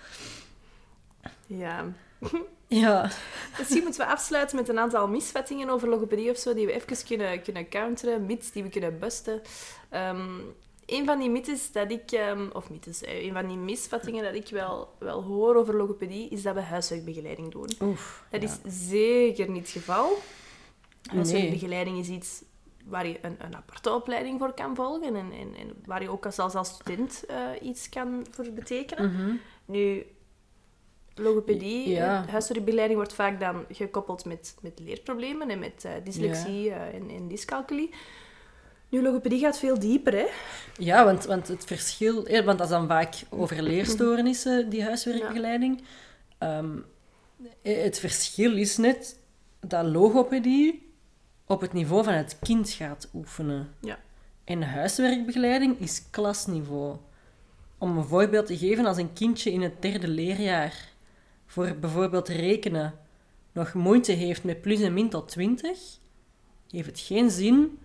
Ja. 1.47 1.85
ja. 2.67 3.11
Misschien 3.59 3.83
moeten 3.83 4.01
we 4.01 4.13
afsluiten 4.13 4.57
met 4.57 4.69
een 4.69 4.79
aantal 4.79 5.09
misvattingen 5.09 5.71
over 5.71 5.89
logopedie 5.89 6.31
of 6.31 6.37
zo, 6.37 6.55
die 6.55 6.67
we 6.67 6.73
even 6.73 7.07
kunnen, 7.07 7.43
kunnen 7.43 7.69
counteren, 7.69 8.27
mythes 8.27 8.53
die 8.53 8.63
we 8.63 8.69
kunnen 8.69 8.99
busten. 8.99 9.43
Ehm 9.89 10.39
een 10.87 11.05
van 11.05 11.19
die 11.19 11.31
mythes 11.31 11.73
dat 11.73 11.91
ik, 11.91 12.13
ehm, 12.13 12.49
of 12.53 12.71
mythes, 12.71 13.03
eh, 13.03 13.25
een 13.25 13.33
van 13.33 13.47
die 13.47 13.57
misvattingen 13.57 14.25
dat 14.25 14.35
ik 14.35 14.49
wel, 14.49 14.95
wel 14.99 15.23
hoor 15.23 15.57
over 15.57 15.77
logopedie, 15.77 16.29
is 16.29 16.43
dat 16.43 16.55
we 16.55 16.61
huiswerkbegeleiding 16.61 17.53
doen. 17.53 17.71
Oef. 17.81 18.25
Dat 18.31 18.43
ja. 18.43 18.49
is 18.49 18.89
zeker 18.89 19.51
niet 19.51 19.63
het 19.63 19.71
geval. 19.71 20.19
Huiswerkbegeleiding 21.03 21.99
is 21.99 22.09
iets 22.09 22.43
waar 22.89 23.07
je 23.07 23.19
een, 23.23 23.37
een 23.39 23.57
aparte 23.57 23.93
opleiding 23.95 24.39
voor 24.39 24.53
kan 24.55 24.75
volgen 24.75 25.15
en, 25.17 25.33
en, 25.33 25.55
en 25.59 25.73
waar 25.85 26.03
je 26.03 26.11
ook 26.11 26.25
als, 26.27 26.35
zelfs 26.35 26.55
als 26.55 26.69
student 26.69 27.25
eh, 27.29 27.37
iets 27.63 27.89
kan 27.89 28.27
voor 28.31 28.51
betekenen. 28.53 29.13
Mhm. 29.13 29.35
Nu, 29.65 30.07
logopedie, 31.15 31.89
Ja. 31.89 32.23
eh, 32.23 32.29
huiswerkbegeleiding 32.31 32.99
wordt 32.99 33.15
vaak 33.15 33.41
dan 33.41 33.65
gekoppeld 33.71 34.25
met, 34.25 34.55
met 34.61 34.79
leerproblemen 34.79 35.51
en 35.51 35.59
met 35.59 35.85
eh, 35.85 35.93
dyslexie 36.05 36.71
en, 36.73 37.11
en 37.11 37.29
dyscalculie. 37.29 37.91
Nu, 38.89 39.03
logopedie 39.03 39.41
gaat 39.41 39.59
veel 39.59 39.79
dieper, 39.79 40.13
hè. 40.13 40.27
Ja, 40.79 41.05
want, 41.05 41.25
want 41.25 41.49
het 41.49 41.65
verschil... 41.65 42.15
Want 42.45 42.59
dat 42.59 42.61
is 42.61 42.69
dan 42.69 42.87
vaak 42.87 43.15
over 43.31 43.63
leerstoornissen, 43.63 44.69
die 44.69 44.83
huiswerkbegeleiding. 44.85 45.83
Ehm, 46.39 46.79
eh, 47.63 47.83
het 47.83 47.99
verschil 47.99 48.57
is 48.57 48.77
net 48.77 49.19
dat 49.61 49.85
logopedie 49.85 50.86
op 51.47 51.61
het 51.61 51.73
niveau 51.73 52.05
van 52.05 52.13
het 52.13 52.39
kind 52.43 52.71
gaat 52.71 53.09
oefenen. 53.15 53.69
Ja. 53.81 53.99
En 54.45 54.63
huiswerkbegeleiding 54.63 55.81
is 55.81 56.03
klasniveau. 56.11 56.97
Om 57.79 57.97
een 57.97 58.05
voorbeeld 58.05 58.47
te 58.47 58.59
geven, 58.59 58.87
als 58.87 58.97
een 58.97 59.13
kindje 59.13 59.53
in 59.53 59.63
het 59.63 59.83
derde 59.83 60.09
leerjaar 60.09 60.89
voor 61.47 61.77
bijvoorbeeld 61.81 62.29
rekenen 62.29 62.95
nog 63.53 63.75
moeite 63.75 64.13
heeft 64.13 64.45
met 64.45 64.61
plus 64.61 64.81
en 64.81 64.93
min 64.93 65.09
tot 65.09 65.29
20, 65.29 65.79
heeft 66.71 66.87
het 66.87 67.01
geen 67.01 67.31
zin 67.31 67.79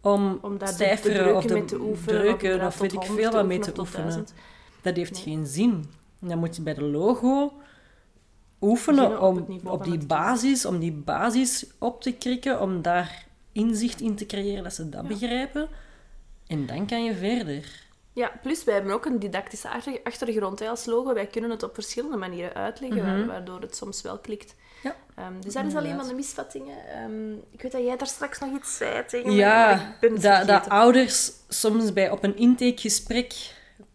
om, 0.00 0.38
Om 0.42 0.58
cijferen 0.64 1.36
of 1.36 1.44
de 1.44 1.64
te 1.64 1.80
oefenen. 1.80 2.20
breuken 2.20 2.44
inderdaad 2.44 2.72
of 2.72 2.78
weet 2.78 2.92
ik 2.92 2.98
100 2.98 3.20
veel 3.20 3.32
wat 3.32 3.46
mee 3.46 3.58
of 3.58 3.66
te 3.66 3.80
oefenen. 3.80 4.06
1000. 4.06 4.34
Dat 4.82 4.96
heeft 4.96 5.18
geen 5.18 5.46
zin. 5.46 5.84
Dan 6.18 6.38
moet 6.38 6.56
je 6.56 6.62
bij 6.62 6.74
de 6.74 6.82
logo 6.82 7.52
oefenen 8.60 9.20
op 9.22 9.36
om 9.48 9.60
op 9.64 9.82
van 9.84 9.90
die 9.90 10.06
basis, 10.06 10.64
om 10.64 10.78
die 10.78 10.92
basis 10.92 11.66
op 11.78 12.02
te 12.02 12.12
krikken, 12.12 12.60
om 12.60 12.82
daar 12.82 13.26
inzicht 13.52 14.00
in 14.00 14.14
te 14.14 14.26
creëren 14.26 14.62
dat 14.62 14.74
ze 14.74 14.88
dat 14.88 15.02
Ja. 15.02 15.08
begrijpen. 15.08 15.68
En 16.46 16.66
dan 16.66 16.86
kan 16.86 17.04
je 17.04 17.14
verder. 17.14 17.86
Ja, 18.12 18.32
plus 18.42 18.64
wij 18.64 18.74
hebben 18.74 18.92
ook 18.92 19.04
een 19.04 19.18
didactische 19.18 19.68
achter- 19.68 20.00
achtergrond 20.04 20.58
hè, 20.58 20.68
als 20.68 20.84
logo. 20.86 21.14
Wij 21.14 21.26
kunnen 21.26 21.50
het 21.50 21.62
op 21.62 21.74
verschillende 21.74 22.16
manieren 22.16 22.54
uitleggen, 22.54 23.04
wa- 23.04 23.26
waardoor 23.32 23.60
het 23.60 23.76
soms 23.76 24.02
wel 24.02 24.18
klikt. 24.18 24.54
Mhm. 24.54 24.86
Ja. 24.88 24.96
Ehm, 25.14 25.40
dus 25.40 25.52
dat 25.54 25.64
is 25.64 25.74
alleen 25.74 25.96
maar 25.96 26.06
de 26.06 26.14
misvattingen. 26.14 26.76
Ehm, 26.88 27.32
ik 27.50 27.62
weet 27.62 27.72
dat 27.72 27.82
jij 27.84 27.96
daar 27.96 28.06
straks 28.06 28.38
nog 28.38 28.56
iets 28.56 28.76
zei 28.76 29.04
tegen 29.06 29.32
Ja, 29.32 29.94
dat, 30.44 30.68
ouders 30.68 31.30
soms 31.48 31.92
bij 31.92 32.10
op 32.10 32.24
een 32.24 32.36
intakegesprek 32.36 33.34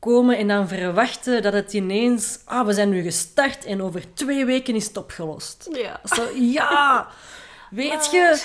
komen 0.04 0.38
en 0.38 0.48
dan 0.48 0.68
verwachten 0.68 1.42
dat 1.42 1.54
het 1.54 1.74
ineens... 1.74 2.40
Ah, 2.46 2.66
we 2.66 2.74
zijn 2.74 2.90
nu 2.90 3.02
gestart 3.02 3.66
en 3.66 3.82
over 3.82 4.14
twee 4.14 4.46
weken 4.46 4.76
is 4.76 4.86
het 4.88 4.98
opgelost. 4.98 5.70
Ja. 5.72 6.00
Zo, 6.04 6.24
ja, 6.40 7.08
weet 7.72 8.12
je? 8.12 8.44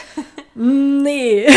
Nee. 1.02 1.44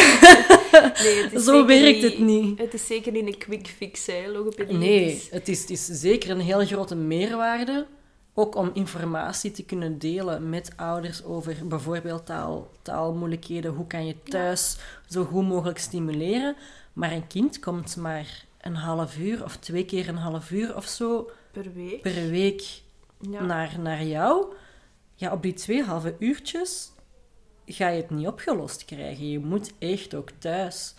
Nee, 1.03 1.27
het 1.31 1.43
Zo 1.43 1.65
werkt 1.65 2.01
het 2.01 2.19
niet. 2.19 2.59
Het 2.59 2.73
is 2.73 2.85
zeker 2.87 3.11
niet 3.11 3.25
een 3.27 3.37
quick 3.37 3.67
fix, 3.67 4.05
hè, 4.05 4.27
logopedie. 4.31 4.77
Nee, 4.77 5.05
Het 5.05 5.17
is- 5.17 5.29
het 5.31 5.47
is, 5.49 5.59
het 5.61 5.69
is 5.69 5.85
zeker 5.85 6.29
een 6.29 6.39
heel 6.39 6.65
grote 6.65 6.95
meerwaarde. 6.95 7.85
Ook 8.33 8.55
om 8.55 8.71
informatie 8.73 9.51
te 9.51 9.63
kunnen 9.63 9.99
delen 9.99 10.49
met 10.49 10.71
ouders 10.75 11.23
over 11.23 11.55
bijvoorbeeld 11.63 12.25
taal, 12.25 12.71
taalmoeilijkheden. 12.81 13.71
Hoe 13.73 13.87
kan 13.87 14.05
je 14.05 14.15
thuis 14.23 14.77
zo 15.09 15.23
goed 15.23 15.47
mogelijk 15.47 15.77
stimuleren? 15.79 16.55
Maar 16.93 17.11
een 17.11 17.27
kind 17.27 17.59
komt 17.59 17.95
maar 17.97 18.43
een 18.61 18.75
half 18.75 19.17
uur 19.17 19.43
of 19.43 19.57
twee 19.57 19.85
keer 19.85 20.07
een 20.09 20.15
half 20.17 20.51
uur 20.51 20.75
of 20.75 20.85
zo 20.85 21.29
per 21.51 21.73
week. 21.73 22.01
per 22.01 22.29
week 22.29 22.81
Ja. 23.19 23.41
naar, 23.45 23.79
naar 23.79 24.03
jou. 24.03 24.53
Ja, 25.15 25.31
op 25.31 25.41
die 25.41 25.53
twee 25.53 25.83
halve 25.83 26.15
uurtjes 26.19 26.91
ga 27.65 27.87
je 27.87 28.01
het 28.01 28.09
niet 28.09 28.27
opgelost 28.27 28.85
krijgen. 28.85 29.29
Je 29.29 29.39
moet 29.39 29.71
echt 29.79 30.15
ook 30.15 30.29
thuis 30.37 30.95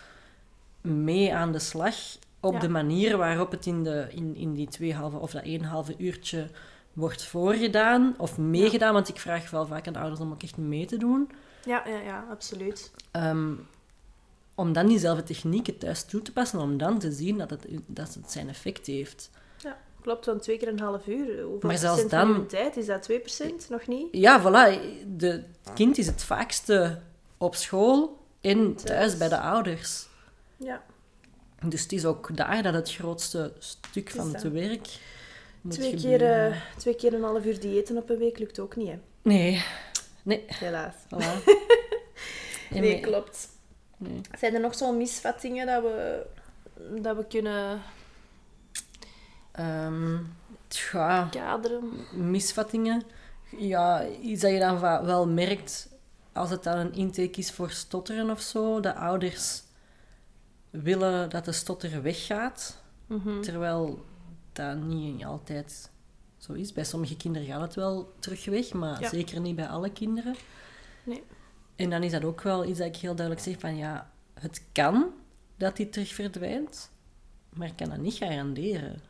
mee 0.81 1.35
aan 1.35 1.53
de 1.53 1.59
slag 1.59 1.95
op 2.41 2.53
Ja. 2.53 2.59
de 2.59 2.69
manier 2.69 3.17
waarop 3.17 3.51
het 3.51 3.67
in, 3.67 3.83
de, 3.85 4.07
in, 4.11 4.37
in 4.37 4.55
die 4.55 4.69
twee 4.69 4.95
halve 4.95 5.17
of 5.19 5.31
dat 5.31 5.43
één 5.43 5.63
halve 5.63 5.95
uurtje 5.99 6.47
wordt 6.93 7.25
voorgedaan 7.25 8.15
of 8.19 8.39
meegedaan. 8.39 8.93
Want 8.93 9.09
ik 9.09 9.19
vraag 9.21 9.51
wel 9.51 9.67
vaak 9.67 9.87
aan 9.87 9.97
ouders 9.97 10.21
om 10.21 10.33
ook 10.33 10.43
echt 10.43 10.57
mee 10.57 10.87
te 10.87 10.97
doen. 10.97 11.31
Ja, 11.65 11.83
ja, 11.89 11.99
ja, 11.99 12.25
absoluut. 12.31 12.93
Ehm, 13.11 13.53
om 14.63 14.73
dan 14.73 14.87
diezelfde 14.87 15.23
technieken 15.23 15.79
thuis 15.79 16.05
toe 16.05 16.23
te 16.23 16.33
passen, 16.33 16.59
om 16.61 16.79
dan 16.79 16.99
te 16.99 17.13
zien 17.13 17.39
dat 17.39 17.51
het, 17.51 17.67
dat 17.87 18.15
het 18.15 18.31
zijn 18.31 18.49
effect 18.49 18.87
heeft. 18.87 19.31
Ja, 19.63 19.79
klopt, 20.01 20.27
want 20.27 20.43
twee 20.43 20.57
keer 20.59 20.69
een 20.69 20.81
half 20.81 21.07
uur. 21.07 21.43
Hoeveel 21.43 21.69
Maar 21.69 21.79
zelfs 21.79 22.01
procent 22.01 22.11
dan- 22.37 22.47
tijd? 22.47 22.77
Is 22.77 22.87
dat 22.87 23.03
2%? 23.03 23.69
Nog 23.71 23.87
niet? 23.87 24.09
Ja, 24.11 24.41
voilà. 24.41 24.81
De, 25.17 25.29
het 25.63 25.73
kind 25.75 25.99
is 25.99 26.07
het 26.07 26.23
vaakste 26.25 26.99
op 27.39 27.55
school 27.55 28.19
en 28.41 28.75
thuis 28.75 29.17
bij 29.17 29.29
de 29.29 29.39
ouders. 29.39 30.07
Ja. 30.57 30.83
Dus 31.67 31.83
het 31.83 31.93
is 31.93 32.05
ook 32.05 32.37
daar 32.37 32.63
dat 32.63 32.75
het 32.75 32.93
grootste 32.93 33.53
stuk 33.59 34.11
van 34.11 34.33
het 34.35 34.43
werk 34.53 34.89
moet 35.61 35.73
Twee 35.75 35.95
keer, 35.97 36.23
eh, 36.47 36.57
twee 36.77 36.95
keer 36.95 37.15
een 37.15 37.23
half 37.23 37.45
uur 37.45 37.61
diëten 37.61 37.97
op 37.97 38.11
een 38.11 38.19
week 38.19 38.39
lukt 38.39 38.59
ook 38.59 38.77
niet, 38.77 38.89
hè? 38.89 38.99
Nee. 39.23 39.65
Nee, 40.23 40.45
Helaas. 40.47 40.95
voilà. 41.15 41.45
Nee. 42.71 43.01
klopt. 43.01 43.49
Nee. 44.03 44.21
Zijn 44.39 44.55
er 44.55 44.61
nog 44.61 44.75
zo'n 44.75 44.97
misvattingen 44.97 45.67
dat 45.67 45.83
we, 45.83 46.27
dat 47.03 47.17
we 47.17 47.25
kunnen 47.27 47.81
Ehm, 49.53 50.19
tja, 50.69 51.29
kaderen? 51.31 51.91
misvattingen. 52.13 53.03
Ja, 53.59 54.07
iets 54.07 54.41
dat 54.43 54.51
je 54.51 54.59
dan 54.59 54.81
wel 54.81 55.29
merkt 55.29 55.89
als 56.33 56.51
het 56.51 56.63
dan 56.63 56.79
een 56.79 56.93
intake 56.93 57.39
is 57.39 57.51
voor 57.53 57.71
stotteren 57.71 58.31
of 58.31 58.41
zo. 58.41 58.81
De 58.81 58.95
ouders 58.95 59.63
willen 60.71 61.31
dat 61.31 61.45
de 61.45 61.53
stotter 61.53 62.03
weggaat. 62.03 62.83
Mhm. 63.07 63.41
Terwijl 63.41 64.05
dat 64.53 64.77
niet 64.77 65.25
altijd 65.25 65.91
zo 66.39 66.53
is. 66.53 66.73
Bij 66.73 66.85
sommige 66.85 67.17
kinderen 67.17 67.49
gaat 67.49 67.61
het 67.61 67.75
wel 67.75 68.13
terug 68.19 68.45
weg, 68.45 68.73
maar 68.73 69.01
Ja. 69.01 69.09
zeker 69.09 69.41
niet 69.41 69.57
bij 69.57 69.69
alle 69.69 69.91
kinderen. 69.91 70.35
Nee. 71.05 71.23
En 71.77 71.91
dan 71.91 72.03
is 72.03 72.11
dat 72.13 72.25
ook 72.25 72.43
wel 72.43 72.65
iets 72.65 72.79
dat 72.79 72.87
ik 72.87 72.97
heel 72.97 73.15
duidelijk 73.15 73.47
zeg 73.47 73.55
van 73.59 73.77
ja, 73.77 74.11
het 74.35 74.63
kan 74.73 75.07
dat 75.57 75.77
die 75.77 75.89
terug 75.89 76.15
verdwijnt, 76.15 76.91
maar 77.53 77.67
ik 77.69 77.77
kan 77.77 77.89
dat 77.89 77.99
niet 77.99 78.15
garanderen. 78.15 79.01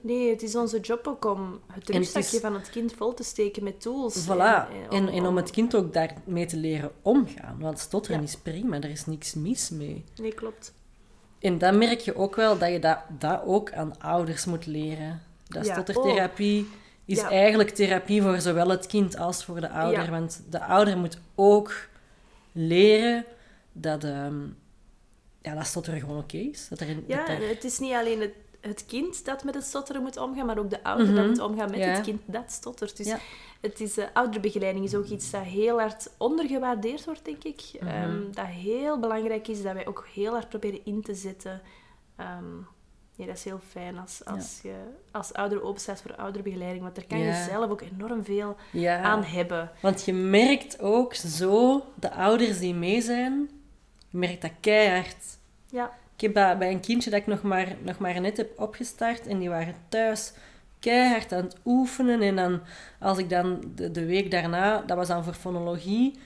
Nee, 0.00 0.30
het 0.30 0.42
is 0.42 0.56
onze 0.56 0.80
job 0.80 1.06
ook 1.06 1.24
om 1.24 1.60
het 1.72 1.88
rugzakje 1.90 2.36
is- 2.36 2.42
van 2.42 2.54
het 2.54 2.70
kind 2.70 2.92
vol 2.92 3.14
te 3.14 3.22
steken 3.22 3.64
met 3.64 3.80
tools. 3.80 4.24
Voilà. 4.26 4.28
En, 4.30 4.90
En, 4.90 5.08
en 5.08 5.26
om 5.26 5.36
het 5.36 5.50
kind 5.50 5.74
ook 5.74 5.92
daarmee 5.92 6.46
te 6.46 6.56
leren 6.56 6.90
omgaan. 7.02 7.56
Want 7.60 7.78
stotteren 7.78 8.18
Ja. 8.20 8.26
is 8.26 8.36
prima, 8.36 8.76
er 8.76 8.90
is 8.90 9.06
niks 9.06 9.34
mis 9.34 9.70
mee. 9.70 10.04
Nee, 10.20 10.34
klopt. 10.34 10.74
En 11.38 11.58
dan 11.58 11.78
merk 11.78 12.00
je 12.00 12.16
ook 12.16 12.36
wel 12.36 12.58
dat 12.58 12.70
je 12.72 12.78
dat, 12.78 12.98
dat 13.18 13.42
ook 13.44 13.72
aan 13.72 14.00
ouders 14.00 14.44
moet 14.44 14.66
leren. 14.66 15.22
Dat 15.48 15.66
Ja, 15.66 15.72
stottertherapie 15.72 16.68
is 17.04 17.18
Ja. 17.20 17.30
eigenlijk 17.30 17.70
therapie 17.70 18.22
voor 18.22 18.40
zowel 18.40 18.68
het 18.68 18.86
kind 18.86 19.16
als 19.18 19.44
voor 19.44 19.60
de 19.60 19.70
ouder. 19.70 20.10
Want 20.10 20.42
de 20.50 20.64
ouder 20.64 20.98
moet 20.98 21.18
ook 21.34 21.74
leren 22.52 23.24
dat, 23.72 24.04
ehm 24.04 24.42
ja, 25.42 25.54
dat 25.54 25.66
stotteren 25.66 26.00
gewoon 26.00 26.18
oké 26.18 26.36
is. 26.36 26.68
Dat 26.68 26.80
er, 26.80 26.88
Ja, 27.06 27.18
dat 27.18 27.28
er- 27.28 27.48
het 27.48 27.64
is 27.64 27.78
niet 27.78 27.92
alleen 27.92 28.20
het, 28.20 28.32
het 28.60 28.86
kind 28.86 29.24
dat 29.24 29.44
met 29.44 29.54
het 29.54 29.64
stotteren 29.64 30.02
moet 30.02 30.16
omgaan, 30.16 30.46
maar 30.46 30.58
ook 30.58 30.70
de 30.70 30.82
ouder 30.82 31.14
dat 31.14 31.26
moet 31.26 31.38
omgaan 31.40 31.70
met 31.70 31.78
Mhm. 31.78 31.88
Ja. 31.88 31.94
het 31.94 32.04
kind 32.04 32.20
dat 32.26 32.52
stottert. 32.52 32.96
Dus 32.96 33.06
Ja. 33.06 33.18
het 33.60 33.80
is, 33.80 33.96
eh, 33.98 34.06
ouderbegeleiding 34.12 34.84
is 34.84 34.94
ook 34.94 35.06
iets 35.06 35.30
dat 35.30 35.42
heel 35.42 35.78
hard 35.80 36.10
ondergewaardeerd 36.18 37.04
wordt, 37.04 37.24
denk 37.24 37.44
ik. 37.44 37.62
Mhm. 37.80 37.86
Ehm, 37.88 38.32
dat 38.32 38.46
heel 38.46 38.98
belangrijk 39.00 39.48
is, 39.48 39.62
dat 39.62 39.72
wij 39.74 39.86
ook 39.86 40.06
heel 40.14 40.32
hard 40.32 40.48
proberen 40.48 40.80
in 40.84 41.02
te 41.02 41.14
zetten. 41.14 41.60
Ehm, 42.16 42.44
ja, 43.18 43.26
dat 43.26 43.36
is 43.36 43.44
heel 43.44 43.60
fijn 43.68 43.98
als, 43.98 44.20
als 44.24 44.58
je 44.62 44.74
als 45.10 45.32
ouder 45.32 45.62
openstaat 45.62 46.02
voor 46.02 46.16
ouderbegeleiding, 46.16 46.82
want 46.82 46.94
daar 46.94 47.04
kan 47.04 47.18
je 47.18 47.46
zelf 47.50 47.70
ook 47.70 47.80
enorm 47.80 48.24
veel 48.24 48.56
Ja. 48.72 49.00
aan 49.02 49.24
hebben. 49.24 49.70
Want 49.80 50.04
je 50.04 50.12
merkt 50.12 50.80
ook 50.80 51.14
zo, 51.14 51.84
de 51.94 52.10
ouders 52.12 52.58
die 52.58 52.74
mee 52.74 53.00
zijn, 53.00 53.50
je 54.08 54.18
merkt 54.18 54.42
dat 54.42 54.50
keihard. 54.60 55.38
Ja, 55.70 55.90
Ik 56.14 56.20
heb 56.20 56.32
bij, 56.32 56.58
bij 56.58 56.70
een 56.72 56.80
kindje 56.80 57.10
dat 57.10 57.20
ik 57.20 57.26
nog 57.26 57.42
maar, 57.42 57.76
nog 57.82 57.98
maar 57.98 58.20
net 58.20 58.36
heb 58.36 58.60
opgestart 58.60 59.26
en 59.26 59.38
die 59.38 59.48
waren 59.48 59.74
thuis 59.88 60.32
keihard 60.78 61.32
aan 61.32 61.42
het 61.44 61.56
oefenen. 61.64 62.22
En 62.22 62.36
dan, 62.36 62.60
als 63.00 63.18
ik 63.18 63.28
dan 63.30 63.60
de, 63.74 63.90
de 63.90 64.04
week 64.06 64.30
daarna, 64.30 64.82
dat 64.86 64.96
was 64.96 65.08
dan 65.08 65.24
voor 65.24 65.32
fonologie, 65.34 66.18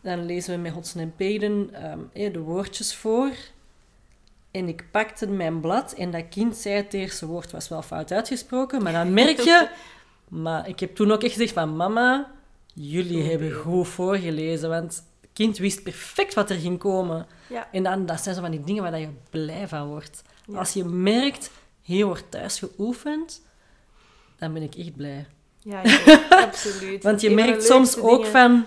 dan 0.00 0.24
lezen 0.26 0.54
we 0.54 0.60
met 0.60 0.72
Hotsen 0.72 1.00
en 1.00 1.12
Peden 1.16 1.68
ehm, 1.72 1.98
eh, 2.12 2.32
de 2.32 2.38
woordjes 2.40 2.94
voor. 2.96 3.30
En 4.56 4.68
ik 4.68 4.84
pakte 4.90 5.26
mijn 5.26 5.60
blad 5.60 5.92
en 5.92 6.10
dat 6.10 6.28
kind 6.30 6.56
zei 6.56 6.74
het 6.74 6.94
eerste 6.94 7.26
woord 7.26 7.50
was 7.52 7.68
wel 7.68 7.82
fout 7.82 8.12
uitgesproken, 8.12 8.82
maar 8.82 8.92
dan 8.92 9.12
merk 9.14 9.40
je... 9.40 9.68
Maar 10.28 10.68
ik 10.68 10.80
heb 10.80 10.94
toen 10.94 11.12
ook 11.12 11.22
echt 11.22 11.32
gezegd 11.32 11.52
van 11.52 11.76
mama, 11.76 12.30
jullie 12.74 13.22
hebben 13.30 13.52
goed 13.52 13.88
voorgelezen, 13.88 14.68
want 14.68 15.04
het 15.20 15.30
kind 15.32 15.58
wist 15.58 15.82
perfect 15.82 16.34
wat 16.34 16.50
er 16.50 16.56
ging 16.56 16.78
komen. 16.78 17.26
ja. 17.48 17.68
En 17.72 17.82
dan, 17.82 18.06
dat 18.06 18.20
zijn 18.22 18.34
zo 18.34 18.40
van 18.40 18.50
die 18.50 18.64
dingen 18.64 18.82
waar 18.82 18.98
je 19.00 19.08
blij 19.30 19.68
van 19.68 19.86
wordt. 19.86 20.22
Ja. 20.46 20.58
Als 20.58 20.72
je 20.72 20.84
merkt, 20.84 21.50
hier 21.82 22.06
wordt 22.06 22.30
thuis 22.30 22.58
geoefend, 22.58 23.42
dan 24.38 24.52
ben 24.52 24.62
ik 24.62 24.74
echt 24.74 24.96
blij. 24.96 25.26
ja, 25.62 25.80
ja, 25.84 26.26
absoluut. 26.30 27.02
Want 27.08 27.20
je 27.20 27.30
merkt 27.30 27.64
soms 27.64 27.96
ook 27.98 28.16
dingen- 28.16 28.30
van, 28.30 28.64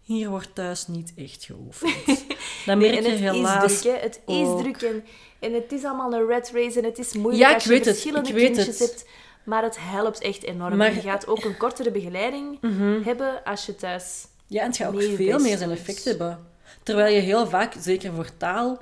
hier 0.00 0.28
wordt 0.28 0.54
thuis 0.54 0.86
niet 0.86 1.12
echt 1.16 1.44
geoefend. 1.44 2.23
Nee, 2.66 2.76
merk 2.76 2.94
je 2.94 3.10
het 3.10 3.18
helaas... 3.20 3.72
is 3.72 3.80
druk, 3.80 3.94
hè. 3.94 4.00
Het 4.00 4.20
is 4.26 4.48
druk 4.58 4.82
en, 4.82 5.04
en 5.38 5.52
het 5.54 5.72
is 5.72 5.84
allemaal 5.84 6.12
een 6.12 6.26
red 6.26 6.50
race 6.54 6.78
en 6.78 6.84
het 6.84 6.98
is 6.98 7.12
moeilijk 7.14 7.42
Ja, 7.48 7.54
als 7.54 7.64
je 7.64 7.74
het, 7.74 7.82
verschillende 7.82 8.28
ik 8.28 8.34
weet 8.34 8.44
kindjes 8.44 8.66
het. 8.78 8.78
hebt. 8.78 9.06
Maar 9.44 9.62
het 9.62 9.76
helpt 9.80 10.20
echt 10.20 10.42
enorm. 10.42 10.76
Maar- 10.76 10.94
Je 10.94 11.00
gaat 11.00 11.26
ook 11.26 11.44
een 11.44 11.56
kortere 11.56 11.90
begeleiding 11.90 12.58
Mhm. 12.60 13.02
hebben 13.02 13.44
als 13.44 13.66
je 13.66 13.74
thuis... 13.74 14.26
Ja, 14.46 14.60
en 14.60 14.66
het 14.66 14.76
gaat 14.76 14.94
ook 14.94 15.02
veel 15.02 15.38
meer 15.38 15.56
zijn 15.56 15.70
effect 15.70 16.04
hebben. 16.04 16.46
Terwijl 16.82 17.14
je 17.14 17.20
heel 17.20 17.46
vaak, 17.46 17.74
zeker 17.80 18.12
voor 18.12 18.36
taal, 18.36 18.78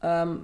ehm, 0.00 0.36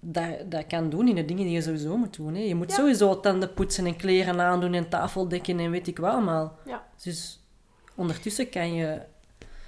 dat, 0.00 0.24
dat 0.50 0.66
kan 0.66 0.90
doen 0.90 1.08
in 1.08 1.14
de 1.14 1.24
dingen 1.24 1.44
die 1.44 1.52
je 1.54 1.60
sowieso 1.62 1.96
moet 1.96 2.16
doen. 2.16 2.34
Hè. 2.34 2.40
Je 2.42 2.54
moet 2.54 2.70
Ja. 2.70 2.76
sowieso 2.76 3.20
tanden 3.20 3.54
poetsen 3.54 3.86
en 3.86 3.96
kleren 3.96 4.40
aandoen 4.40 4.74
en 4.74 4.88
tafel 4.88 5.28
dekken 5.28 5.58
en 5.60 5.70
weet 5.70 5.86
ik 5.86 5.98
wat 5.98 6.12
allemaal. 6.12 6.58
Ja. 6.66 6.86
Dus 7.02 7.40
ondertussen 7.94 8.48
kan 8.50 8.74
je... 8.74 9.00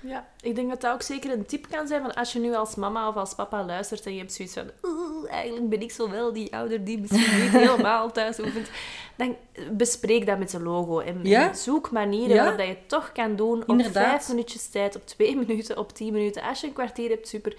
Ja, 0.02 0.26
ik 0.40 0.54
denk 0.54 0.68
dat 0.70 0.80
dat 0.80 0.92
ook 0.92 1.02
zeker 1.02 1.32
een 1.32 1.46
tip 1.46 1.66
kan 1.70 1.86
zijn 1.86 2.02
van 2.02 2.14
als 2.14 2.32
je 2.32 2.38
nu 2.38 2.54
als 2.54 2.74
mama 2.74 3.08
of 3.08 3.16
als 3.16 3.34
papa 3.34 3.64
luistert 3.64 4.06
en 4.06 4.12
je 4.12 4.18
hebt 4.18 4.32
zoiets 4.32 4.54
van 4.54 4.70
"Oeh, 4.82 5.30
eigenlijk 5.30 5.68
ben 5.68 5.80
ik 5.80 5.90
zo 5.92 6.10
wel 6.10 6.32
die 6.32 6.54
ouder 6.56 6.84
die 6.84 6.98
misschien 7.00 7.40
niet 7.40 7.50
helemaal 7.62 8.10
thuis 8.12 8.38
oefent, 8.40 8.70
dan 9.16 9.36
bespreek 9.72 10.26
dat 10.26 10.38
met 10.38 10.50
de 10.50 10.60
logo 10.60 10.98
en, 11.00 11.18
Ja. 11.22 11.48
en 11.48 11.56
zoek 11.56 11.90
manieren 11.90 12.28
Ja. 12.28 12.36
waarop 12.36 12.56
dat 12.58 12.66
je 12.66 12.72
het 12.72 12.88
toch 12.88 13.12
kan 13.12 13.36
doen 13.36 13.62
op 13.66 13.82
vijf 13.90 14.28
minuutjes 14.28 14.68
tijd, 14.68 14.96
op 14.96 15.06
twee 15.06 15.36
minuten, 15.46 15.78
op 15.78 15.92
tien 15.92 16.12
minuten. 16.12 16.42
Als 16.42 16.60
je 16.60 16.66
een 16.66 16.72
kwartier 16.72 17.08
hebt, 17.08 17.28
super. 17.28 17.56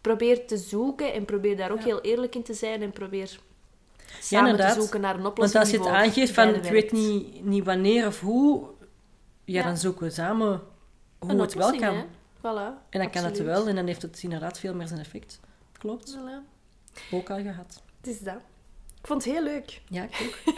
Probeer 0.00 0.46
te 0.46 0.56
zoeken 0.56 1.12
en 1.12 1.24
probeer 1.24 1.56
daar 1.56 1.70
ook 1.70 1.78
Ja. 1.78 1.84
heel 1.84 2.00
eerlijk 2.00 2.34
in 2.34 2.42
te 2.42 2.54
zijn 2.54 2.82
en 2.82 2.90
probeer 2.90 3.38
samen 4.20 4.56
te 4.56 4.72
zoeken 4.80 5.00
naar 5.00 5.14
een 5.14 5.20
Want 5.22 5.32
oplossing 5.32 5.60
als 5.62 5.70
je 5.72 5.78
het 5.78 5.86
aangeeft 5.86 6.32
van 6.32 6.54
ik 6.54 6.62
weet 6.62 6.92
niet, 6.92 7.44
niet 7.44 7.64
wanneer 7.64 8.06
of 8.06 8.20
hoe, 8.20 8.60
ja, 9.44 9.58
Ja. 9.60 9.66
dan 9.66 9.76
zoeken 9.76 10.04
we 10.06 10.10
samen 10.10 10.62
hoe 11.26 11.40
het 11.40 11.54
wel 11.54 11.78
kan. 11.78 12.04
Voilà, 12.38 12.88
En 12.90 13.00
dan 13.00 13.10
kan 13.10 13.24
het 13.24 13.42
wel 13.42 13.68
en 13.68 13.74
dan 13.74 13.86
heeft 13.86 14.02
het 14.02 14.22
inderdaad 14.22 14.58
veel 14.58 14.74
meer 14.74 14.86
zijn 14.88 15.00
effect. 15.00 15.40
Klopt. 15.78 16.16
Voilà. 16.16 16.48
Ook 17.10 17.30
al 17.30 17.42
gehad. 17.42 17.82
Het 18.00 18.06
is 18.06 18.20
dat. 18.20 18.40
Ik 19.00 19.06
vond 19.06 19.24
het 19.24 19.32
heel 19.34 19.42
leuk. 19.42 19.80
Ja, 19.88 20.02
ik 20.02 20.20
ook. 20.22 20.54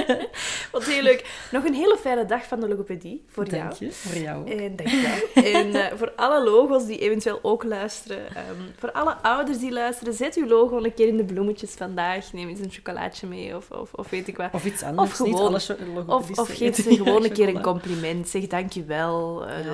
Wat 0.72 0.84
heel 0.84 1.02
leuk. 1.02 1.46
Nog 1.52 1.64
een 1.64 1.74
hele 1.74 1.96
fijne 2.00 2.24
dag 2.26 2.44
van 2.46 2.60
de 2.60 2.68
logopedie 2.68 3.24
voor 3.28 3.48
Dank 3.48 3.72
jou. 3.72 3.84
je. 3.84 3.92
Voor 3.92 4.20
jou 4.22 4.40
ook. 4.40 4.48
En 4.48 4.76
dankjewel. 4.76 5.18
en 5.34 5.74
eh, 5.74 5.96
voor 5.98 6.12
alle 6.16 6.44
logo's 6.44 6.86
die 6.86 6.98
eventueel 6.98 7.38
ook 7.42 7.64
luisteren. 7.64 8.34
ehm, 8.34 8.60
voor 8.78 8.92
alle 8.92 9.14
ouders 9.22 9.58
die 9.58 9.72
luisteren, 9.72 10.14
zet 10.14 10.36
uw 10.36 10.46
logo 10.46 10.84
een 10.84 10.94
keer 10.94 11.08
in 11.08 11.16
de 11.16 11.24
bloemetjes 11.24 11.70
vandaag. 11.70 12.32
Neem 12.32 12.48
eens 12.48 12.60
een 12.60 12.70
chocolaatje 12.70 13.26
mee 13.26 13.56
of, 13.56 13.70
of, 13.70 13.92
of 13.94 14.10
weet 14.10 14.28
ik 14.28 14.36
wat. 14.36 14.48
Of 14.52 14.64
iets 14.64 14.82
anders. 14.82 15.10
Of 15.10 15.26
niet 15.26 15.34
gewoon- 15.34 15.48
alles 15.50 15.70
Of, 16.06 16.38
of 16.38 16.56
geef 16.56 16.76
ze 16.76 16.94
gewoon 16.96 17.24
een 17.24 17.32
keer 17.38 17.48
een 17.48 17.62
compliment. 17.62 18.28
Zeg 18.28 18.46
dankjewel. 18.46 19.48
Uh, 19.48 19.64
Ja. 19.64 19.72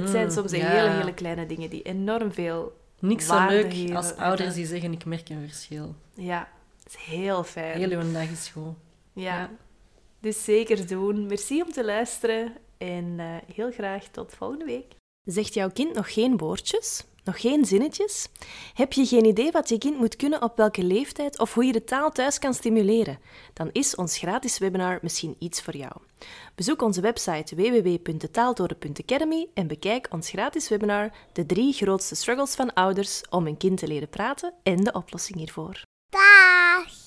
Het 0.00 0.08
zijn 0.08 0.24
Mm, 0.26 0.30
soms 0.32 0.50
ja. 0.52 0.58
hele, 0.66 0.88
hele 0.90 1.14
kleine 1.14 1.46
dingen 1.46 1.70
die 1.70 1.82
enorm 1.82 2.32
veel... 2.32 2.72
Niks 2.98 3.26
zo 3.26 3.46
leuk 3.48 3.94
als 3.94 4.16
ouders 4.16 4.54
die 4.54 4.66
zeggen 4.66 4.92
ik 4.92 5.04
merk 5.04 5.28
een 5.28 5.44
verschil. 5.48 5.94
Ja, 6.14 6.38
het 6.38 6.48
is 6.94 7.04
heel 7.04 7.44
fijn. 7.44 7.78
Heel 7.78 8.00
uw 8.00 8.12
dag 8.12 8.30
is 8.30 8.48
goed. 8.48 8.74
Ja. 9.12 9.38
Ja. 9.38 9.50
Dus 10.20 10.44
zeker 10.44 10.86
doen. 10.86 11.26
Merci 11.26 11.62
om 11.62 11.72
te 11.72 11.84
luisteren 11.84 12.52
en 12.78 13.14
eh, 13.18 13.54
heel 13.54 13.70
graag 13.70 14.04
tot 14.08 14.34
volgende 14.34 14.64
week. 14.64 14.94
Zegt 15.24 15.54
jouw 15.54 15.70
kind 15.70 15.94
nog 15.94 16.12
geen 16.12 16.36
woordjes? 16.36 17.04
Nog 17.24 17.40
geen 17.40 17.64
zinnetjes? 17.64 18.28
Heb 18.74 18.92
je 18.92 19.06
geen 19.06 19.24
idee 19.24 19.50
wat 19.50 19.68
je 19.68 19.78
kind 19.78 19.98
moet 19.98 20.16
kunnen 20.16 20.42
op 20.42 20.56
welke 20.56 20.82
leeftijd 20.82 21.38
of 21.38 21.54
hoe 21.54 21.64
je 21.64 21.72
de 21.72 21.84
taal 21.84 22.10
thuis 22.10 22.38
kan 22.38 22.54
stimuleren? 22.54 23.18
Dan 23.52 23.68
is 23.72 23.94
ons 23.94 24.18
gratis 24.18 24.58
webinar 24.58 24.98
misschien 25.02 25.36
iets 25.38 25.62
voor 25.62 25.76
jou. 25.76 25.92
Bezoek 26.54 26.82
onze 26.82 27.00
website 27.00 27.54
www.detaaltoren.academy 27.56 29.48
en 29.54 29.66
bekijk 29.66 30.08
ons 30.10 30.28
gratis 30.28 30.68
webinar 30.68 31.12
De 31.32 31.46
drie 31.46 31.72
grootste 31.72 32.14
struggles 32.14 32.54
van 32.54 32.74
ouders 32.74 33.22
om 33.30 33.46
een 33.46 33.56
kind 33.56 33.78
te 33.78 33.86
leren 33.86 34.08
praten 34.08 34.52
en 34.62 34.76
de 34.76 34.92
oplossing 34.92 35.38
hiervoor. 35.38 35.82
Das. 36.12 37.01